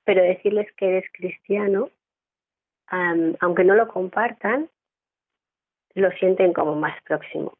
Pero 0.04 0.22
decirles 0.22 0.70
que 0.76 0.88
eres 0.88 1.04
cristiano, 1.12 1.90
aunque 2.88 3.64
no 3.64 3.74
lo 3.74 3.88
compartan, 3.88 4.68
lo 5.94 6.10
sienten 6.12 6.52
como 6.52 6.74
más 6.74 7.00
próximo. 7.04 7.54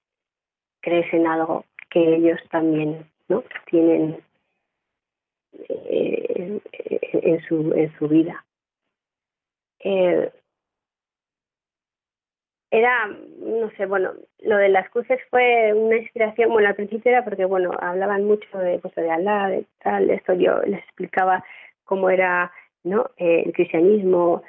Crees 0.80 1.12
en 1.14 1.26
algo 1.26 1.64
que 1.88 2.16
ellos 2.16 2.40
también 2.50 3.08
no 3.28 3.44
tienen 3.66 4.22
eh, 5.68 6.60
en, 7.12 7.40
su, 7.42 7.72
en 7.74 7.92
su 7.98 8.08
vida. 8.08 8.44
Eh, 9.80 10.30
era, 12.70 13.06
no 13.06 13.70
sé, 13.76 13.84
bueno, 13.84 14.12
lo 14.40 14.56
de 14.56 14.70
las 14.70 14.88
cruces 14.88 15.20
fue 15.28 15.74
una 15.74 15.98
inspiración, 15.98 16.50
bueno, 16.50 16.68
al 16.68 16.74
principio 16.74 17.10
era 17.10 17.22
porque, 17.22 17.44
bueno, 17.44 17.70
hablaban 17.78 18.24
mucho 18.24 18.58
de, 18.58 18.78
pues, 18.78 18.94
de 18.94 19.10
Alá, 19.10 19.48
de 19.48 19.66
tal, 19.82 20.08
esto 20.08 20.32
yo 20.32 20.62
les 20.62 20.80
explicaba 20.80 21.44
cómo 21.84 22.08
era, 22.08 22.50
¿no?, 22.82 23.10
eh, 23.18 23.42
el 23.44 23.52
cristianismo, 23.52 24.42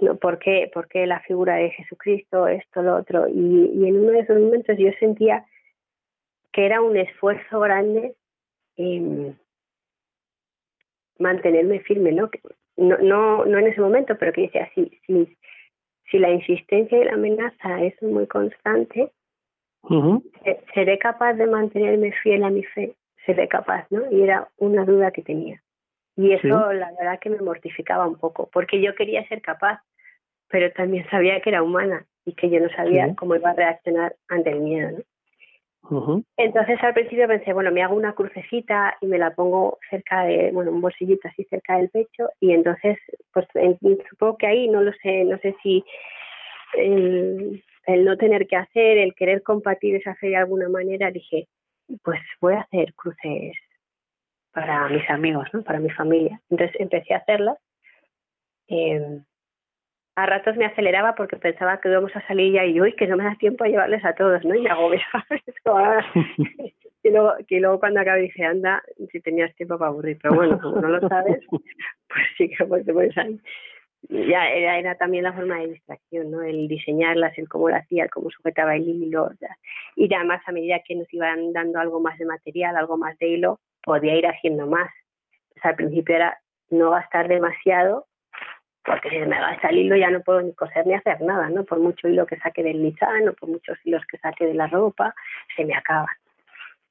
¿no? 0.00 0.16
¿Por 0.16 0.38
qué, 0.38 0.70
por 0.72 0.86
qué 0.86 1.04
la 1.06 1.18
figura 1.20 1.56
de 1.56 1.70
Jesucristo, 1.70 2.46
esto, 2.46 2.80
lo 2.80 2.94
otro, 2.96 3.26
y, 3.28 3.88
en 3.88 3.96
uno 3.96 4.12
de 4.12 4.20
esos 4.20 4.38
momentos 4.38 4.76
yo 4.78 4.90
sentía 5.00 5.44
que 6.52 6.66
era 6.66 6.80
un 6.80 6.96
esfuerzo 6.96 7.58
grande 7.58 8.14
en 8.76 9.36
mantenerme 11.18 11.80
firme, 11.80 12.12
¿no? 12.12 12.30
No, 12.76 12.98
no, 12.98 13.44
no 13.44 13.58
en 13.58 13.66
ese 13.68 13.80
momento, 13.80 14.16
pero 14.18 14.32
que 14.32 14.42
decía, 14.42 14.68
sí, 14.74 15.00
sí, 15.06 15.36
si 16.10 16.18
la 16.18 16.30
insistencia 16.30 16.98
y 16.98 17.04
la 17.04 17.14
amenaza 17.14 17.82
es 17.82 18.00
muy 18.02 18.26
constante, 18.26 19.10
seré 20.74 20.98
capaz 20.98 21.34
de 21.34 21.46
mantenerme 21.46 22.12
fiel 22.22 22.44
a 22.44 22.50
mi 22.50 22.64
fe, 22.64 22.94
seré 23.26 23.48
capaz, 23.48 23.86
¿no? 23.90 24.10
Y 24.10 24.22
era 24.22 24.48
una 24.58 24.84
duda 24.84 25.10
que 25.10 25.22
tenía. 25.22 25.62
Y 26.16 26.32
eso 26.32 26.72
la 26.72 26.92
verdad 26.92 27.18
que 27.20 27.30
me 27.30 27.40
mortificaba 27.40 28.06
un 28.06 28.16
poco, 28.16 28.48
porque 28.52 28.80
yo 28.80 28.94
quería 28.94 29.26
ser 29.28 29.42
capaz, 29.42 29.82
pero 30.48 30.70
también 30.72 31.08
sabía 31.10 31.40
que 31.40 31.50
era 31.50 31.62
humana 31.62 32.06
y 32.24 32.34
que 32.34 32.48
yo 32.48 32.60
no 32.60 32.68
sabía 32.70 33.14
cómo 33.16 33.34
iba 33.34 33.50
a 33.50 33.54
reaccionar 33.54 34.14
ante 34.28 34.50
el 34.50 34.60
miedo, 34.60 34.90
¿no? 34.92 34.98
Entonces 36.36 36.82
al 36.82 36.94
principio 36.94 37.28
pensé, 37.28 37.52
bueno, 37.52 37.70
me 37.70 37.82
hago 37.82 37.94
una 37.94 38.14
crucecita 38.14 38.96
y 39.00 39.06
me 39.06 39.18
la 39.18 39.34
pongo 39.34 39.78
cerca 39.90 40.24
de, 40.24 40.50
bueno, 40.52 40.70
un 40.70 40.80
bolsillito 40.80 41.28
así 41.28 41.44
cerca 41.44 41.76
del 41.76 41.90
pecho 41.90 42.28
y 42.40 42.52
entonces, 42.52 42.98
pues 43.32 43.46
supongo 44.08 44.38
que 44.38 44.46
ahí 44.46 44.68
no 44.68 44.82
lo 44.82 44.92
sé, 45.02 45.24
no 45.24 45.38
sé 45.38 45.54
si 45.62 45.84
el, 46.76 47.62
no 47.86 48.16
tener 48.16 48.46
que 48.46 48.56
hacer, 48.56 48.98
el 48.98 49.14
querer 49.14 49.42
compartir 49.42 49.96
esa 49.96 50.14
fe 50.14 50.28
de 50.28 50.36
alguna 50.36 50.68
manera, 50.68 51.10
dije, 51.10 51.48
pues 52.02 52.20
voy 52.40 52.54
a 52.54 52.62
hacer 52.62 52.94
cruces 52.94 53.56
para 54.52 54.88
mis 54.88 55.08
amigos, 55.10 55.46
¿no? 55.52 55.62
Para 55.62 55.80
mi 55.80 55.90
familia. 55.90 56.40
Entonces 56.48 56.80
empecé 56.80 57.12
a 57.12 57.18
hacerlas. 57.18 57.58
Eh, 58.68 59.20
a 60.16 60.26
ratos 60.26 60.56
me 60.56 60.66
aceleraba 60.66 61.14
porque 61.14 61.36
pensaba 61.36 61.80
que 61.80 61.88
íbamos 61.88 62.14
a 62.14 62.26
salir 62.26 62.52
ya 62.52 62.64
y 62.64 62.78
hoy 62.80 62.94
que 62.94 63.06
no 63.06 63.16
me 63.16 63.24
da 63.24 63.34
tiempo 63.36 63.64
a 63.64 63.68
llevarles 63.68 64.04
a 64.04 64.14
todos, 64.14 64.44
¿no? 64.44 64.54
Y 64.54 64.62
me 64.62 64.70
agobiaba. 64.70 65.26
y, 67.02 67.10
luego, 67.10 67.34
y 67.48 67.60
luego 67.60 67.80
cuando 67.80 68.00
acabé 68.00 68.22
dije, 68.22 68.44
anda, 68.44 68.82
si 69.10 69.20
tenías 69.20 69.54
tiempo 69.56 69.76
para 69.76 69.90
aburrir. 69.90 70.18
Pero 70.22 70.34
bueno, 70.34 70.60
como 70.60 70.80
no 70.80 70.88
lo 70.88 71.08
sabes, 71.08 71.40
pues 71.50 72.24
sí 72.38 72.48
que 72.48 72.64
pues, 72.64 72.84
pues 72.92 73.14
ya 74.08 74.48
era, 74.50 74.78
era 74.78 74.94
también 74.96 75.24
la 75.24 75.32
forma 75.32 75.58
de 75.58 75.68
distracción, 75.68 76.30
¿no? 76.30 76.42
El 76.42 76.68
diseñarlas, 76.68 77.36
el 77.38 77.48
cómo 77.48 77.70
lo 77.70 77.76
hacía, 77.76 78.04
el 78.04 78.10
cómo 78.10 78.30
sujetaba 78.30 78.76
el 78.76 78.88
hilo. 78.88 79.30
Y 79.96 80.12
además 80.14 80.42
a 80.46 80.52
medida 80.52 80.80
que 80.86 80.94
nos 80.94 81.12
iban 81.12 81.52
dando 81.52 81.80
algo 81.80 82.00
más 82.00 82.18
de 82.18 82.26
material, 82.26 82.76
algo 82.76 82.96
más 82.96 83.18
de 83.18 83.28
hilo, 83.28 83.60
podía 83.82 84.14
ir 84.14 84.26
haciendo 84.26 84.66
más. 84.66 84.90
O 85.56 85.60
sea, 85.60 85.70
al 85.70 85.76
principio 85.76 86.14
era 86.14 86.38
no 86.70 86.90
gastar 86.90 87.28
demasiado 87.28 88.06
porque 88.84 89.08
si 89.08 89.18
me 89.18 89.38
gasta 89.38 89.68
el 89.68 89.78
hilo 89.78 89.96
ya 89.96 90.10
no 90.10 90.20
puedo 90.20 90.42
ni 90.42 90.52
coser 90.52 90.86
ni 90.86 90.94
hacer 90.94 91.20
nada, 91.22 91.48
¿no? 91.48 91.64
Por 91.64 91.80
mucho 91.80 92.06
hilo 92.06 92.26
que 92.26 92.36
saque 92.38 92.62
del 92.62 92.82
lisán 92.82 93.28
o 93.28 93.32
por 93.32 93.48
muchos 93.48 93.78
hilos 93.84 94.02
que 94.10 94.18
saque 94.18 94.46
de 94.46 94.54
la 94.54 94.66
ropa, 94.66 95.14
se 95.56 95.64
me 95.64 95.74
acaban. 95.74 96.14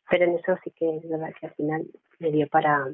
Pero 0.10 0.26
en 0.26 0.36
eso 0.36 0.58
sí 0.64 0.72
que 0.72 0.98
es 0.98 1.10
verdad 1.10 1.34
que 1.40 1.48
al 1.48 1.54
final 1.54 1.86
me 2.20 2.32
dio 2.32 2.48
para, 2.48 2.88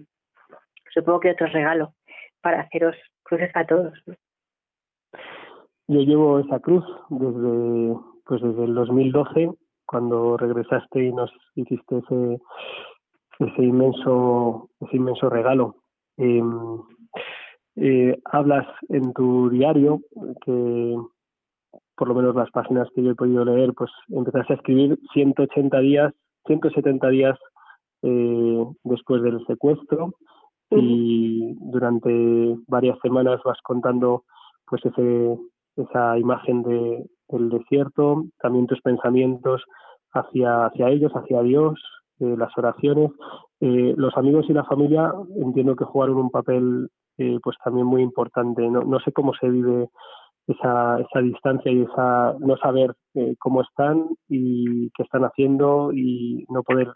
supongo 0.94 1.22
que 1.22 1.32
otro 1.32 1.48
regalo, 1.48 1.94
para 2.42 2.62
haceros 2.62 2.96
cruces 3.24 3.52
a 3.56 3.66
todos, 3.66 3.94
¿no? 4.06 4.16
Yo 5.88 6.02
llevo 6.02 6.40
esa 6.40 6.60
cruz 6.60 6.86
desde, 7.10 7.96
pues 8.26 8.42
desde 8.44 8.64
el 8.64 8.76
2012, 8.76 9.50
cuando 9.88 10.38
regresaste 10.38 11.04
y 11.04 11.12
nos 11.12 11.32
hiciste 11.56 11.98
ese, 11.98 12.40
ese 13.40 13.64
inmenso, 13.64 14.70
ese 14.82 14.98
inmenso 14.98 15.32
regalo. 15.32 15.78
Eh, 16.18 16.44
eh, 17.82 18.20
hablas 18.26 18.68
en 18.90 19.14
tu 19.14 19.50
diario 19.50 20.02
que 20.46 20.96
por 21.96 22.08
lo 22.08 22.16
menos 22.16 22.36
las 22.36 22.50
páginas 22.52 22.88
que 22.96 23.04
yo 23.04 23.12
he 23.12 23.16
podido 23.16 23.44
leer, 23.44 23.74
pues 23.74 23.92
empezaste 24.10 24.54
a 24.54 24.56
escribir 24.56 24.98
180 25.14 25.80
días, 25.80 26.14
170 26.48 27.10
días 27.10 27.38
eh, 28.04 28.66
después 28.84 29.22
del 29.22 29.46
secuestro. 29.46 30.14
Y 30.72 31.56
durante 31.60 32.56
varias 32.68 32.98
semanas 33.00 33.42
vas 33.44 33.58
contando 33.64 34.24
pues 34.66 34.86
ese 34.86 35.38
esa 35.76 36.18
imagen 36.18 36.62
de, 36.64 37.06
del 37.30 37.50
desierto, 37.50 38.26
también 38.40 38.68
tus 38.68 38.82
pensamientos 38.82 39.64
hacia 40.12 40.68
hacia 40.68 40.90
ellos, 40.90 41.12
hacia 41.14 41.42
Dios, 41.42 41.80
eh, 42.20 42.36
las 42.38 42.56
oraciones, 42.58 43.12
eh, 43.62 43.94
los 43.98 44.16
amigos 44.16 44.46
y 44.50 44.54
la 44.54 44.66
familia 44.66 45.12
entiendo 45.38 45.76
que 45.76 45.86
jugaron 45.86 46.18
un 46.18 46.30
papel 46.30 46.90
eh, 47.20 47.38
pues 47.44 47.58
también 47.64 47.86
muy 47.86 48.02
importante. 48.02 48.62
No, 48.62 48.82
no 48.82 49.00
sé 49.02 49.12
cómo 49.12 49.34
se 49.34 49.50
vive 49.50 49.90
esa, 50.48 51.00
esa 51.02 51.20
distancia 51.20 51.70
y 51.70 51.82
esa 51.82 52.34
no 52.40 52.56
saber 52.58 52.96
eh, 53.16 53.36
cómo 53.40 53.62
están 53.62 54.08
y 54.30 54.90
qué 54.92 55.04
están 55.04 55.24
haciendo 55.24 55.92
y 55.94 56.46
no 56.50 56.64
poder 56.64 56.88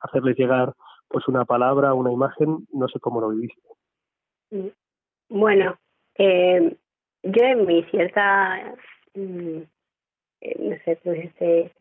hacerles 0.00 0.36
llegar 0.38 0.72
pues 1.08 1.26
una 1.26 1.44
palabra, 1.44 1.94
una 1.94 2.12
imagen, 2.12 2.66
no 2.72 2.86
sé 2.88 3.00
cómo 3.00 3.20
lo 3.20 3.30
viviste. 3.30 3.68
Mm. 4.50 4.68
Bueno, 5.30 5.76
eh, 6.16 6.76
yo 7.24 7.44
en 7.44 7.66
mi 7.66 7.82
cierta, 7.84 8.76
mm, 9.14 9.58
no 10.58 10.76
sé, 10.84 10.98
pues 11.02 11.24
este, 11.24 11.72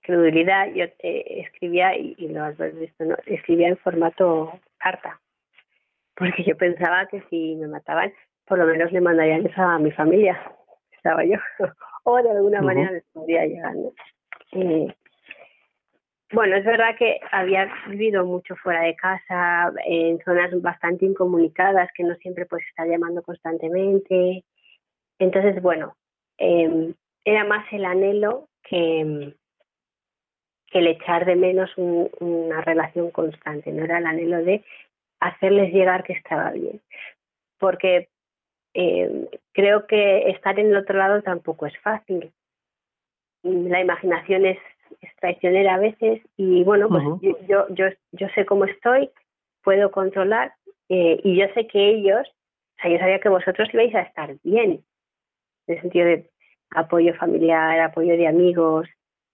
credulidad, 0.00 0.72
yo 0.72 0.86
escribía, 0.98 1.96
y, 1.98 2.14
y, 2.16 2.28
lo 2.28 2.44
has 2.44 2.56
visto, 2.78 3.04
¿no? 3.04 3.16
escribía 3.26 3.68
en 3.68 3.76
formato 3.76 4.52
carta 4.78 5.20
porque 6.20 6.44
yo 6.44 6.54
pensaba 6.54 7.06
que 7.06 7.22
si 7.30 7.56
me 7.56 7.66
mataban, 7.66 8.12
por 8.46 8.58
lo 8.58 8.66
menos 8.66 8.92
le 8.92 9.00
mandarían 9.00 9.46
eso 9.46 9.62
a 9.62 9.78
mi 9.78 9.90
familia, 9.90 10.38
estaba 10.92 11.24
yo, 11.24 11.38
o 12.04 12.22
de 12.22 12.30
alguna 12.30 12.60
manera 12.60 12.92
les 12.92 13.04
podría 13.14 13.46
llegar. 13.46 13.74
Eh, 14.52 14.94
bueno, 16.32 16.56
es 16.56 16.64
verdad 16.64 16.94
que 16.98 17.20
había 17.32 17.72
vivido 17.88 18.26
mucho 18.26 18.54
fuera 18.56 18.82
de 18.82 18.94
casa, 18.96 19.72
en 19.86 20.18
zonas 20.22 20.50
bastante 20.60 21.06
incomunicadas, 21.06 21.88
que 21.94 22.04
no 22.04 22.14
siempre 22.16 22.44
pues 22.44 22.62
estar 22.68 22.86
llamando 22.86 23.22
constantemente. 23.22 24.44
Entonces, 25.18 25.62
bueno, 25.62 25.96
eh, 26.36 26.92
era 27.24 27.44
más 27.44 27.64
el 27.72 27.86
anhelo 27.86 28.50
que, 28.62 29.34
que 30.66 30.78
el 30.80 30.86
echar 30.86 31.24
de 31.24 31.36
menos 31.36 31.70
un, 31.78 32.10
una 32.20 32.60
relación 32.60 33.10
constante, 33.10 33.72
no 33.72 33.84
era 33.84 33.98
el 33.98 34.06
anhelo 34.06 34.44
de 34.44 34.62
hacerles 35.20 35.72
llegar 35.72 36.02
que 36.02 36.14
estaba 36.14 36.50
bien. 36.50 36.80
Porque 37.58 38.08
eh, 38.74 39.28
creo 39.52 39.86
que 39.86 40.30
estar 40.30 40.58
en 40.58 40.68
el 40.68 40.76
otro 40.76 40.98
lado 40.98 41.22
tampoco 41.22 41.66
es 41.66 41.78
fácil. 41.80 42.32
La 43.42 43.80
imaginación 43.80 44.46
es, 44.46 44.58
traicionera 45.20 45.74
a 45.74 45.78
veces 45.78 46.20
y 46.36 46.64
bueno, 46.64 46.88
pues 46.88 47.04
yo, 47.46 47.66
yo, 47.70 47.86
yo, 48.12 48.28
sé 48.34 48.44
cómo 48.44 48.64
estoy, 48.64 49.10
puedo 49.62 49.90
controlar 49.90 50.54
eh, 50.88 51.20
y 51.22 51.36
yo 51.36 51.46
sé 51.54 51.66
que 51.66 51.90
ellos, 51.90 52.26
o 52.26 52.82
sea, 52.82 52.90
yo 52.90 52.98
sabía 52.98 53.20
que 53.20 53.28
vosotros 53.28 53.68
ibais 53.72 53.94
a 53.94 54.00
estar 54.00 54.34
bien, 54.42 54.82
en 55.66 55.74
el 55.74 55.80
sentido 55.80 56.06
de 56.06 56.30
apoyo 56.70 57.14
familiar, 57.14 57.80
apoyo 57.80 58.16
de 58.16 58.26
amigos, 58.26 58.88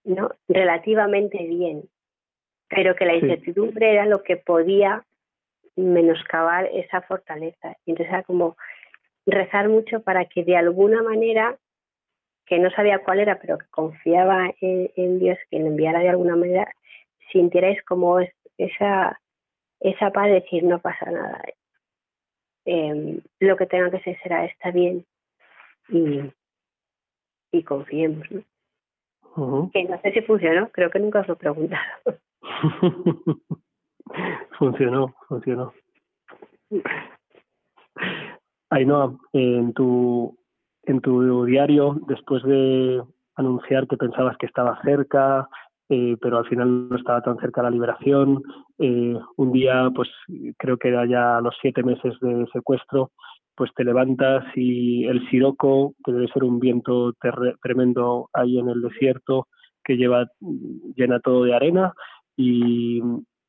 ¿no? 0.04 0.30
Relativamente 0.48 1.38
bien, 1.38 1.88
pero 2.68 2.94
que 2.94 3.06
la 3.06 3.14
incertidumbre 3.14 3.92
era 3.92 4.06
lo 4.06 4.22
que 4.22 4.36
podía 4.36 5.04
menoscabar 5.76 6.68
esa 6.72 7.02
fortaleza. 7.02 7.76
Y 7.84 7.90
entonces 7.90 8.12
era 8.12 8.22
como 8.22 8.56
rezar 9.26 9.68
mucho 9.68 10.02
para 10.02 10.24
que 10.24 10.44
de 10.44 10.56
alguna 10.56 11.02
manera, 11.02 11.56
que 12.46 12.58
no 12.58 12.70
sabía 12.70 13.00
cuál 13.00 13.20
era, 13.20 13.38
pero 13.38 13.58
que 13.58 13.66
confiaba 13.70 14.50
en, 14.60 15.18
Dios, 15.18 15.38
que 15.50 15.58
le 15.58 15.66
enviara 15.66 16.00
de 16.00 16.08
alguna 16.08 16.36
manera, 16.36 16.72
sintierais 17.32 17.82
como 17.84 18.20
esa, 18.56 19.20
esa 19.80 20.10
paz 20.10 20.26
de 20.26 20.34
decir 20.34 20.64
no 20.64 20.80
pasa 20.80 21.10
nada. 21.10 21.42
Em, 22.64 23.20
lo 23.40 23.56
que 23.56 23.66
tenga 23.66 23.90
que 23.90 24.00
ser 24.00 24.18
será, 24.22 24.44
está 24.44 24.70
bien. 24.70 25.04
Y, 25.88 26.32
y 27.52 27.62
confiemos. 27.62 28.26
Que 29.72 29.84
no 29.84 30.00
sé 30.00 30.12
si 30.12 30.22
funcionó, 30.22 30.70
creo 30.70 30.90
que 30.90 30.98
nunca 30.98 31.20
os 31.20 31.28
lo 31.28 31.34
he 31.34 31.36
preguntado. 31.36 31.82
funcionó, 34.58 35.14
funcionó. 35.28 35.72
Ainhoa, 38.70 39.16
en 39.32 39.72
tu, 39.72 40.36
en 40.82 41.00
tu 41.00 41.44
diario, 41.44 41.96
después 42.08 42.42
de 42.42 43.02
anunciar 43.36 43.86
que 43.86 43.96
pensabas 43.96 44.36
que 44.38 44.46
estaba 44.46 44.80
cerca, 44.82 45.48
eh, 45.88 46.16
pero 46.20 46.38
al 46.38 46.46
final 46.46 46.88
no 46.88 46.96
estaba 46.96 47.22
tan 47.22 47.38
cerca 47.38 47.62
la 47.62 47.70
liberación, 47.70 48.42
eh, 48.78 49.16
un 49.36 49.52
día, 49.52 49.88
pues 49.94 50.08
creo 50.58 50.76
que 50.78 50.88
era 50.88 51.06
ya 51.06 51.40
los 51.40 51.54
siete 51.60 51.82
meses 51.84 52.14
de 52.20 52.46
secuestro, 52.52 53.12
pues 53.54 53.70
te 53.74 53.84
levantas 53.84 54.44
y 54.56 55.04
el 55.04 55.26
siroco, 55.30 55.94
que 56.04 56.12
debe 56.12 56.28
ser 56.28 56.44
un 56.44 56.58
viento 56.58 57.14
tremendo 57.62 58.28
ahí 58.32 58.58
en 58.58 58.68
el 58.68 58.82
desierto, 58.82 59.46
que 59.84 59.96
lleva 59.96 60.26
llena 60.96 61.20
todo 61.20 61.44
de 61.44 61.54
arena, 61.54 61.94
y, 62.36 63.00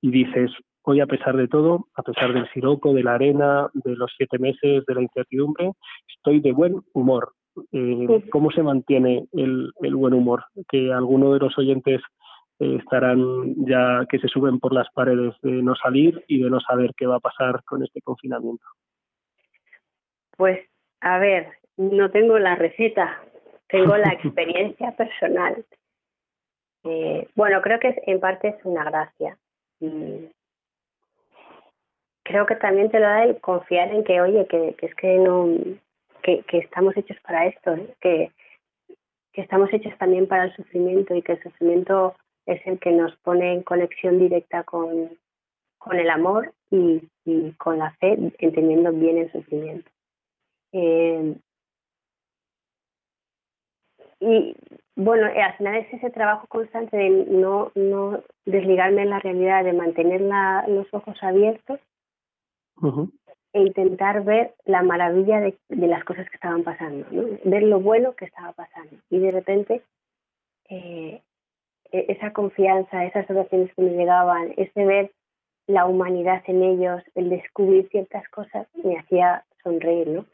y 0.01 0.11
dices, 0.11 0.51
hoy 0.87 1.01
a 1.01 1.05
pesar 1.05 1.35
de 1.35 1.49
todo, 1.49 1.87
a 1.95 2.01
pesar 2.01 2.33
del 2.33 2.49
siroco, 2.51 2.93
de 2.93 3.03
la 3.03 3.15
arena, 3.15 3.69
de 3.73 3.93
los 3.95 4.09
siete 4.15 4.39
meses, 4.39 4.85
de 4.85 4.95
la 4.95 5.01
incertidumbre, 5.01 5.71
estoy 6.15 6.39
de 6.39 6.53
buen 6.53 6.81
humor. 6.93 7.33
Eh, 7.73 8.23
¿Cómo 8.31 8.51
se 8.51 8.63
mantiene 8.63 9.27
el, 9.33 9.71
el, 9.81 9.95
buen 9.95 10.13
humor? 10.13 10.45
Que 10.69 10.93
algunos 10.93 11.33
de 11.33 11.39
los 11.39 11.57
oyentes 11.57 12.01
eh, 12.59 12.77
estarán 12.79 13.53
ya 13.65 14.05
que 14.09 14.17
se 14.19 14.29
suben 14.29 14.59
por 14.59 14.73
las 14.73 14.87
paredes 14.93 15.33
de 15.41 15.61
no 15.61 15.75
salir 15.75 16.23
y 16.27 16.41
de 16.41 16.49
no 16.49 16.61
saber 16.61 16.91
qué 16.95 17.05
va 17.05 17.17
a 17.17 17.19
pasar 17.19 17.63
con 17.65 17.83
este 17.83 18.01
confinamiento. 18.01 18.63
Pues, 20.37 20.69
a 21.01 21.19
ver, 21.19 21.49
no 21.75 22.11
tengo 22.11 22.39
la 22.39 22.55
receta, 22.55 23.21
tengo 23.67 23.97
la 23.97 24.13
experiencia 24.13 24.91
personal. 24.97 25.65
Eh, 26.85 27.27
bueno, 27.35 27.61
creo 27.61 27.79
que 27.79 27.93
en 28.05 28.21
parte 28.21 28.47
es 28.47 28.55
una 28.63 28.85
gracia. 28.85 29.37
Y 29.81 30.29
creo 32.27 32.45
que 32.45 32.55
también 32.55 32.91
te 32.91 32.99
lo 32.99 33.05
da 33.05 33.23
el 33.23 33.39
confiar 33.39 33.89
en 33.89 34.03
que, 34.03 34.19
oye, 34.19 34.45
que, 34.47 34.75
es 34.81 34.95
que 34.95 35.17
no, 35.17 35.47
que, 36.21 36.43
que 36.43 36.57
estamos 36.57 36.95
hechos 36.97 37.17
para 37.21 37.47
esto, 37.47 37.75
que, 38.01 38.31
que 39.31 39.41
estamos 39.41 39.71
hechos 39.71 39.97
también 39.97 40.27
para 40.27 40.43
el 40.43 40.55
sufrimiento 40.55 41.15
y 41.15 41.21
que 41.21 41.33
el 41.33 41.43
sufrimiento 41.43 42.15
es 42.45 42.59
el 42.67 42.79
que 42.79 42.91
nos 42.91 43.15
pone 43.17 43.53
en 43.53 43.63
conexión 43.63 44.19
directa 44.19 44.63
con, 44.63 45.17
con 45.77 45.97
el 45.97 46.09
amor 46.09 46.53
y, 46.69 47.01
y 47.23 47.53
con 47.53 47.79
la 47.79 47.91
fe, 47.91 48.17
entendiendo 48.39 48.91
bien 48.91 49.19
el 49.19 49.31
sufrimiento. 49.31 49.89
Eh, 50.73 51.33
y 54.19 54.55
bueno, 54.97 55.27
eh, 55.27 55.41
al 55.41 55.55
final 55.55 55.75
es 55.75 55.93
ese 55.93 56.09
trabajo 56.09 56.45
constante 56.47 56.97
de 56.97 57.09
no, 57.09 57.71
no 57.75 58.21
desligarme 58.45 59.03
en 59.03 59.11
la 59.11 59.19
realidad, 59.19 59.63
de 59.63 59.71
mantener 59.71 60.21
los 60.67 60.93
ojos 60.93 61.17
abiertos 61.21 61.79
e 63.53 63.61
intentar 63.61 64.23
ver 64.23 64.53
la 64.65 64.83
maravilla 64.83 65.39
de, 65.39 65.57
las 65.69 66.03
cosas 66.03 66.29
que 66.29 66.35
estaban 66.35 66.63
pasando, 66.63 67.05
ver 67.43 67.63
lo 67.63 67.79
bueno 67.79 68.13
que 68.13 68.25
estaba 68.25 68.51
pasando. 68.53 68.97
Y 69.09 69.19
de 69.19 69.31
repente, 69.31 69.81
eh, 70.69 71.21
e-, 71.91 72.05
esa 72.09 72.33
confianza, 72.33 73.05
esas 73.05 73.29
oraciones 73.29 73.73
que 73.73 73.81
me 73.81 73.91
llegaban, 73.91 74.53
ese 74.57 74.85
ver 74.85 75.11
la 75.67 75.85
humanidad 75.85 76.43
en 76.47 76.63
ellos, 76.63 77.01
el 77.15 77.29
descubrir 77.29 77.89
ciertas 77.89 78.27
cosas, 78.29 78.67
me 78.83 78.97
hacía 78.97 79.43
sonreír, 79.63 80.07
¿no? 80.07 80.25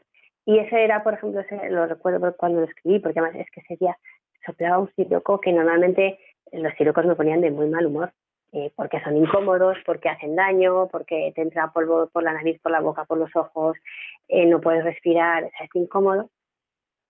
Y 0.46 0.58
ese 0.58 0.84
era, 0.84 1.02
por 1.02 1.14
ejemplo, 1.14 1.40
ese, 1.40 1.70
lo 1.70 1.86
recuerdo 1.86 2.36
cuando 2.36 2.60
lo 2.60 2.66
escribí, 2.66 2.98
porque 2.98 3.18
además 3.18 3.40
es 3.40 3.50
que 3.50 3.60
ese 3.60 3.76
día 3.76 3.96
soplaba 4.44 4.78
un 4.78 4.92
siroco 4.94 5.40
que 5.40 5.52
normalmente 5.52 6.18
los 6.52 6.72
sirocos 6.74 7.06
me 7.06 7.16
ponían 7.16 7.40
de 7.40 7.50
muy 7.50 7.68
mal 7.68 7.86
humor. 7.86 8.12
Eh, 8.54 8.70
porque 8.76 9.00
son 9.02 9.16
incómodos, 9.16 9.76
porque 9.84 10.08
hacen 10.08 10.36
daño, 10.36 10.86
porque 10.86 11.32
te 11.34 11.42
entra 11.42 11.72
polvo 11.72 12.06
por 12.06 12.22
la 12.22 12.32
nariz, 12.32 12.60
por 12.60 12.70
la 12.70 12.80
boca, 12.80 13.04
por 13.04 13.18
los 13.18 13.34
ojos, 13.34 13.76
eh, 14.28 14.46
no 14.46 14.60
puedes 14.60 14.84
respirar, 14.84 15.42
es 15.44 15.74
incómodo. 15.74 16.30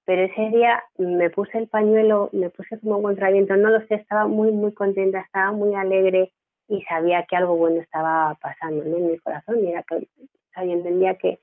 Pero 0.07 0.23
ese 0.23 0.49
día 0.49 0.83
me 0.97 1.29
puse 1.29 1.59
el 1.59 1.69
pañuelo, 1.69 2.31
me 2.33 2.49
puse 2.49 2.81
como 2.81 2.97
un 2.97 3.03
contraviento, 3.03 3.57
no 3.57 3.69
lo 3.69 3.87
sé, 3.87 3.97
estaba 3.97 4.27
muy, 4.27 4.53
muy 4.53 4.73
contenta, 4.73 5.21
estaba 5.21 5.53
muy 5.53 5.75
alegre 5.75 6.33
y 6.67 6.83
sabía 6.85 7.27
que 7.29 7.37
algo 7.37 7.57
bueno 7.57 7.83
estaba 7.83 8.35
pasando 8.41 8.83
en 8.83 9.07
mi 9.07 9.19
corazón 9.19 9.63
y 9.63 9.71
era 9.71 9.83
que 9.83 10.09
o 10.57 10.61
entendía 10.61 11.17
que 11.17 11.41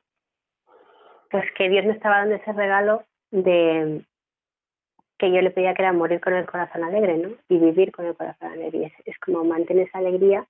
pues 1.30 1.43
que 1.56 1.70
Dios 1.70 1.86
me 1.86 1.93
estaba 1.93 2.20
dando 2.20 2.36
ese 2.36 2.54
regalo 2.54 3.04
de 3.30 4.04
que 5.22 5.32
yo 5.32 5.40
le 5.40 5.52
pedía 5.52 5.76
que 5.76 5.84
era 5.84 5.94
morir 5.94 6.20
con 6.20 6.34
el 6.34 6.48
corazón 6.48 6.84
alegre, 6.84 7.16
¿no? 7.16 7.30
Y 7.48 7.60
vivir 7.60 7.92
con 7.92 8.08
el 8.08 8.16
corazón 8.16 8.54
alegre. 8.54 8.92
Es, 9.06 9.20
como 9.20 9.44
mantener 9.44 9.88
esa 9.88 10.00
alegría 10.00 10.48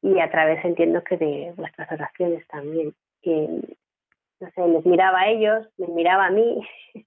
y 0.00 0.20
a 0.20 0.30
través 0.30 0.64
entiendo 0.64 1.02
que 1.02 1.16
de 1.16 1.52
vuestras 1.56 1.90
oraciones 1.90 2.46
también. 2.46 2.94
no 3.24 4.50
sé, 4.54 4.68
les 4.68 4.86
miraba 4.86 5.22
a 5.22 5.28
ellos, 5.28 5.66
les 5.76 5.88
miraba 5.88 6.26
a 6.26 6.30
mí 6.30 6.64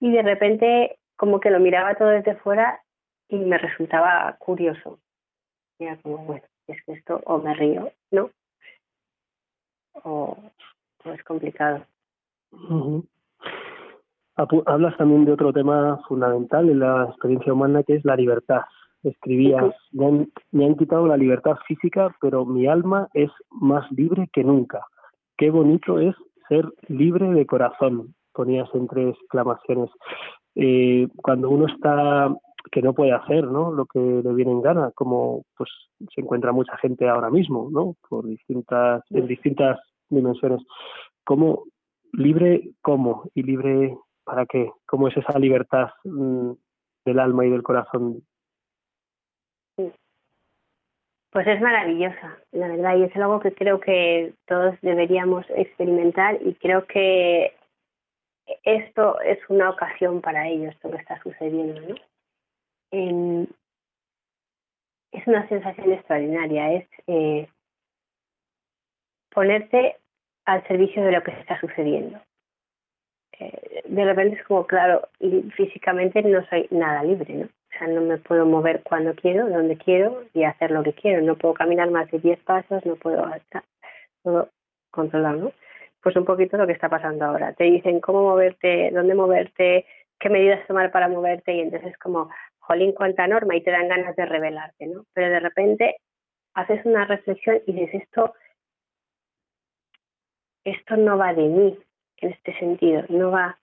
y 0.00 0.10
de 0.10 0.22
repente 0.22 0.96
como 1.16 1.38
que 1.38 1.50
lo 1.50 1.60
miraba 1.60 1.94
todo 1.96 2.08
desde 2.08 2.34
fuera 2.36 2.80
y 3.28 3.36
me 3.36 3.58
resultaba 3.58 4.34
curioso. 4.38 5.00
Era 5.78 5.98
como, 5.98 6.16
bueno, 6.24 6.46
es 6.66 6.82
que 6.84 6.92
esto 6.92 7.20
o 7.26 7.36
me 7.38 7.52
río, 7.52 7.92
¿no? 8.10 8.30
O, 10.02 10.34
es 11.04 11.22
complicado. 11.24 11.84
Hablas 14.36 14.96
también 14.96 15.24
de 15.24 15.32
otro 15.32 15.52
tema 15.52 16.00
fundamental 16.08 16.68
en 16.68 16.80
la 16.80 17.04
experiencia 17.04 17.52
humana 17.52 17.82
que 17.82 17.96
es 17.96 18.04
la 18.04 18.16
libertad. 18.16 18.62
Escribías, 19.02 19.74
me 19.92 20.66
han, 20.66 20.76
quitado 20.76 21.06
la 21.06 21.16
libertad 21.16 21.56
física, 21.66 22.14
pero 22.20 22.44
mi 22.44 22.66
alma 22.66 23.08
es 23.14 23.30
más 23.50 23.90
libre 23.92 24.28
que 24.32 24.44
nunca. 24.44 24.86
Qué 25.36 25.50
bonito 25.50 25.98
es 25.98 26.14
ser 26.48 26.66
libre 26.88 27.30
de 27.30 27.46
corazón, 27.46 28.14
ponías 28.32 28.68
entre 28.74 29.10
exclamaciones. 29.10 29.90
Eh, 30.54 31.08
cuando 31.22 31.48
uno 31.48 31.66
está 31.66 32.30
que 32.70 32.82
no 32.82 32.92
puede 32.92 33.12
hacer 33.12 33.44
¿no? 33.44 33.72
lo 33.72 33.86
que 33.86 33.98
le 33.98 34.34
viene 34.34 34.52
en 34.52 34.62
gana, 34.62 34.90
como 34.94 35.44
pues 35.56 35.70
se 36.14 36.20
encuentra 36.20 36.52
mucha 36.52 36.76
gente 36.76 37.08
ahora 37.08 37.30
mismo, 37.30 37.68
¿no? 37.70 37.96
por 38.08 38.26
distintas, 38.26 39.02
en 39.10 39.26
distintas 39.26 39.78
dimensiones. 40.08 40.60
¿Cómo, 41.24 41.64
libre 42.12 42.70
cómo 42.82 43.30
y 43.34 43.42
libre 43.42 43.96
para 44.30 44.46
qué? 44.46 44.70
¿Cómo 44.86 45.08
es 45.08 45.16
esa 45.16 45.36
libertad 45.40 45.88
mm, 46.04 46.52
del 47.04 47.18
alma 47.18 47.46
y 47.46 47.50
del 47.50 47.64
corazón? 47.64 48.22
Pues 51.32 51.46
es 51.46 51.60
maravillosa, 51.60 52.38
la 52.52 52.68
verdad, 52.68 52.96
y 52.96 53.04
es 53.04 53.16
algo 53.16 53.40
que 53.40 53.52
creo 53.52 53.80
que 53.80 54.34
todos 54.46 54.76
deberíamos 54.82 55.44
experimentar 55.50 56.38
y 56.42 56.54
creo 56.54 56.86
que 56.86 57.56
esto 58.62 59.20
es 59.20 59.38
una 59.48 59.70
ocasión 59.70 60.20
para 60.20 60.46
ellos, 60.48 60.74
lo 60.82 60.90
que 60.90 60.96
está 60.98 61.20
sucediendo, 61.22 61.80
¿no? 61.80 61.94
es 65.12 65.26
una 65.26 65.48
sensación 65.48 65.92
extraordinaria, 65.92 66.72
es 66.72 66.88
eh, 67.06 67.48
ponerte 69.32 69.96
al 70.44 70.66
servicio 70.66 71.02
de 71.04 71.12
lo 71.12 71.22
que 71.22 71.32
está 71.32 71.60
sucediendo. 71.60 72.20
Eh, 73.40 73.82
de 73.86 74.04
repente 74.04 74.36
es 74.36 74.44
como, 74.46 74.66
claro, 74.66 75.08
físicamente 75.56 76.22
no 76.22 76.44
soy 76.48 76.68
nada 76.70 77.02
libre, 77.02 77.34
¿no? 77.34 77.46
O 77.46 77.78
sea, 77.78 77.88
no 77.88 78.02
me 78.02 78.18
puedo 78.18 78.44
mover 78.44 78.82
cuando 78.82 79.14
quiero, 79.14 79.48
donde 79.48 79.78
quiero 79.78 80.24
y 80.34 80.44
hacer 80.44 80.70
lo 80.70 80.82
que 80.82 80.92
quiero. 80.92 81.22
No 81.22 81.36
puedo 81.36 81.54
caminar 81.54 81.90
más 81.90 82.10
de 82.10 82.18
10 82.18 82.38
pasos, 82.40 82.84
no 82.84 82.96
puedo 82.96 83.26
estar 83.34 83.64
todo 84.22 84.50
controlado, 84.90 85.36
¿no? 85.36 85.52
Pues 86.02 86.16
un 86.16 86.24
poquito 86.24 86.58
lo 86.58 86.66
que 86.66 86.74
está 86.74 86.88
pasando 86.90 87.24
ahora. 87.24 87.54
Te 87.54 87.64
dicen 87.64 88.00
cómo 88.00 88.22
moverte, 88.22 88.90
dónde 88.92 89.14
moverte, 89.14 89.86
qué 90.18 90.28
medidas 90.28 90.66
tomar 90.66 90.90
para 90.92 91.08
moverte 91.08 91.54
y 91.54 91.60
entonces 91.60 91.96
como, 91.98 92.30
jolín, 92.58 92.92
cuánta 92.92 93.26
norma 93.26 93.56
y 93.56 93.62
te 93.62 93.70
dan 93.70 93.88
ganas 93.88 94.14
de 94.16 94.26
rebelarte, 94.26 94.86
¿no? 94.86 95.04
Pero 95.14 95.30
de 95.30 95.40
repente 95.40 95.96
haces 96.54 96.84
una 96.84 97.06
reflexión 97.06 97.60
y 97.66 97.72
dices, 97.72 98.02
esto 98.02 98.34
esto 100.64 100.96
no 100.96 101.16
va 101.16 101.32
de 101.32 101.42
mí 101.42 101.78
en 102.20 102.32
este 102.32 102.58
sentido, 102.58 103.04
no 103.08 103.30
va, 103.30 103.58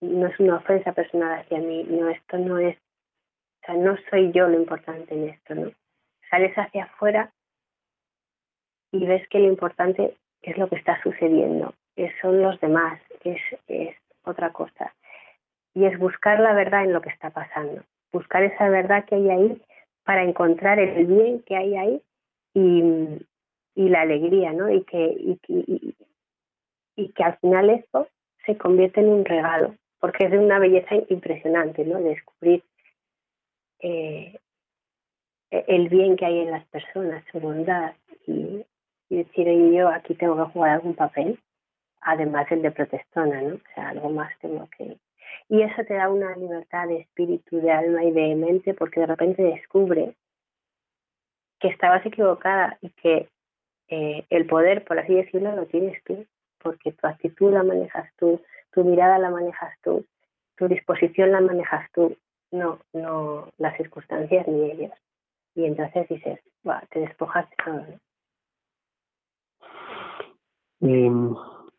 no 0.00 0.26
es 0.26 0.38
una 0.40 0.56
ofensa 0.56 0.92
personal 0.92 1.40
hacia 1.40 1.58
mí, 1.58 1.84
no, 1.84 2.08
esto 2.08 2.38
no 2.38 2.58
es, 2.58 2.76
o 2.76 3.66
sea, 3.66 3.74
no 3.76 3.96
soy 4.10 4.32
yo 4.32 4.48
lo 4.48 4.58
importante 4.58 5.14
en 5.14 5.28
esto, 5.30 5.54
¿no? 5.54 5.72
Sales 6.30 6.54
hacia 6.56 6.84
afuera 6.84 7.32
y 8.92 9.06
ves 9.06 9.26
que 9.28 9.38
lo 9.38 9.46
importante 9.46 10.16
es 10.42 10.56
lo 10.56 10.68
que 10.68 10.76
está 10.76 11.00
sucediendo, 11.02 11.74
es, 11.96 12.12
son 12.20 12.42
los 12.42 12.60
demás, 12.60 13.00
es, 13.24 13.40
es 13.66 13.96
otra 14.24 14.52
cosa. 14.52 14.94
Y 15.74 15.84
es 15.84 15.98
buscar 15.98 16.40
la 16.40 16.54
verdad 16.54 16.84
en 16.84 16.92
lo 16.92 17.00
que 17.00 17.10
está 17.10 17.30
pasando, 17.30 17.82
buscar 18.12 18.42
esa 18.42 18.68
verdad 18.68 19.04
que 19.04 19.14
hay 19.14 19.30
ahí 19.30 19.62
para 20.04 20.22
encontrar 20.22 20.78
el 20.78 21.06
bien 21.06 21.42
que 21.42 21.56
hay 21.56 21.76
ahí 21.76 22.02
y, 22.54 22.82
y 23.74 23.88
la 23.88 24.02
alegría, 24.02 24.52
¿no? 24.52 24.70
Y 24.70 24.82
que, 24.84 25.38
y, 25.48 25.94
y 26.98 27.12
que 27.12 27.22
al 27.22 27.38
final 27.38 27.70
esto 27.70 28.08
se 28.44 28.58
convierte 28.58 29.00
en 29.00 29.08
un 29.08 29.24
regalo, 29.24 29.76
porque 30.00 30.24
es 30.24 30.32
de 30.32 30.38
una 30.38 30.58
belleza 30.58 30.96
impresionante, 31.08 31.84
¿no? 31.84 32.00
Descubrir 32.00 32.64
eh, 33.78 34.36
el 35.50 35.88
bien 35.88 36.16
que 36.16 36.26
hay 36.26 36.40
en 36.40 36.50
las 36.50 36.66
personas, 36.66 37.24
su 37.30 37.38
bondad, 37.38 37.92
y, 38.26 38.64
decir, 39.08 39.46
yo 39.72 39.88
aquí 39.88 40.14
tengo 40.16 40.36
que 40.36 40.52
jugar 40.52 40.72
algún 40.72 40.94
papel, 40.94 41.38
además 42.00 42.50
el 42.50 42.62
de 42.62 42.72
protestona, 42.72 43.42
¿no? 43.42 43.54
O 43.54 43.74
sea, 43.74 43.90
algo 43.90 44.10
más 44.10 44.36
tengo 44.40 44.68
que... 44.76 44.98
Y 45.48 45.62
eso 45.62 45.84
te 45.84 45.94
da 45.94 46.08
una 46.08 46.34
libertad 46.36 46.88
de 46.88 46.98
espíritu, 46.98 47.60
de 47.60 47.70
alma 47.70 48.02
y 48.02 48.10
de 48.10 48.34
mente, 48.34 48.74
porque 48.74 49.00
de 49.00 49.06
repente 49.06 49.42
descubre 49.42 50.14
que 51.60 51.68
estabas 51.68 52.04
equivocada 52.04 52.76
y 52.82 52.90
que 52.90 53.28
eh, 53.88 54.24
el 54.30 54.46
poder, 54.46 54.84
por 54.84 54.98
así 54.98 55.14
decirlo, 55.14 55.54
lo 55.54 55.66
tienes 55.66 56.02
tú 56.02 56.26
porque 56.62 56.92
tu 56.92 57.06
actitud 57.06 57.52
la 57.52 57.62
manejas 57.62 58.08
tú, 58.18 58.40
tu 58.72 58.84
mirada 58.84 59.18
la 59.18 59.30
manejas 59.30 59.74
tú, 59.82 60.04
tu 60.56 60.68
disposición 60.68 61.32
la 61.32 61.40
manejas 61.40 61.90
tú, 61.92 62.16
no, 62.50 62.78
no 62.92 63.48
las 63.58 63.76
circunstancias 63.76 64.46
ni 64.48 64.70
ellos. 64.70 64.92
Y 65.54 65.64
entonces 65.64 66.08
dices, 66.08 66.40
va, 66.66 66.82
te 66.90 67.00
despojas 67.00 67.48
de 67.50 67.56
todo. 67.64 67.84
Eh, 70.80 71.10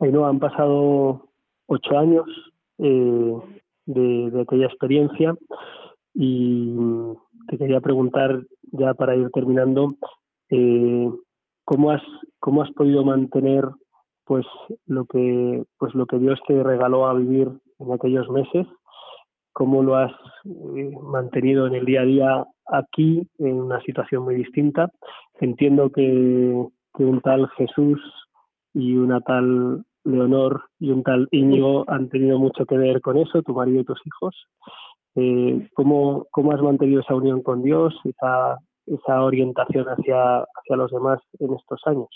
han 0.01 0.39
pasado 0.39 1.29
ocho 1.67 1.97
años 1.97 2.27
eh, 2.77 3.33
de, 3.85 4.41
aquella 4.41 4.65
experiencia 4.65 5.35
y 6.13 6.75
te 7.47 7.57
quería 7.57 7.79
preguntar 7.79 8.41
ya 8.71 8.93
para 8.93 9.15
ir 9.15 9.29
terminando 9.31 9.95
eh, 10.49 11.09
cómo 11.63 11.91
has 11.91 12.01
cómo 12.39 12.63
has 12.63 12.71
podido 12.71 13.03
mantener 13.03 13.63
pues 14.29 14.45
lo 14.85 15.05
que 15.05 15.63
pues 15.79 15.95
lo 15.95 16.05
que 16.05 16.19
Dios 16.19 16.39
te 16.47 16.61
regaló 16.61 17.07
a 17.07 17.15
vivir 17.15 17.49
en 17.79 17.91
aquellos 17.91 18.29
meses 18.29 18.67
cómo 19.53 19.81
lo 19.81 19.95
has 19.95 20.11
eh, 20.45 20.91
mantenido 21.01 21.65
en 21.65 21.73
el 21.73 21.83
día 21.83 22.01
a 22.01 22.05
día 22.05 22.45
aquí 22.67 23.27
en 23.39 23.59
una 23.59 23.81
situación 23.81 24.25
muy 24.25 24.35
distinta 24.35 24.91
entiendo 25.39 25.89
que, 25.89 26.63
un 26.99 27.21
tal 27.21 27.49
Jesús 27.57 27.99
y 28.73 28.97
una 28.97 29.19
tal 29.21 29.83
Leonor 30.03 30.65
y 30.77 30.91
un 30.91 31.01
tal 31.01 31.27
Íñigo 31.31 31.85
han 31.87 32.09
tenido 32.09 32.37
mucho 32.37 32.65
que 32.65 32.77
ver 32.77 33.01
con 33.01 33.17
eso, 33.17 33.41
tu 33.41 33.53
marido 33.53 33.81
y 33.81 33.85
tus 33.85 34.01
hijos. 34.05 34.35
Eh, 35.15 35.69
¿cómo, 35.75 36.27
¿Cómo 36.29 36.51
has 36.51 36.61
mantenido 36.61 36.99
esa 36.99 37.15
unión 37.15 37.41
con 37.41 37.63
Dios, 37.63 37.95
esa, 38.03 38.57
esa 38.85 39.23
orientación 39.23 39.85
hacia, 39.85 40.39
hacia 40.39 40.75
los 40.75 40.91
demás 40.91 41.21
en 41.39 41.53
estos 41.53 41.79
años? 41.85 42.09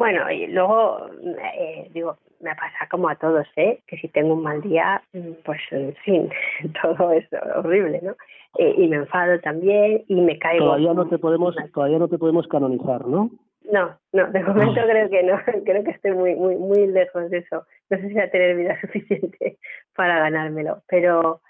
Bueno, 0.00 0.30
y 0.30 0.46
luego, 0.46 1.10
eh, 1.58 1.90
digo, 1.92 2.16
me 2.40 2.54
pasa 2.54 2.88
como 2.90 3.10
a 3.10 3.16
todos, 3.16 3.46
¿eh? 3.56 3.82
Que 3.86 3.98
si 3.98 4.08
tengo 4.08 4.32
un 4.32 4.42
mal 4.42 4.62
día, 4.62 5.02
mm, 5.12 5.42
pues 5.44 5.60
en 5.72 5.94
fin, 5.96 6.30
todo 6.82 7.12
es 7.12 7.28
horrible, 7.54 8.00
¿no? 8.02 8.12
Eh, 8.56 8.76
y 8.78 8.88
me 8.88 8.96
enfado 8.96 9.38
también 9.40 10.02
y 10.08 10.14
me 10.14 10.38
caigo. 10.38 10.64
Todavía 10.64 10.94
no 10.94 11.06
te 11.06 11.18
podemos, 11.18 11.54
todavía 11.74 11.98
no 11.98 12.08
te 12.08 12.16
podemos 12.16 12.48
canonizar, 12.48 13.06
¿no? 13.06 13.30
No, 13.70 13.94
no, 14.14 14.26
de 14.32 14.42
momento 14.42 14.80
creo 14.88 15.10
que 15.10 15.22
no, 15.22 15.38
creo 15.66 15.84
que 15.84 15.90
estoy 15.90 16.12
muy, 16.12 16.34
muy, 16.34 16.56
muy 16.56 16.86
lejos 16.86 17.28
de 17.28 17.36
eso. 17.36 17.66
No 17.90 17.98
sé 17.98 18.08
si 18.08 18.14
voy 18.14 18.22
a 18.22 18.30
tener 18.30 18.56
vida 18.56 18.80
suficiente 18.80 19.58
para 19.94 20.18
ganármelo, 20.18 20.82
pero 20.88 21.42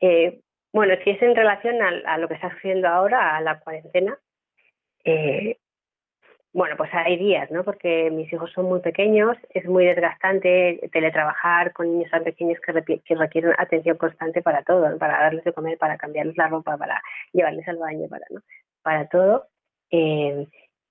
eh, 0.00 0.40
bueno, 0.72 0.94
si 1.04 1.10
es 1.10 1.20
en 1.20 1.36
relación 1.36 1.82
a, 1.82 2.14
a, 2.14 2.16
lo 2.16 2.28
que 2.28 2.34
está 2.34 2.50
sucediendo 2.54 2.88
ahora, 2.88 3.36
a 3.36 3.42
la 3.42 3.60
cuarentena, 3.60 4.18
eh, 5.04 5.58
bueno, 6.52 6.76
pues 6.76 6.90
hay 6.92 7.16
días, 7.16 7.50
¿no? 7.50 7.64
Porque 7.64 8.10
mis 8.10 8.30
hijos 8.32 8.52
son 8.52 8.66
muy 8.66 8.80
pequeños, 8.80 9.36
es 9.50 9.64
muy 9.64 9.86
desgastante 9.86 10.80
teletrabajar 10.92 11.72
con 11.72 11.90
niños 11.90 12.10
tan 12.10 12.24
pequeños 12.24 12.58
que, 12.60 12.72
requieren 13.14 13.54
atención 13.58 13.96
constante 13.96 14.42
para 14.42 14.62
todo, 14.62 14.98
para 14.98 15.18
darles 15.18 15.44
de 15.44 15.52
comer, 15.52 15.78
para 15.78 15.96
cambiarles 15.96 16.36
la 16.36 16.48
ropa, 16.48 16.76
para 16.76 17.00
llevarles 17.32 17.66
al 17.68 17.78
baño, 17.78 18.06
para, 18.08 18.26
¿no? 18.30 18.40
para 18.82 19.08
todo. 19.08 19.46
Eh, 19.90 20.46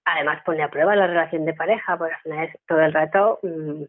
además 0.06 0.42
pone 0.44 0.64
a 0.64 0.70
prueba 0.70 0.96
la 0.96 1.08
relación 1.08 1.46
de 1.46 1.54
pareja, 1.54 1.98
porque 1.98 2.16
al 2.16 2.22
final 2.22 2.46
es 2.48 2.58
todo 2.68 2.82
el 2.82 2.94
rato 2.94 3.40
mm, 3.44 3.84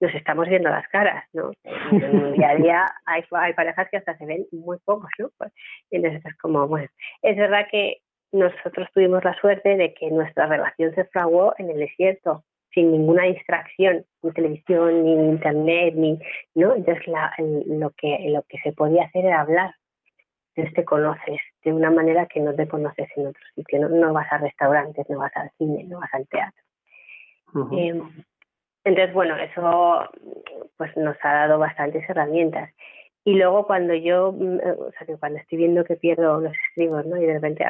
nos 0.00 0.14
estamos 0.14 0.48
viendo 0.48 0.70
las 0.70 0.88
caras, 0.88 1.24
¿no? 1.32 1.52
En 1.64 2.32
día 2.32 2.50
a 2.50 2.54
día 2.54 2.86
hay, 3.04 3.22
hay 3.32 3.52
parejas 3.52 3.88
que 3.90 3.98
hasta 3.98 4.16
se 4.16 4.24
ven 4.24 4.46
muy 4.50 4.78
pocos, 4.78 5.10
¿no? 5.18 5.30
Pues, 5.36 5.52
entonces 5.90 6.24
es 6.24 6.38
como, 6.38 6.66
bueno, 6.66 6.88
es 7.22 7.36
verdad 7.36 7.66
que 7.70 7.98
nosotros 8.32 8.88
tuvimos 8.94 9.24
la 9.24 9.34
suerte 9.40 9.76
de 9.76 9.94
que 9.94 10.10
nuestra 10.10 10.46
relación 10.46 10.94
se 10.94 11.04
fraguó 11.04 11.54
en 11.58 11.70
el 11.70 11.78
desierto, 11.78 12.44
sin 12.72 12.92
ninguna 12.92 13.24
distracción, 13.24 14.04
ni 14.22 14.30
televisión, 14.32 15.04
ni 15.04 15.12
internet, 15.12 15.94
ni, 15.96 16.18
¿no? 16.54 16.74
Entonces 16.74 17.06
la, 17.08 17.32
lo, 17.66 17.90
que, 17.90 18.30
lo 18.30 18.42
que 18.42 18.58
se 18.58 18.72
podía 18.72 19.04
hacer 19.04 19.24
era 19.24 19.40
hablar. 19.40 19.74
Entonces 20.54 20.74
te 20.74 20.84
conoces 20.84 21.40
de 21.64 21.72
una 21.72 21.90
manera 21.90 22.26
que 22.26 22.40
no 22.40 22.54
te 22.54 22.68
conoces 22.68 23.08
en 23.16 23.28
otro 23.28 23.42
sitio. 23.54 23.80
No, 23.80 23.88
no 23.88 24.12
vas 24.12 24.32
a 24.32 24.38
restaurantes, 24.38 25.08
no 25.08 25.18
vas 25.18 25.36
al 25.36 25.50
cine, 25.58 25.84
no 25.84 26.00
vas 26.00 26.12
al 26.12 26.26
teatro. 26.28 26.62
Em, 27.72 28.24
entonces, 28.84 29.14
bueno, 29.14 29.36
eso 29.36 30.08
pues 30.76 30.96
nos 30.96 31.16
ha 31.22 31.32
dado 31.32 31.58
bastantes 31.58 32.08
herramientas. 32.08 32.72
Y 33.24 33.34
luego 33.34 33.66
cuando 33.66 33.94
yo, 33.94 34.32
mm, 34.32 34.58
o 34.78 34.90
sea, 34.92 35.06
que 35.06 35.16
cuando 35.18 35.38
estoy 35.38 35.58
viendo 35.58 35.84
que 35.84 35.96
pierdo 35.96 36.40
los 36.40 36.52
estribos, 36.68 37.04
¿no? 37.06 37.16
Y 37.16 37.26
de 37.26 37.34
repente 37.34 37.64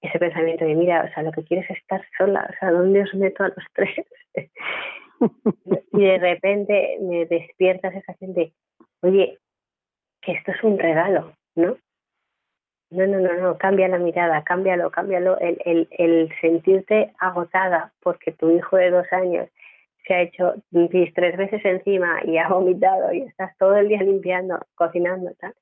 ese 0.00 0.18
pensamiento 0.18 0.64
de, 0.64 0.74
mira, 0.74 1.04
o 1.08 1.14
sea, 1.14 1.22
lo 1.22 1.32
que 1.32 1.44
quieres 1.44 1.68
es 1.70 1.78
estar 1.78 2.02
sola, 2.18 2.48
o 2.50 2.58
sea, 2.58 2.70
¿dónde 2.70 3.02
os 3.02 3.14
meto 3.14 3.44
a 3.44 3.48
los 3.48 3.64
tres? 3.72 4.06
y 5.92 6.04
de 6.04 6.18
repente 6.18 6.98
me 7.00 7.26
despierta 7.26 7.88
esa 7.88 8.00
sensación 8.00 8.34
de, 8.34 8.52
oye, 9.02 9.38
que 10.20 10.32
esto 10.32 10.52
es 10.52 10.62
un 10.62 10.78
regalo, 10.78 11.32
¿no? 11.54 11.76
No, 12.90 13.06
no, 13.06 13.18
no, 13.18 13.32
no, 13.34 13.58
cambia 13.58 13.88
la 13.88 13.98
mirada, 13.98 14.44
cámbialo, 14.44 14.90
cámbialo, 14.92 15.38
el, 15.40 15.58
el, 15.64 15.88
el 15.90 16.32
sentirte 16.40 17.12
agotada 17.18 17.92
porque 18.00 18.30
tu 18.30 18.50
hijo 18.50 18.76
de 18.76 18.90
dos 18.90 19.12
años 19.12 19.48
se 20.06 20.14
ha 20.14 20.22
hecho 20.22 20.54
tres 21.14 21.36
veces 21.36 21.64
encima 21.64 22.20
y 22.24 22.38
ha 22.38 22.48
vomitado 22.48 23.12
y 23.12 23.22
estás 23.22 23.56
todo 23.58 23.76
el 23.76 23.88
día 23.88 24.02
limpiando, 24.02 24.60
cocinando, 24.76 25.34
tal, 25.40 25.54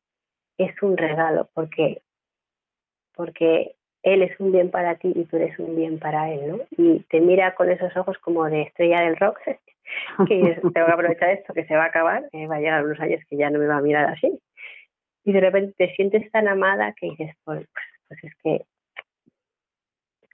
es 0.58 0.82
un 0.82 0.96
regalo 0.96 1.48
porque 1.54 2.02
porque 3.14 3.74
él 4.04 4.22
es 4.22 4.38
un 4.38 4.52
bien 4.52 4.70
para 4.70 4.96
ti 4.96 5.12
y 5.14 5.24
tú 5.24 5.36
eres 5.36 5.58
un 5.58 5.74
bien 5.74 5.98
para 5.98 6.30
él, 6.30 6.46
¿no? 6.46 6.60
Y 6.76 7.00
te 7.04 7.20
mira 7.20 7.54
con 7.54 7.70
esos 7.70 7.96
ojos 7.96 8.18
como 8.18 8.44
de 8.44 8.62
estrella 8.62 9.00
del 9.00 9.16
rock, 9.16 9.40
que 10.28 10.58
tengo 10.60 10.72
que 10.72 10.80
aprovechar 10.80 11.30
esto, 11.30 11.54
que 11.54 11.64
se 11.64 11.74
va 11.74 11.84
a 11.84 11.86
acabar, 11.86 12.22
va 12.32 12.56
a 12.56 12.60
llegar 12.60 12.84
unos 12.84 13.00
años 13.00 13.22
que 13.28 13.36
ya 13.36 13.48
no 13.48 13.58
me 13.58 13.66
va 13.66 13.78
a 13.78 13.82
mirar 13.82 14.10
así. 14.10 14.38
Y 15.24 15.32
de 15.32 15.40
repente 15.40 15.74
te 15.78 15.94
sientes 15.94 16.30
tan 16.30 16.48
amada 16.48 16.94
que 17.00 17.06
dices, 17.10 17.34
pues, 17.44 17.66
pues 18.08 18.24
es 18.24 18.32
que, 18.42 18.66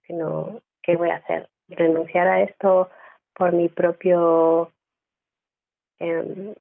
que 0.05 0.13
no, 0.13 0.61
¿qué 0.83 0.97
voy 0.97 1.09
a 1.09 1.15
hacer? 1.15 1.47
Renunciar 1.69 2.27
a 2.27 2.41
esto 2.41 2.89
por 3.33 3.53
mi 3.53 3.69
propio, 3.69 4.73
em, 5.99 6.53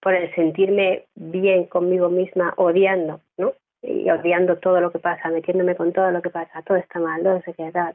por 0.00 0.14
el 0.14 0.34
sentirme 0.34 1.06
bien 1.14 1.66
conmigo 1.66 2.08
misma, 2.08 2.52
odiando, 2.56 3.20
¿no? 3.36 3.54
Y 3.82 4.10
odiando 4.10 4.56
todo 4.58 4.80
lo 4.80 4.90
que 4.90 4.98
pasa, 4.98 5.28
metiéndome 5.30 5.76
con 5.76 5.92
todo 5.92 6.10
lo 6.10 6.20
que 6.20 6.30
pasa, 6.30 6.62
todo 6.62 6.76
está 6.76 6.98
mal, 6.98 7.22
todo 7.22 7.40
se 7.42 7.54
queda, 7.54 7.92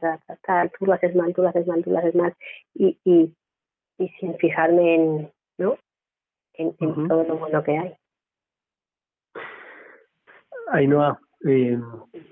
tú 0.78 0.86
lo 0.86 0.94
haces 0.94 1.14
mal, 1.14 1.34
tú 1.34 1.42
lo 1.42 1.48
haces 1.48 1.66
mal, 1.66 1.82
tú 1.84 1.90
lo 1.90 1.98
haces 1.98 2.14
mal, 2.14 2.34
y, 2.74 2.98
y, 3.04 3.34
y 3.98 4.08
sin 4.20 4.36
fijarme 4.36 4.94
en, 4.94 5.32
¿no? 5.58 5.76
En, 6.54 6.74
todo 7.08 7.24
lo 7.24 7.36
bueno 7.36 7.62
que 7.62 7.76
hay. 7.76 7.94
Ainhoa, 10.68 11.18
eh, 11.44 11.78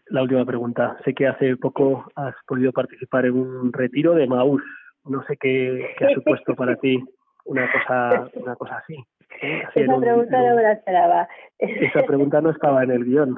la 0.06 0.22
última 0.22 0.44
pregunta. 0.46 0.96
Sé 1.04 1.12
que 1.12 1.26
hace 1.26 1.56
poco 1.56 2.06
has 2.14 2.34
podido 2.46 2.72
participar 2.72 3.26
en 3.26 3.34
un 3.34 3.72
retiro 3.72 4.14
de 4.14 4.26
Maús. 4.26 4.62
No 5.04 5.24
sé 5.24 5.36
qué, 5.36 5.90
qué 5.98 6.06
ha 6.06 6.14
supuesto 6.14 6.54
para 6.54 6.76
ti 6.76 7.02
una 7.44 7.70
cosa, 7.72 8.30
una 8.34 8.56
cosa 8.56 8.76
así. 8.78 8.96
Esa 9.42 9.72
pregunta 9.72 10.40
no 10.40 10.56
me 10.56 10.62
la 10.62 10.72
esperaba. 10.72 11.28
Esa 11.58 12.02
pregunta 12.02 12.40
no 12.40 12.50
estaba 12.50 12.82
en 12.84 12.90
el 12.90 13.04
guion. 13.04 13.36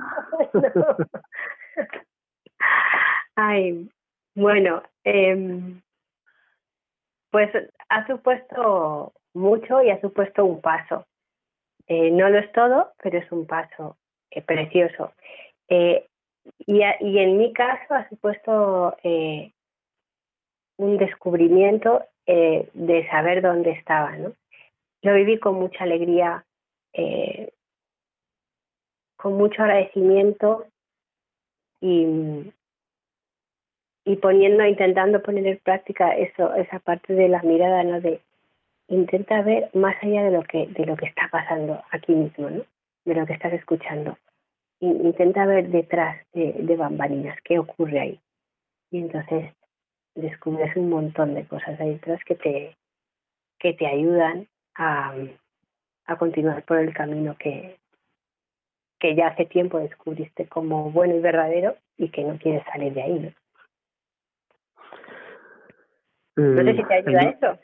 Ay, 3.37 3.89
bueno, 4.35 4.83
eh, 5.05 5.61
pues 7.31 7.51
ha 7.89 8.07
supuesto 8.07 9.13
mucho 9.35 9.83
y 9.83 9.91
ha 9.91 10.01
supuesto 10.01 10.45
un 10.45 10.61
paso. 10.61 11.07
Eh, 11.87 12.11
no 12.11 12.29
lo 12.29 12.39
es 12.39 12.51
todo, 12.53 12.93
pero 13.03 13.19
es 13.19 13.31
un 13.33 13.47
paso 13.47 13.99
eh, 14.31 14.43
precioso. 14.43 15.13
Eh, 15.69 16.07
y, 16.67 16.81
y, 17.01 17.19
en 17.19 17.39
mi 17.39 17.53
caso 17.53 17.95
ha 17.95 18.09
supuesto 18.09 18.97
eh, 19.03 19.53
un 20.77 20.97
descubrimiento 20.97 22.05
eh, 22.27 22.69
de 22.73 23.09
saber 23.09 23.43
dónde 23.43 23.71
estaba, 23.71 24.17
¿no? 24.17 24.33
Lo 25.03 25.15
viví 25.15 25.39
con 25.39 25.57
mucha 25.57 25.85
alegría, 25.85 26.45
eh, 26.93 27.53
con 29.17 29.35
mucho 29.35 29.63
agradecimiento 29.63 30.67
y, 31.81 32.53
y 34.05 34.17
poniendo, 34.17 34.65
intentando 34.65 35.23
poner 35.23 35.47
en 35.47 35.59
práctica 35.59 36.17
eso, 36.17 36.55
esa 36.55 36.79
parte 36.79 37.13
de 37.13 37.29
la 37.29 37.43
mirada, 37.43 37.83
¿no? 37.85 38.01
De 38.01 38.21
intenta 38.89 39.43
ver 39.43 39.71
más 39.75 39.97
allá 40.03 40.25
de 40.25 40.31
lo 40.31 40.43
que, 40.43 40.67
de 40.67 40.87
lo 40.87 40.97
que 40.97 41.07
está 41.07 41.29
pasando 41.31 41.83
aquí 41.91 42.13
mismo, 42.13 42.51
¿no? 42.51 42.65
De 43.05 43.15
lo 43.15 43.27
que 43.27 43.35
estás 43.35 43.53
escuchando. 43.53 44.17
Intenta 44.81 45.47
ver 45.47 45.69
detrás 45.69 46.19
de, 46.33 46.53
de 46.53 46.77
bambalinas 46.77 47.39
qué 47.45 47.59
ocurre 47.59 48.01
ahí. 48.01 48.21
Y 48.91 48.99
entonces 48.99 49.55
descubres 50.15 50.77
un 50.77 50.91
montón 50.91 51.35
de 51.35 51.47
cosas 51.47 51.79
ahí 51.81 51.95
detrás 51.95 52.23
que 52.25 52.35
te, 52.35 52.77
que 53.59 53.73
te 53.75 53.87
ayudan 53.87 54.47
a, 54.77 55.15
a 56.07 56.17
continuar 56.17 56.65
por 56.65 56.79
el 56.79 56.95
camino 56.95 57.37
que, 57.39 57.79
que 58.99 59.15
ya 59.15 59.29
hace 59.29 59.47
tiempo 59.47 59.79
descubriste 59.79 60.47
como 60.49 60.91
bueno 60.91 61.15
y 61.15 61.21
verdadero 61.21 61.77
y 61.97 62.09
que 62.11 62.25
no 62.25 62.39
quieres 62.39 62.65
salir 62.73 62.95
de 62.95 63.03
ahí. 63.03 63.19
¿no? 63.19 63.31
no 66.37 66.65
sé 66.65 66.77
si 66.77 66.85
te 66.85 66.95
ayuda 66.95 67.21
eh, 67.21 67.37
eso. 67.37 67.59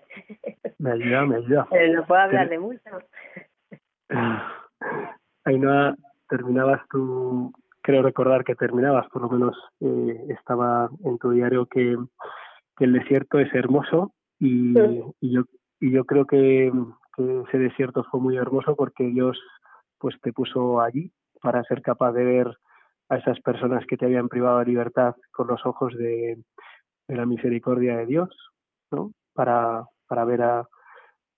Me 0.79 0.93
ayuda, 0.93 1.27
me 1.27 1.37
ayuda. 1.37 1.67
Pero 1.71 1.95
no 1.95 2.07
puedo 2.07 2.21
hablar 2.21 2.49
de 2.49 2.59
mucho. 2.59 2.91
Ainhoa, 5.45 5.97
terminabas 6.29 6.87
tu, 6.89 7.53
creo 7.83 8.03
recordar 8.03 8.45
que 8.45 8.55
terminabas, 8.55 9.09
por 9.09 9.23
lo 9.23 9.29
menos 9.31 9.57
eh, 9.81 10.27
estaba 10.29 10.91
en 11.05 11.19
tu 11.19 11.31
diario 11.31 11.67
que, 11.67 11.97
que, 12.77 12.85
el 12.85 12.93
desierto 12.93 13.39
es 13.39 13.53
hermoso 13.55 14.13
y, 14.39 14.79
y, 15.21 15.33
yo, 15.33 15.45
y 15.81 15.91
yo 15.91 16.05
creo 16.05 16.27
que, 16.27 16.73
que, 17.17 17.43
ese 17.49 17.59
desierto 17.59 18.05
fue 18.05 18.21
muy 18.21 18.37
hermoso 18.37 18.77
porque 18.77 19.05
Dios 19.05 19.39
pues 19.99 20.19
te 20.21 20.33
puso 20.33 20.81
allí 20.81 21.13
para 21.43 21.63
ser 21.65 21.83
capaz 21.83 22.13
de 22.13 22.25
ver 22.25 22.59
a 23.09 23.17
esas 23.17 23.41
personas 23.41 23.85
que 23.87 23.97
te 23.97 24.07
habían 24.07 24.29
privado 24.29 24.61
de 24.61 24.67
libertad 24.67 25.15
con 25.33 25.49
los 25.49 25.65
ojos 25.67 25.95
de, 25.97 26.39
de 27.09 27.17
la 27.17 27.27
misericordia 27.27 27.97
de 27.97 28.07
Dios, 28.07 28.29
¿no? 28.91 29.13
Para, 29.35 29.85
para 30.07 30.25
ver 30.25 30.43
a, 30.43 30.69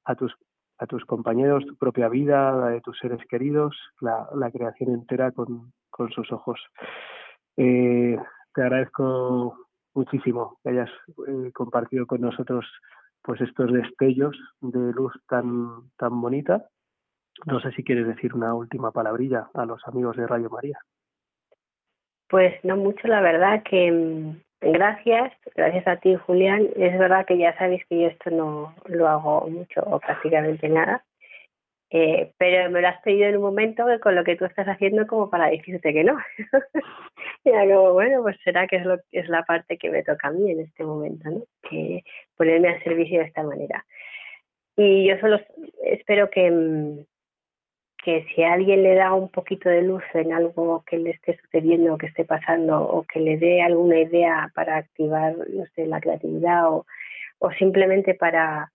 a 0.04 0.14
tus 0.14 0.34
a 0.78 0.86
tus 0.86 1.04
compañeros, 1.04 1.64
tu 1.64 1.76
propia 1.76 2.08
vida, 2.08 2.50
la 2.50 2.68
de 2.70 2.80
tus 2.80 2.98
seres 2.98 3.20
queridos, 3.28 3.76
la, 4.00 4.28
la 4.34 4.50
creación 4.50 4.92
entera 4.92 5.30
con, 5.30 5.72
con 6.02 6.12
sus 6.12 6.32
ojos. 6.32 6.60
Eh, 7.56 8.16
te 8.54 8.62
agradezco 8.62 9.56
muchísimo 9.94 10.58
que 10.62 10.70
hayas 10.70 10.90
eh, 11.28 11.52
compartido 11.52 12.06
con 12.06 12.20
nosotros 12.20 12.66
pues 13.22 13.40
estos 13.40 13.72
destellos 13.72 14.36
de 14.60 14.92
luz 14.92 15.12
tan 15.28 15.90
tan 15.96 16.20
bonita. 16.20 16.66
No 17.46 17.60
sé 17.60 17.70
si 17.72 17.84
quieres 17.84 18.06
decir 18.08 18.34
una 18.34 18.52
última 18.52 18.90
palabrilla 18.90 19.48
a 19.54 19.64
los 19.64 19.80
amigos 19.86 20.16
de 20.16 20.26
Radio 20.26 20.50
María. 20.50 20.78
Pues 22.28 22.52
no 22.64 22.76
mucho, 22.76 23.06
la 23.06 23.20
verdad 23.20 23.62
que 23.62 23.92
mm, 23.92 24.72
gracias, 24.72 25.32
gracias 25.54 25.86
a 25.86 25.96
ti 25.98 26.16
Julián. 26.16 26.66
Es 26.74 26.98
verdad 26.98 27.26
que 27.26 27.38
ya 27.38 27.56
sabéis 27.58 27.84
que 27.86 28.00
yo 28.00 28.08
esto 28.08 28.30
no 28.30 28.74
lo 28.86 29.08
hago 29.08 29.48
mucho 29.48 29.82
o 29.86 30.00
prácticamente 30.00 30.68
nada, 30.68 31.04
eh, 31.94 32.32
pero 32.38 32.70
me 32.70 32.80
lo 32.80 32.88
has 32.88 33.02
pedido 33.02 33.28
en 33.28 33.36
un 33.36 33.42
momento 33.42 33.84
con 34.00 34.14
lo 34.14 34.24
que 34.24 34.36
tú 34.36 34.46
estás 34.46 34.66
haciendo 34.66 35.06
como 35.06 35.28
para 35.28 35.50
decirte 35.50 35.92
que 35.92 36.04
no. 36.04 36.16
y 37.44 37.50
bueno, 37.50 38.22
pues 38.22 38.38
será 38.42 38.66
que 38.66 38.76
es, 38.76 38.86
lo, 38.86 38.96
es 39.10 39.28
la 39.28 39.42
parte 39.42 39.76
que 39.76 39.90
me 39.90 40.02
toca 40.02 40.28
a 40.28 40.30
mí 40.30 40.50
en 40.50 40.60
este 40.60 40.84
momento, 40.84 41.28
¿no? 41.28 41.42
Ponerme 42.36 42.68
al 42.68 42.82
servicio 42.82 43.18
de 43.18 43.26
esta 43.26 43.42
manera. 43.42 43.84
Y 44.74 45.06
yo 45.06 45.18
solo 45.18 45.38
espero 45.84 46.30
que, 46.30 46.50
mm, 46.50 47.04
que 48.02 48.26
si 48.34 48.42
alguien 48.42 48.82
le 48.82 48.94
da 48.94 49.12
un 49.12 49.28
poquito 49.28 49.68
de 49.68 49.82
luz 49.82 50.02
en 50.14 50.32
algo 50.32 50.82
que 50.86 50.96
le 50.96 51.10
esté 51.10 51.38
sucediendo 51.42 51.92
o 51.92 51.98
que 51.98 52.06
esté 52.06 52.24
pasando 52.24 52.82
o 52.82 53.02
que 53.02 53.20
le 53.20 53.36
dé 53.36 53.60
alguna 53.60 54.00
idea 54.00 54.50
para 54.54 54.78
activar 54.78 55.36
la 55.76 56.00
creatividad 56.00 56.72
o, 56.72 56.86
o 57.38 57.52
simplemente 57.52 58.14
para 58.14 58.72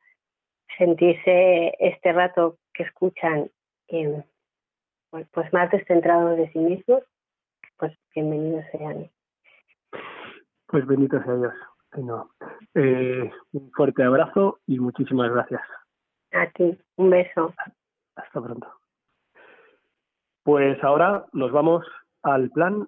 sentirse 0.77 1.73
este 1.79 2.11
rato 2.13 2.57
que 2.77 2.83
escuchan 2.83 3.49
eh, 3.87 4.23
pues 5.09 5.51
más 5.51 5.71
descentrados 5.71 6.37
de 6.37 6.51
sí 6.51 6.59
mismos, 6.59 7.03
pues 7.77 7.91
bienvenidos 8.13 8.65
sean. 8.71 9.09
Pues 10.67 10.85
bendito 10.85 11.21
sea 11.23 11.35
Dios. 11.35 11.53
Eh, 12.75 13.31
un 13.53 13.71
fuerte 13.71 14.03
abrazo 14.03 14.59
y 14.67 14.79
muchísimas 14.79 15.31
gracias. 15.31 15.61
A 16.33 16.47
ti, 16.51 16.77
un 16.97 17.09
beso. 17.09 17.53
Hasta 18.15 18.41
pronto. 18.41 18.67
Pues 20.43 20.81
ahora 20.83 21.25
nos 21.33 21.51
vamos 21.51 21.85
al 22.21 22.51
plan 22.51 22.87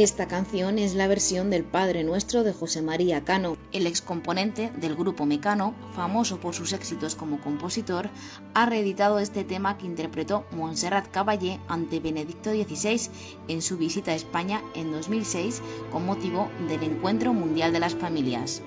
Esta 0.00 0.28
canción 0.28 0.78
es 0.78 0.94
la 0.94 1.08
versión 1.08 1.50
del 1.50 1.64
Padre 1.64 2.04
Nuestro 2.04 2.44
de 2.44 2.52
José 2.52 2.82
María 2.82 3.24
Cano, 3.24 3.56
el 3.72 3.84
excomponente 3.84 4.70
del 4.76 4.94
grupo 4.94 5.26
Mecano, 5.26 5.74
famoso 5.92 6.38
por 6.38 6.54
sus 6.54 6.72
éxitos 6.72 7.16
como 7.16 7.40
compositor, 7.40 8.08
ha 8.54 8.64
reeditado 8.66 9.18
este 9.18 9.42
tema 9.42 9.76
que 9.76 9.86
interpretó 9.86 10.46
Montserrat 10.52 11.10
Caballé 11.10 11.58
ante 11.66 11.98
Benedicto 11.98 12.50
XVI 12.52 13.10
en 13.48 13.60
su 13.60 13.76
visita 13.76 14.12
a 14.12 14.14
España 14.14 14.62
en 14.76 14.92
2006 14.92 15.62
con 15.90 16.06
motivo 16.06 16.48
del 16.68 16.84
Encuentro 16.84 17.34
Mundial 17.34 17.72
de 17.72 17.80
las 17.80 17.96
Familias. 17.96 18.62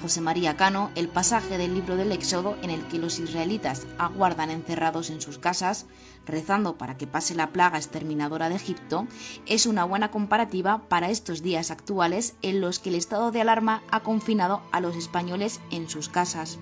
José 0.00 0.20
María 0.20 0.56
Cano, 0.56 0.90
el 0.94 1.08
pasaje 1.08 1.58
del 1.58 1.74
libro 1.74 1.96
del 1.96 2.12
Éxodo 2.12 2.56
en 2.62 2.70
el 2.70 2.86
que 2.88 2.98
los 2.98 3.18
israelitas 3.18 3.86
aguardan 3.98 4.50
encerrados 4.50 5.10
en 5.10 5.20
sus 5.20 5.38
casas, 5.38 5.86
rezando 6.26 6.78
para 6.78 6.96
que 6.96 7.06
pase 7.06 7.34
la 7.34 7.50
plaga 7.50 7.76
exterminadora 7.76 8.48
de 8.48 8.56
Egipto, 8.56 9.06
es 9.46 9.66
una 9.66 9.84
buena 9.84 10.10
comparativa 10.10 10.82
para 10.88 11.10
estos 11.10 11.42
días 11.42 11.70
actuales 11.70 12.34
en 12.42 12.60
los 12.60 12.78
que 12.78 12.88
el 12.88 12.94
estado 12.94 13.30
de 13.30 13.42
alarma 13.42 13.82
ha 13.90 14.00
confinado 14.00 14.62
a 14.72 14.80
los 14.80 14.96
españoles 14.96 15.60
en 15.70 15.88
sus 15.88 16.08
casas. 16.08 16.58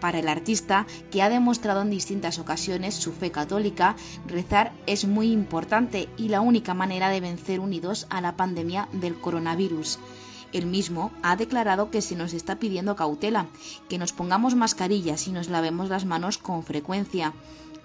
Para 0.00 0.18
el 0.18 0.28
artista, 0.28 0.86
que 1.10 1.22
ha 1.22 1.28
demostrado 1.28 1.82
en 1.82 1.90
distintas 1.90 2.38
ocasiones 2.38 2.94
su 2.94 3.12
fe 3.12 3.30
católica, 3.30 3.96
rezar 4.26 4.72
es 4.86 5.04
muy 5.04 5.30
importante 5.30 6.08
y 6.16 6.28
la 6.28 6.40
única 6.40 6.72
manera 6.72 7.10
de 7.10 7.20
vencer 7.20 7.60
unidos 7.60 8.06
a 8.08 8.20
la 8.22 8.36
pandemia 8.36 8.88
del 8.92 9.20
coronavirus. 9.20 9.98
El 10.52 10.66
mismo 10.66 11.12
ha 11.22 11.36
declarado 11.36 11.90
que 11.90 12.02
se 12.02 12.16
nos 12.16 12.32
está 12.32 12.58
pidiendo 12.58 12.96
cautela, 12.96 13.46
que 13.88 13.98
nos 13.98 14.12
pongamos 14.12 14.56
mascarillas 14.56 15.28
y 15.28 15.32
nos 15.32 15.48
lavemos 15.48 15.88
las 15.88 16.04
manos 16.04 16.38
con 16.38 16.64
frecuencia, 16.64 17.32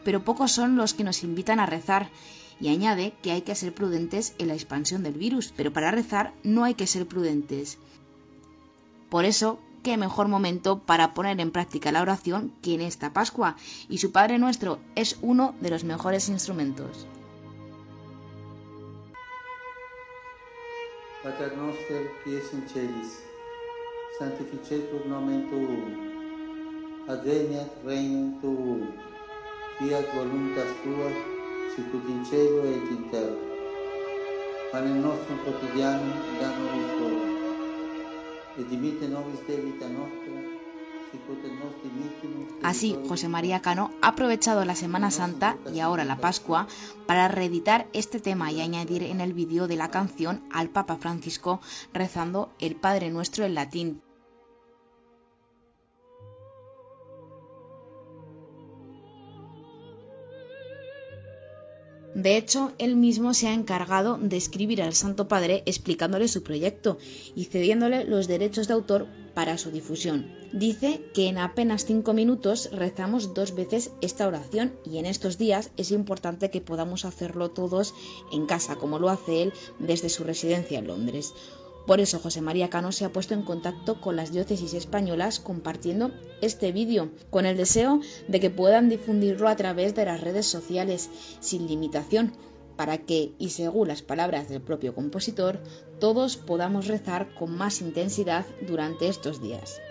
pero 0.03 0.23
pocos 0.23 0.51
son 0.51 0.75
los 0.75 0.93
que 0.93 1.03
nos 1.03 1.23
invitan 1.23 1.59
a 1.59 1.65
rezar. 1.65 2.09
Y 2.59 2.69
añade 2.69 3.13
que 3.21 3.31
hay 3.31 3.41
que 3.41 3.53
ser 3.53 3.73
prudentes 3.75 4.33
en 4.37 4.47
la 4.47 4.53
expansión 4.53 5.03
del 5.03 5.13
virus, 5.13 5.53
pero 5.55 5.73
para 5.73 5.91
rezar 5.91 6.33
no 6.43 6.63
hay 6.63 6.73
que 6.73 6.87
ser 6.87 7.05
prudentes. 7.05 7.77
Por 9.09 9.25
eso, 9.25 9.59
qué 9.83 9.97
mejor 9.97 10.29
momento 10.29 10.79
para 10.79 11.13
poner 11.13 11.39
en 11.39 11.51
práctica 11.51 11.91
la 11.91 12.01
oración 12.01 12.53
que 12.61 12.73
en 12.73 12.81
esta 12.81 13.13
Pascua, 13.13 13.57
y 13.89 13.97
su 13.97 14.11
Padre 14.11 14.39
Nuestro 14.39 14.79
es 14.95 15.17
uno 15.21 15.53
de 15.59 15.69
los 15.69 15.83
mejores 15.83 16.29
instrumentos. 16.29 17.05
Pater 21.25 21.57
noster, 21.57 22.01
qui 22.21 22.35
es 22.37 22.53
in 22.53 22.67
celis, 22.69 23.13
sanctificetur 24.19 25.07
nomen 25.09 25.47
tuum, 25.49 25.95
adveniat 27.09 27.71
regnum 27.83 28.27
tuum, 28.41 28.83
fiat 29.79 30.05
voluntas 30.13 30.69
tua, 30.83 31.09
sicut 31.73 32.05
in 32.13 32.21
cielo 32.29 32.61
et 32.69 32.91
in 32.93 33.09
terra. 33.09 33.41
Pane 34.69 34.93
nostrum 35.01 35.41
quotidianum 35.41 36.13
da 36.37 36.51
nobis 36.59 36.93
hodie, 36.99 37.33
et 38.59 38.69
dimite 38.69 39.09
nobis 39.09 39.41
debita 39.47 39.89
nostra, 39.97 40.44
Así, 42.63 42.97
José 43.07 43.27
María 43.27 43.61
Cano 43.61 43.91
ha 44.01 44.09
aprovechado 44.09 44.65
la 44.65 44.75
Semana 44.75 45.11
Santa 45.11 45.57
y 45.73 45.79
ahora 45.79 46.03
la 46.03 46.17
Pascua 46.17 46.67
para 47.05 47.27
reeditar 47.27 47.87
este 47.93 48.19
tema 48.19 48.51
y 48.51 48.61
añadir 48.61 49.03
en 49.03 49.21
el 49.21 49.33
vídeo 49.33 49.67
de 49.67 49.75
la 49.75 49.89
canción 49.89 50.43
al 50.51 50.69
Papa 50.69 50.97
Francisco 50.97 51.61
rezando 51.93 52.49
el 52.59 52.75
Padre 52.75 53.11
Nuestro 53.11 53.45
en 53.45 53.53
latín, 53.55 54.01
De 62.15 62.37
hecho, 62.37 62.71
él 62.77 62.95
mismo 62.95 63.33
se 63.33 63.49
ha 63.49 63.53
encargado 63.53 64.17
de 64.17 64.37
escribir 64.37 64.81
al 64.81 64.93
Santo 64.93 65.27
Padre 65.27 65.63
explicándole 65.65 66.29
su 66.29 66.43
proyecto 66.43 66.97
y 67.35 67.43
cediéndole 67.43 68.05
los 68.05 68.29
derechos 68.29 68.69
de 68.69 68.73
autor 68.73 69.07
para 69.33 69.57
su 69.57 69.69
difusión. 69.69 70.31
Dice 70.53 71.01
que 71.13 71.27
en 71.27 71.37
apenas 71.37 71.83
cinco 71.83 72.13
minutos 72.13 72.69
rezamos 72.71 73.33
dos 73.33 73.53
veces 73.53 73.91
esta 73.99 74.27
oración 74.27 74.73
y 74.85 74.97
en 74.97 75.05
estos 75.05 75.37
días 75.37 75.71
es 75.75 75.91
importante 75.91 76.49
que 76.49 76.61
podamos 76.61 77.03
hacerlo 77.03 77.51
todos 77.51 77.93
en 78.31 78.45
casa, 78.45 78.77
como 78.77 78.97
lo 78.97 79.09
hace 79.09 79.43
él 79.43 79.53
desde 79.79 80.07
su 80.07 80.23
residencia 80.23 80.79
en 80.79 80.87
Londres. 80.87 81.33
Por 81.85 81.99
eso 81.99 82.19
José 82.19 82.41
María 82.41 82.69
Cano 82.69 82.91
se 82.91 83.05
ha 83.05 83.13
puesto 83.13 83.33
en 83.33 83.43
contacto 83.43 84.01
con 84.01 84.15
las 84.15 84.31
diócesis 84.31 84.73
españolas 84.73 85.39
compartiendo 85.39 86.11
este 86.41 86.71
vídeo, 86.71 87.11
con 87.29 87.45
el 87.45 87.57
deseo 87.57 88.01
de 88.27 88.39
que 88.39 88.49
puedan 88.49 88.89
difundirlo 88.89 89.47
a 89.47 89.55
través 89.55 89.93
de 89.93 90.05
las 90.05 90.21
redes 90.21 90.47
sociales 90.47 91.09
sin 91.39 91.67
limitación, 91.67 92.33
para 92.75 92.97
que, 92.97 93.33
y 93.37 93.51
según 93.51 93.87
las 93.87 94.01
palabras 94.01 94.49
del 94.49 94.61
propio 94.61 94.95
compositor, 94.95 95.61
todos 95.99 96.37
podamos 96.37 96.87
rezar 96.87 97.33
con 97.35 97.55
más 97.55 97.81
intensidad 97.81 98.45
durante 98.67 99.07
estos 99.07 99.41
días 99.41 99.81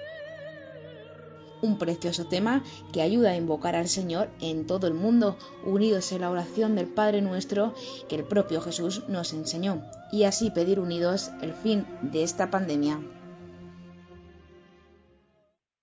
un 1.65 1.79
precioso 1.79 2.29
tema 2.29 2.63
que 2.93 3.03
ayuda 3.03 3.31
a 3.31 3.37
invocar 3.37 3.75
al 3.75 3.87
Señor 3.87 4.29
en 4.41 4.67
todo 4.67 4.87
el 4.87 4.95
mundo, 4.95 5.37
unidos 5.65 6.13
en 6.13 6.21
la 6.21 6.31
oración 6.31 6.77
del 6.77 6.87
Padre 6.87 7.23
nuestro 7.23 7.73
que 8.09 8.17
el 8.17 8.25
propio 8.25 8.61
Jesús 8.61 9.09
nos 9.09 9.33
enseñó, 9.33 9.83
y 10.13 10.25
así 10.25 10.51
pedir 10.51 10.79
unidos 10.79 11.33
el 11.43 11.53
fin 11.53 11.87
de 12.03 12.23
esta 12.23 12.51
pandemia. 12.51 12.99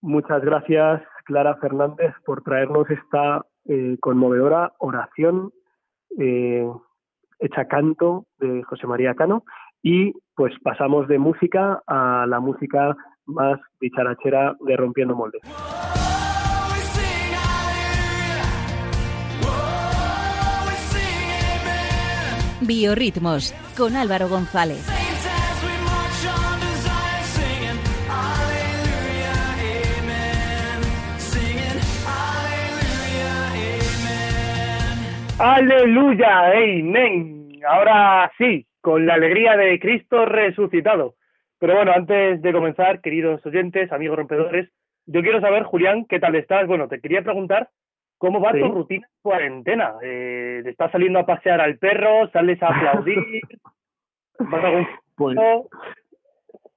Muchas 0.02 0.42
gracias, 0.42 1.02
Clara 1.26 1.56
Fernández, 1.58 2.14
por 2.26 2.44
traernos 2.44 2.90
esta 2.90 3.46
eh, 3.66 3.98
conmovedora 4.00 4.74
oración 4.80 5.52
eh, 6.18 6.68
hecha 7.40 7.66
canto 7.66 8.26
de 8.40 8.64
José 8.64 8.88
María 8.88 9.14
Cano. 9.16 9.44
Y 9.84 10.14
pues 10.36 10.54
pasamos 10.64 11.08
de 11.08 11.20
música 11.20 11.82
a 11.88 12.26
la 12.28 12.40
música 12.40 12.96
más 13.26 13.60
dicharachera 13.80 14.56
de 14.60 14.76
Rompiendo 14.76 15.16
Moldes. 15.16 15.42
Biorritmos 22.62 23.54
con 23.76 23.96
Álvaro 23.96 24.30
González. 24.30 24.88
Aleluya, 35.40 36.52
amén. 36.52 37.60
ahora 37.68 38.32
sí, 38.38 38.68
con 38.80 39.08
la 39.08 39.16
alegría 39.16 39.58
de 39.58 39.80
Cristo 39.80 40.26
resucitado. 40.26 41.16
Pero 41.62 41.76
bueno, 41.76 41.92
antes 41.92 42.42
de 42.42 42.54
comenzar, 42.54 43.02
queridos 43.02 43.46
oyentes, 43.46 43.92
amigos 43.92 44.18
rompedores, 44.18 44.68
yo 45.06 45.22
quiero 45.22 45.40
saber, 45.42 45.62
Julián, 45.62 46.06
¿qué 46.06 46.20
tal 46.20 46.34
estás? 46.34 46.66
Bueno, 46.66 46.88
te 46.88 47.00
quería 47.00 47.22
preguntar 47.22 47.70
cómo 48.18 48.42
va 48.42 48.52
tu 48.52 48.68
rutina 48.68 49.06
en 49.06 49.22
cuarentena. 49.22 49.94
Eh, 50.02 50.64
¿Estás 50.66 50.92
saliendo 50.92 51.20
a 51.20 51.26
pasear 51.28 51.62
al 51.62 51.78
perro? 51.78 52.28
¿Sales 52.34 52.62
a 52.64 52.68
aplaudir? 52.70 53.20
¿Vas 54.40 54.64
a 54.64 54.68
algún... 54.70 54.88
Pues, 55.16 55.38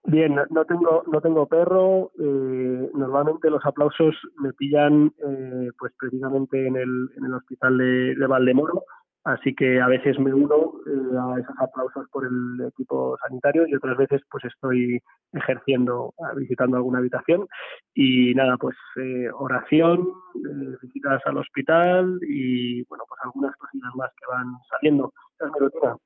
Bien, 0.07 0.35
no 0.51 0.65
tengo, 0.67 1.03
no 1.11 1.21
tengo 1.23 1.47
perro. 1.47 2.11
Eh, 2.21 2.91
normalmente 2.93 3.49
los 3.49 3.65
aplausos 3.65 4.15
me 4.37 4.53
pillan 4.53 5.15
eh, 5.27 5.71
pues 5.79 5.95
precisamente 5.99 6.67
en 6.67 6.77
el, 6.77 7.09
en 7.17 7.25
el 7.25 7.33
hospital 7.33 7.79
de, 7.79 8.15
de 8.17 8.27
Valdemoro, 8.27 8.85
así 9.25 9.55
que 9.55 9.81
a 9.81 9.89
veces 9.89 10.19
me 10.19 10.33
uno 10.33 10.75
eh, 10.87 11.17
a 11.19 11.41
esos 11.41 11.55
aplausos 11.59 12.09
por 12.11 12.25
el 12.25 12.69
equipo 12.69 13.17
sanitario 13.27 13.67
y 13.67 13.75
otras 13.75 13.97
veces 13.97 14.23
pues 14.31 14.45
estoy 14.45 15.01
ejerciendo, 15.33 16.15
visitando 16.37 16.77
alguna 16.77 16.99
habitación 16.99 17.47
y 17.95 18.35
nada, 18.35 18.57
pues 18.57 18.77
oración, 19.35 20.07
visitas 20.83 21.21
al 21.25 21.39
hospital 21.39 22.19
y 22.23 22.85
bueno, 22.85 23.05
pues 23.09 23.21
algunas 23.25 23.57
cositas 23.57 23.91
más 23.97 24.11
que 24.19 24.27
van 24.27 24.47
saliendo. 24.71 25.13
Esa 25.39 25.47
es 25.47 25.53
mi 25.53 25.59
rutina 25.67 25.97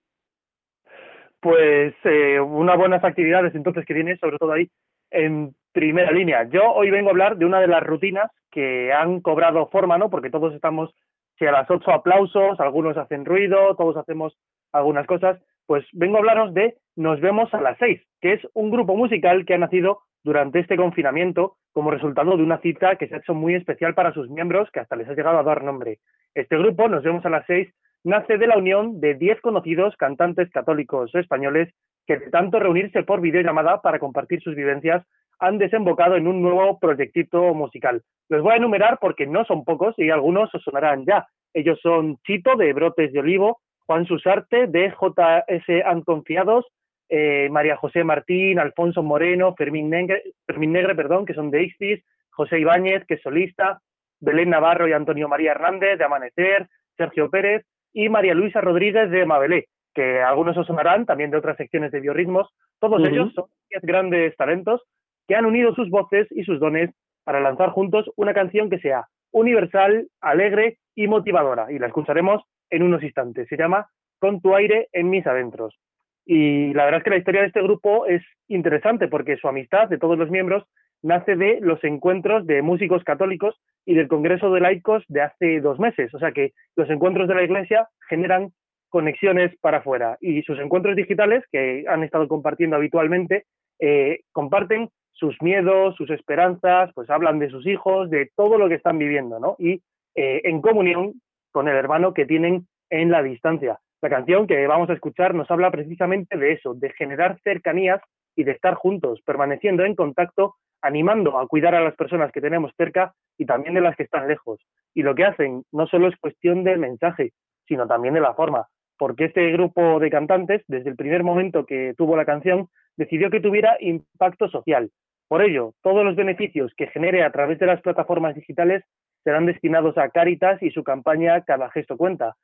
pues 1.41 1.95
eh, 2.05 2.41
unas 2.41 2.77
buenas 2.77 3.05
actividades 3.05 3.55
entonces 3.55 3.85
que 3.87 3.95
tienes, 3.95 4.19
sobre 4.19 4.39
todo 4.39 4.53
ahí 4.53 4.69
en 5.11 5.55
primera 5.73 6.11
línea. 6.11 6.45
Yo 6.49 6.73
hoy 6.73 6.91
vengo 6.91 7.09
a 7.09 7.12
hablar 7.12 7.37
de 7.37 7.47
una 7.47 7.61
de 7.61 7.69
las 7.69 7.83
rutinas 7.83 8.31
que 8.51 8.93
han 8.93 9.21
cobrado 9.21 9.69
forma, 9.69 9.99
¿no? 9.99 10.11
Porque 10.11 10.31
todos 10.31 10.55
estamos, 10.55 10.95
si 11.39 11.47
a 11.47 11.53
las 11.53 11.70
ocho 11.70 11.93
aplausos, 11.93 12.59
algunos 12.61 12.97
hacen 12.97 13.24
ruido, 13.24 13.74
todos 13.76 13.97
hacemos 13.97 14.36
algunas 14.72 15.07
cosas, 15.07 15.41
pues 15.66 15.84
vengo 15.93 16.16
a 16.16 16.20
hablaros 16.20 16.55
de 16.55 16.76
Nos 16.97 17.20
vemos 17.20 17.53
a 17.55 17.61
las 17.61 17.78
seis, 17.78 18.01
que 18.20 18.32
es 18.32 18.41
un 18.55 18.70
grupo 18.70 18.97
musical 18.97 19.45
que 19.47 19.55
ha 19.55 19.59
nacido 19.59 20.01
durante 20.24 20.59
este 20.59 20.76
confinamiento 20.76 21.57
como 21.72 21.93
resultado 21.93 22.36
de 22.36 22.43
una 22.43 22.59
cita 22.59 22.97
que 22.97 23.07
se 23.07 23.14
ha 23.14 23.18
hecho 23.18 23.34
muy 23.34 23.55
especial 23.55 23.95
para 23.95 24.12
sus 24.12 24.28
miembros, 24.28 24.68
que 24.72 24.80
hasta 24.80 24.97
les 24.97 25.09
ha 25.09 25.14
llegado 25.14 25.39
a 25.39 25.45
dar 25.45 25.62
nombre. 25.62 26.01
Este 26.34 26.59
grupo, 26.59 26.89
Nos 26.89 27.05
vemos 27.05 27.24
a 27.24 27.30
las 27.30 27.47
seis, 27.47 27.72
nace 28.03 28.36
de 28.36 28.47
la 28.47 28.59
unión 28.59 29.01
de 29.01 29.14
10 29.14 29.41
conocidos 29.41 29.95
cantantes 29.97 30.51
católicos 30.51 31.14
españoles 31.14 31.72
que 32.07 32.16
de 32.16 32.30
tanto 32.30 32.59
reunirse 32.59 33.03
por 33.05 33.20
videollamada 33.20 33.80
para 33.80 33.99
compartir 33.99 34.41
sus 34.43 34.57
vivencias 34.57 35.05
han 35.39 35.59
desembocado 35.59 36.16
en 36.16 36.26
un 36.26 36.43
nuevo 36.43 36.78
proyectito 36.78 37.55
musical. 37.55 38.03
Los 38.28 38.43
voy 38.43 38.55
a 38.55 38.57
enumerar 38.57 38.99
porque 39.01 39.26
no 39.26 39.45
son 39.45 39.64
pocos 39.64 39.95
y 39.99 40.11
algunos 40.11 40.55
os 40.55 40.62
sonarán 40.62 41.05
ya. 41.07 41.26
Ellos 41.55 41.78
son 41.82 42.18
Chito 42.26 42.57
de 42.57 42.72
Brotes 42.72 43.12
de 43.12 43.20
Olivo, 43.20 43.61
Juan 43.86 44.07
Susarte 44.07 44.66
de 44.66 44.91
JS 44.91 45.84
Anconfiados, 45.86 46.66
eh, 47.09 47.49
María 47.51 47.76
José 47.76 48.05
Martín, 48.05 48.59
Alfonso 48.59 49.03
Moreno, 49.03 49.55
Fermín 49.55 49.89
Negre, 49.89 50.22
Fermín 50.47 50.72
Negre 50.72 50.95
perdón, 50.95 51.24
que 51.24 51.34
son 51.34 51.51
de 51.51 51.62
Ixtis, 51.62 52.05
José 52.30 52.59
Ibáñez, 52.59 53.05
que 53.07 53.14
es 53.14 53.22
solista, 53.22 53.80
Belén 54.20 54.51
Navarro 54.51 54.89
y 54.89 54.93
Antonio 54.93 55.28
María 55.28 55.53
Hernández 55.53 55.99
de 55.99 56.05
Amanecer, 56.05 56.68
Sergio 56.97 57.30
Pérez, 57.30 57.64
y 57.95 58.09
María 58.09 58.34
Luisa 58.34 58.61
Rodríguez 58.61 59.11
de 59.11 59.24
Mabelé, 59.24 59.68
que 59.95 60.20
algunos 60.20 60.57
os 60.57 60.66
sonarán 60.66 61.07
también 61.07 61.30
de 61.30 61.39
otras 61.39 61.57
secciones 61.57 61.91
de 61.91 62.01
biorritmos. 62.01 62.49
Todos 62.78 63.09
ellos 63.09 63.32
son 63.34 63.47
diez 63.70 63.82
grandes 63.82 64.36
talentos 64.36 64.82
que 65.29 65.37
han 65.37 65.47
unido 65.47 65.74
sus 65.74 65.91
voces 65.91 66.26
y 66.31 66.43
sus 66.43 66.59
dones 66.59 66.91
para 67.22 67.41
lanzar 67.41 67.70
juntos 67.70 68.11
una 68.16 68.35
canción 68.35 68.70
que 68.70 68.81
sea 68.81 69.07
universal, 69.31 70.09
alegre 70.20 70.79
y 70.95 71.07
motivadora. 71.07 71.70
Y 71.70 71.79
la 71.79 71.87
escucharemos 71.87 72.43
en 72.70 72.83
unos 72.83 73.03
instantes. 73.03 73.47
Se 73.49 73.57
llama 73.57 73.87
Con 74.18 74.41
tu 74.41 74.55
aire 74.57 74.89
en 74.93 75.11
mis 75.11 75.26
adentros. 75.26 75.79
Y 76.24 76.72
la 76.74 76.85
verdad 76.85 76.99
es 76.99 77.05
que 77.05 77.11
la 77.11 77.18
historia 77.18 77.43
de 77.43 77.47
este 77.49 77.62
grupo 77.62 78.07
es 78.07 78.22
interesante 78.49 79.09
porque 79.09 79.37
su 79.37 79.49
amistad 79.49 79.89
de 79.89 79.99
todos 79.99 80.18
los 80.18 80.31
miembros 80.31 80.64
nace 81.03 81.37
de 81.37 81.59
los 81.61 81.83
encuentros 81.85 82.47
de 82.47 82.62
músicos 82.62 83.05
católicos 83.05 83.55
y 83.87 83.95
del 83.95 84.09
Congreso 84.09 84.51
de 84.51 84.61
Laicos 84.61 85.05
de 85.09 85.22
hace 85.22 85.61
dos 85.61 85.79
meses. 85.79 86.12
O 86.14 86.18
sea 86.18 86.33
que 86.33 86.53
los 86.76 86.91
encuentros 86.91 87.29
de 87.29 87.35
la 87.35 87.45
Iglesia 87.45 87.89
generan 88.09 88.51
conexiones 88.89 89.55
para 89.61 89.79
afuera 89.79 90.16
y 90.20 90.43
sus 90.43 90.59
encuentros 90.59 90.97
digitales, 90.97 91.45
que 91.53 91.85
han 91.89 92.03
estado 92.03 92.26
compartiendo 92.26 92.76
habitualmente, 92.76 93.45
eh, 93.81 94.20
comparten 94.33 94.89
sus 95.19 95.37
miedos, 95.43 95.97
sus 95.97 96.11
esperanzas, 96.11 96.91
pues 96.95 97.11
hablan 97.11 97.39
de 97.39 97.51
sus 97.51 97.66
hijos, 97.66 98.09
de 98.09 98.31
todo 98.37 98.57
lo 98.57 98.69
que 98.69 98.77
están 98.77 98.99
viviendo, 98.99 99.41
¿no? 99.41 99.57
Y 99.59 99.83
eh, 100.14 100.43
en 100.45 100.61
comunión 100.61 101.14
con 101.51 101.69
el 101.69 101.75
hermano 101.75 102.14
que 102.14 102.27
tienen 102.27 102.69
en 102.91 103.11
la 103.11 103.23
distancia. 103.23 103.79
La 104.01 104.09
canción 104.09 104.47
que 104.47 104.66
vamos 104.66 104.91
a 104.91 104.93
escuchar 104.93 105.35
nos 105.35 105.51
habla 105.51 105.71
precisamente 105.71 106.39
de 106.39 106.53
eso, 106.53 106.75
de 106.75 106.91
generar 106.91 107.39
cercanías 107.43 108.01
y 108.37 108.45
de 108.45 108.53
estar 108.53 108.75
juntos, 108.75 109.21
permaneciendo 109.25 109.85
en 109.85 109.97
contacto 109.97 110.55
animando 110.83 111.39
a 111.39 111.47
cuidar 111.49 111.75
a 111.75 111.81
las 111.81 111.97
personas 111.97 112.31
que 112.31 112.41
tenemos 112.41 112.73
cerca 112.77 113.12
y 113.37 113.47
también 113.47 113.75
de 113.75 113.81
las 113.81 113.97
que 113.97 114.05
están 114.05 114.29
lejos. 114.29 114.61
Y 114.95 115.03
lo 115.03 115.14
que 115.14 115.25
hacen 115.25 115.64
no 115.73 115.87
solo 115.89 116.09
es 116.09 116.16
cuestión 116.16 116.62
del 116.62 116.79
mensaje, 116.79 117.33
sino 117.66 117.87
también 117.87 118.14
de 118.14 118.21
la 118.21 118.35
forma, 118.35 118.66
porque 118.97 119.27
este 119.27 119.51
grupo 119.53 119.99
de 119.99 120.11
cantantes, 120.11 120.62
desde 120.69 120.91
el 120.91 120.97
primer 120.97 121.25
momento 121.25 121.66
que 121.66 121.95
tuvo 121.97 122.16
la 122.16 122.25
canción, 122.25 122.69
decidió 122.97 123.31
que 123.31 123.41
tuviera 123.41 123.77
impacto 123.81 124.49
social. 124.49 124.91
Por 125.29 125.43
ello, 125.43 125.74
todos 125.83 126.05
los 126.05 126.16
beneficios 126.16 126.72
que 126.76 126.87
genere 126.87 127.22
a 127.22 127.31
través 127.31 127.59
de 127.59 127.66
las 127.66 127.83
plataformas 127.83 128.35
digitales 128.35 128.83
serán 129.24 129.45
destinados 129.47 129.99
a 129.99 130.09
Caritas 130.09 130.62
y 130.62 130.70
su 130.70 130.83
campaña 130.83 131.43
Cada 131.43 131.70
gesto 131.70 131.97
cuenta. 131.97 132.37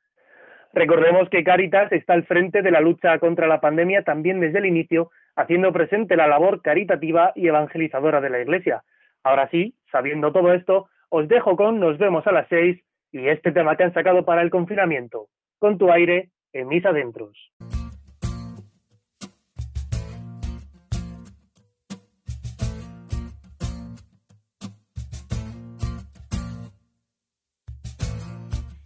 Recordemos 0.73 1.29
que 1.29 1.43
Caritas 1.43 1.91
está 1.91 2.13
al 2.13 2.25
frente 2.25 2.61
de 2.61 2.69
la 2.69 2.81
lucha 2.81 3.17
contra 3.19 3.47
la 3.47 3.61
pandemia 3.61 4.03
también 4.03 4.39
desde 4.39 4.59
el 4.59 4.65
inicio 4.65 5.09
haciendo 5.35 5.73
presente 5.73 6.15
la 6.15 6.27
labor 6.27 6.61
caritativa 6.61 7.31
y 7.35 7.47
evangelizadora 7.47 8.21
de 8.21 8.29
la 8.29 8.41
Iglesia. 8.41 8.83
Ahora 9.23 9.49
sí, 9.49 9.75
sabiendo 9.91 10.31
todo 10.31 10.53
esto, 10.53 10.87
os 11.09 11.27
dejo 11.27 11.55
con 11.55 11.79
Nos 11.79 11.97
vemos 11.97 12.27
a 12.27 12.31
las 12.31 12.47
seis 12.49 12.79
y 13.11 13.27
este 13.27 13.51
tema 13.51 13.75
que 13.75 13.83
han 13.83 13.93
sacado 13.93 14.25
para 14.25 14.41
el 14.41 14.49
confinamiento, 14.49 15.27
con 15.59 15.77
tu 15.77 15.91
aire 15.91 16.29
en 16.53 16.67
mis 16.67 16.85
adentros. 16.85 17.51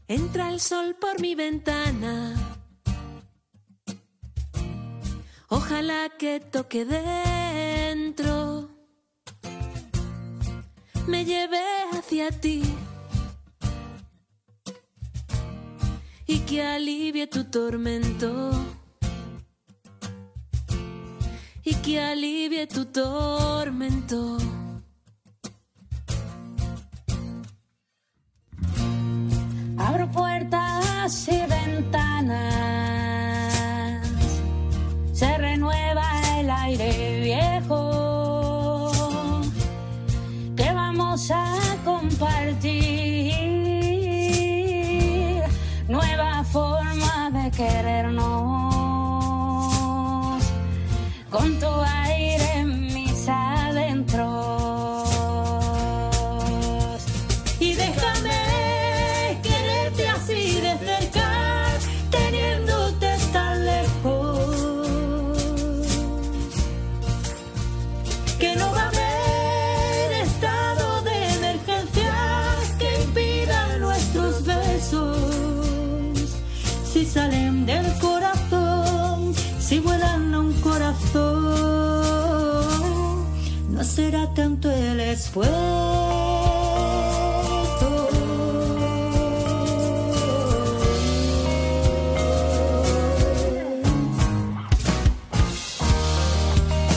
Entra 0.09 0.49
el 0.49 0.59
sol 0.59 0.97
por 0.99 1.21
mi 1.21 1.35
ventana 1.35 2.49
Ojalá 5.51 6.09
que 6.19 6.39
toque 6.39 6.85
dentro, 6.85 8.69
me 11.07 11.25
lleve 11.25 11.59
hacia 11.91 12.29
ti 12.29 12.61
y 16.27 16.37
que 16.41 16.61
alivie 16.61 17.25
tu 17.25 17.45
tormento. 17.45 18.51
Y 21.63 21.73
que 21.75 21.99
alivie 21.99 22.67
tu 22.67 22.85
tormento. 22.85 24.37
Puertas 30.19 31.27
y 31.29 31.39
ventanas. 31.57 32.69
Viejo 37.23 37.81
que 40.57 40.69
vamos 40.73 41.31
a 41.31 41.55
compartir. 41.85 43.33
Nueva 45.87 46.43
forma 46.43 47.31
de 47.37 47.45
querernos 47.51 48.38
tanto 84.39 84.71
el 84.71 85.01
esfuerzo. 85.01 85.51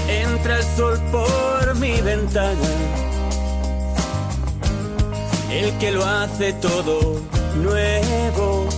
Entra 0.08 0.56
el 0.58 0.64
sol 0.76 1.00
por 1.10 1.74
mi 1.80 2.00
ventana, 2.00 2.72
el 5.50 5.76
que 5.78 5.90
lo 5.90 6.04
hace 6.04 6.52
todo 6.68 7.20
nuevo 7.56 8.68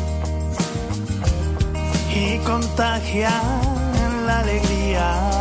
y 2.14 2.38
contagia 2.38 3.30
la 4.26 4.38
alegría 4.40 5.33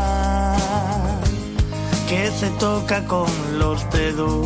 que 2.14 2.30
se 2.30 2.50
toca 2.60 3.04
con 3.08 3.28
los 3.58 3.90
dedos, 3.90 4.46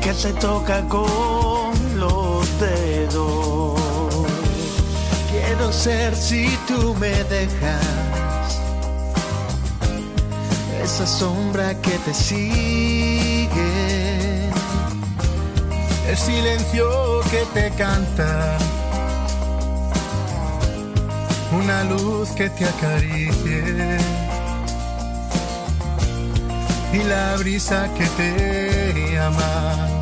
que 0.00 0.14
se 0.14 0.32
toca 0.34 0.80
con 0.86 1.72
los 1.96 2.60
dedos. 2.60 3.80
Quiero 5.30 5.72
ser 5.72 6.14
si 6.14 6.56
tú 6.68 6.94
me 7.00 7.24
dejas 7.24 8.60
esa 10.84 11.06
sombra 11.06 11.74
que 11.80 11.98
te 12.04 12.14
sigue, 12.14 13.50
el 16.08 16.16
silencio 16.16 16.86
que 17.32 17.42
te 17.54 17.70
canta 17.76 18.56
una 21.50 21.84
luz 21.84 22.28
que 22.30 22.50
te 22.50 22.64
acaricie 22.64 24.23
y 26.94 27.02
la 27.02 27.36
brisa 27.36 27.92
que 27.94 28.06
te 28.16 29.18
ama. 29.18 29.93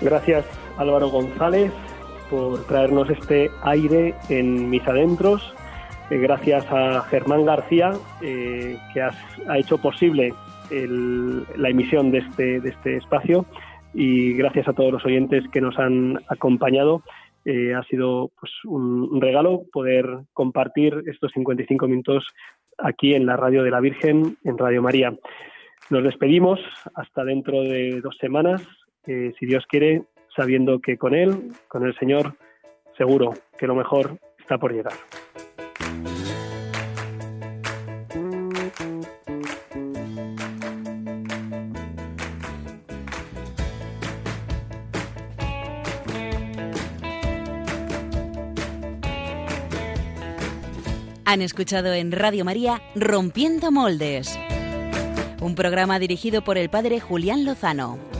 Gracias 0.00 0.46
Álvaro 0.78 1.08
González 1.08 1.72
por 2.30 2.64
traernos 2.66 3.10
este 3.10 3.50
aire 3.62 4.14
en 4.28 4.70
mis 4.70 4.86
adentros. 4.86 5.54
Eh, 6.10 6.18
gracias 6.18 6.64
a 6.70 7.02
Germán 7.02 7.44
García 7.44 7.92
eh, 8.22 8.78
que 8.92 9.02
ha 9.02 9.58
hecho 9.58 9.78
posible 9.78 10.32
la 10.70 11.68
emisión 11.68 12.12
de 12.12 12.18
este, 12.18 12.60
de 12.60 12.70
este 12.70 12.96
espacio 12.96 13.44
y 13.92 14.34
gracias 14.34 14.68
a 14.68 14.72
todos 14.72 14.92
los 14.92 15.04
oyentes 15.04 15.44
que 15.52 15.60
nos 15.60 15.78
han 15.78 16.20
acompañado. 16.28 17.02
Eh, 17.44 17.74
ha 17.74 17.82
sido 17.84 18.30
pues, 18.38 18.52
un 18.64 19.20
regalo 19.20 19.62
poder 19.72 20.06
compartir 20.32 21.02
estos 21.06 21.32
55 21.32 21.88
minutos 21.88 22.26
aquí 22.78 23.14
en 23.14 23.26
la 23.26 23.36
Radio 23.36 23.62
de 23.62 23.70
la 23.70 23.80
Virgen, 23.80 24.36
en 24.44 24.58
Radio 24.58 24.82
María. 24.82 25.12
Nos 25.88 26.04
despedimos 26.04 26.60
hasta 26.94 27.24
dentro 27.24 27.62
de 27.62 28.00
dos 28.00 28.16
semanas, 28.20 28.62
si 29.04 29.46
Dios 29.46 29.64
quiere, 29.68 30.02
sabiendo 30.36 30.80
que 30.80 30.96
con 30.96 31.14
Él, 31.14 31.52
con 31.68 31.86
el 31.86 31.96
Señor, 31.98 32.36
seguro 32.96 33.34
que 33.58 33.66
lo 33.66 33.74
mejor 33.74 34.18
está 34.38 34.58
por 34.58 34.72
llegar. 34.72 34.94
Han 51.30 51.42
escuchado 51.42 51.94
en 51.94 52.10
Radio 52.10 52.44
María 52.44 52.82
Rompiendo 52.96 53.70
Moldes, 53.70 54.36
un 55.40 55.54
programa 55.54 56.00
dirigido 56.00 56.42
por 56.42 56.58
el 56.58 56.68
padre 56.70 56.98
Julián 56.98 57.44
Lozano. 57.44 58.19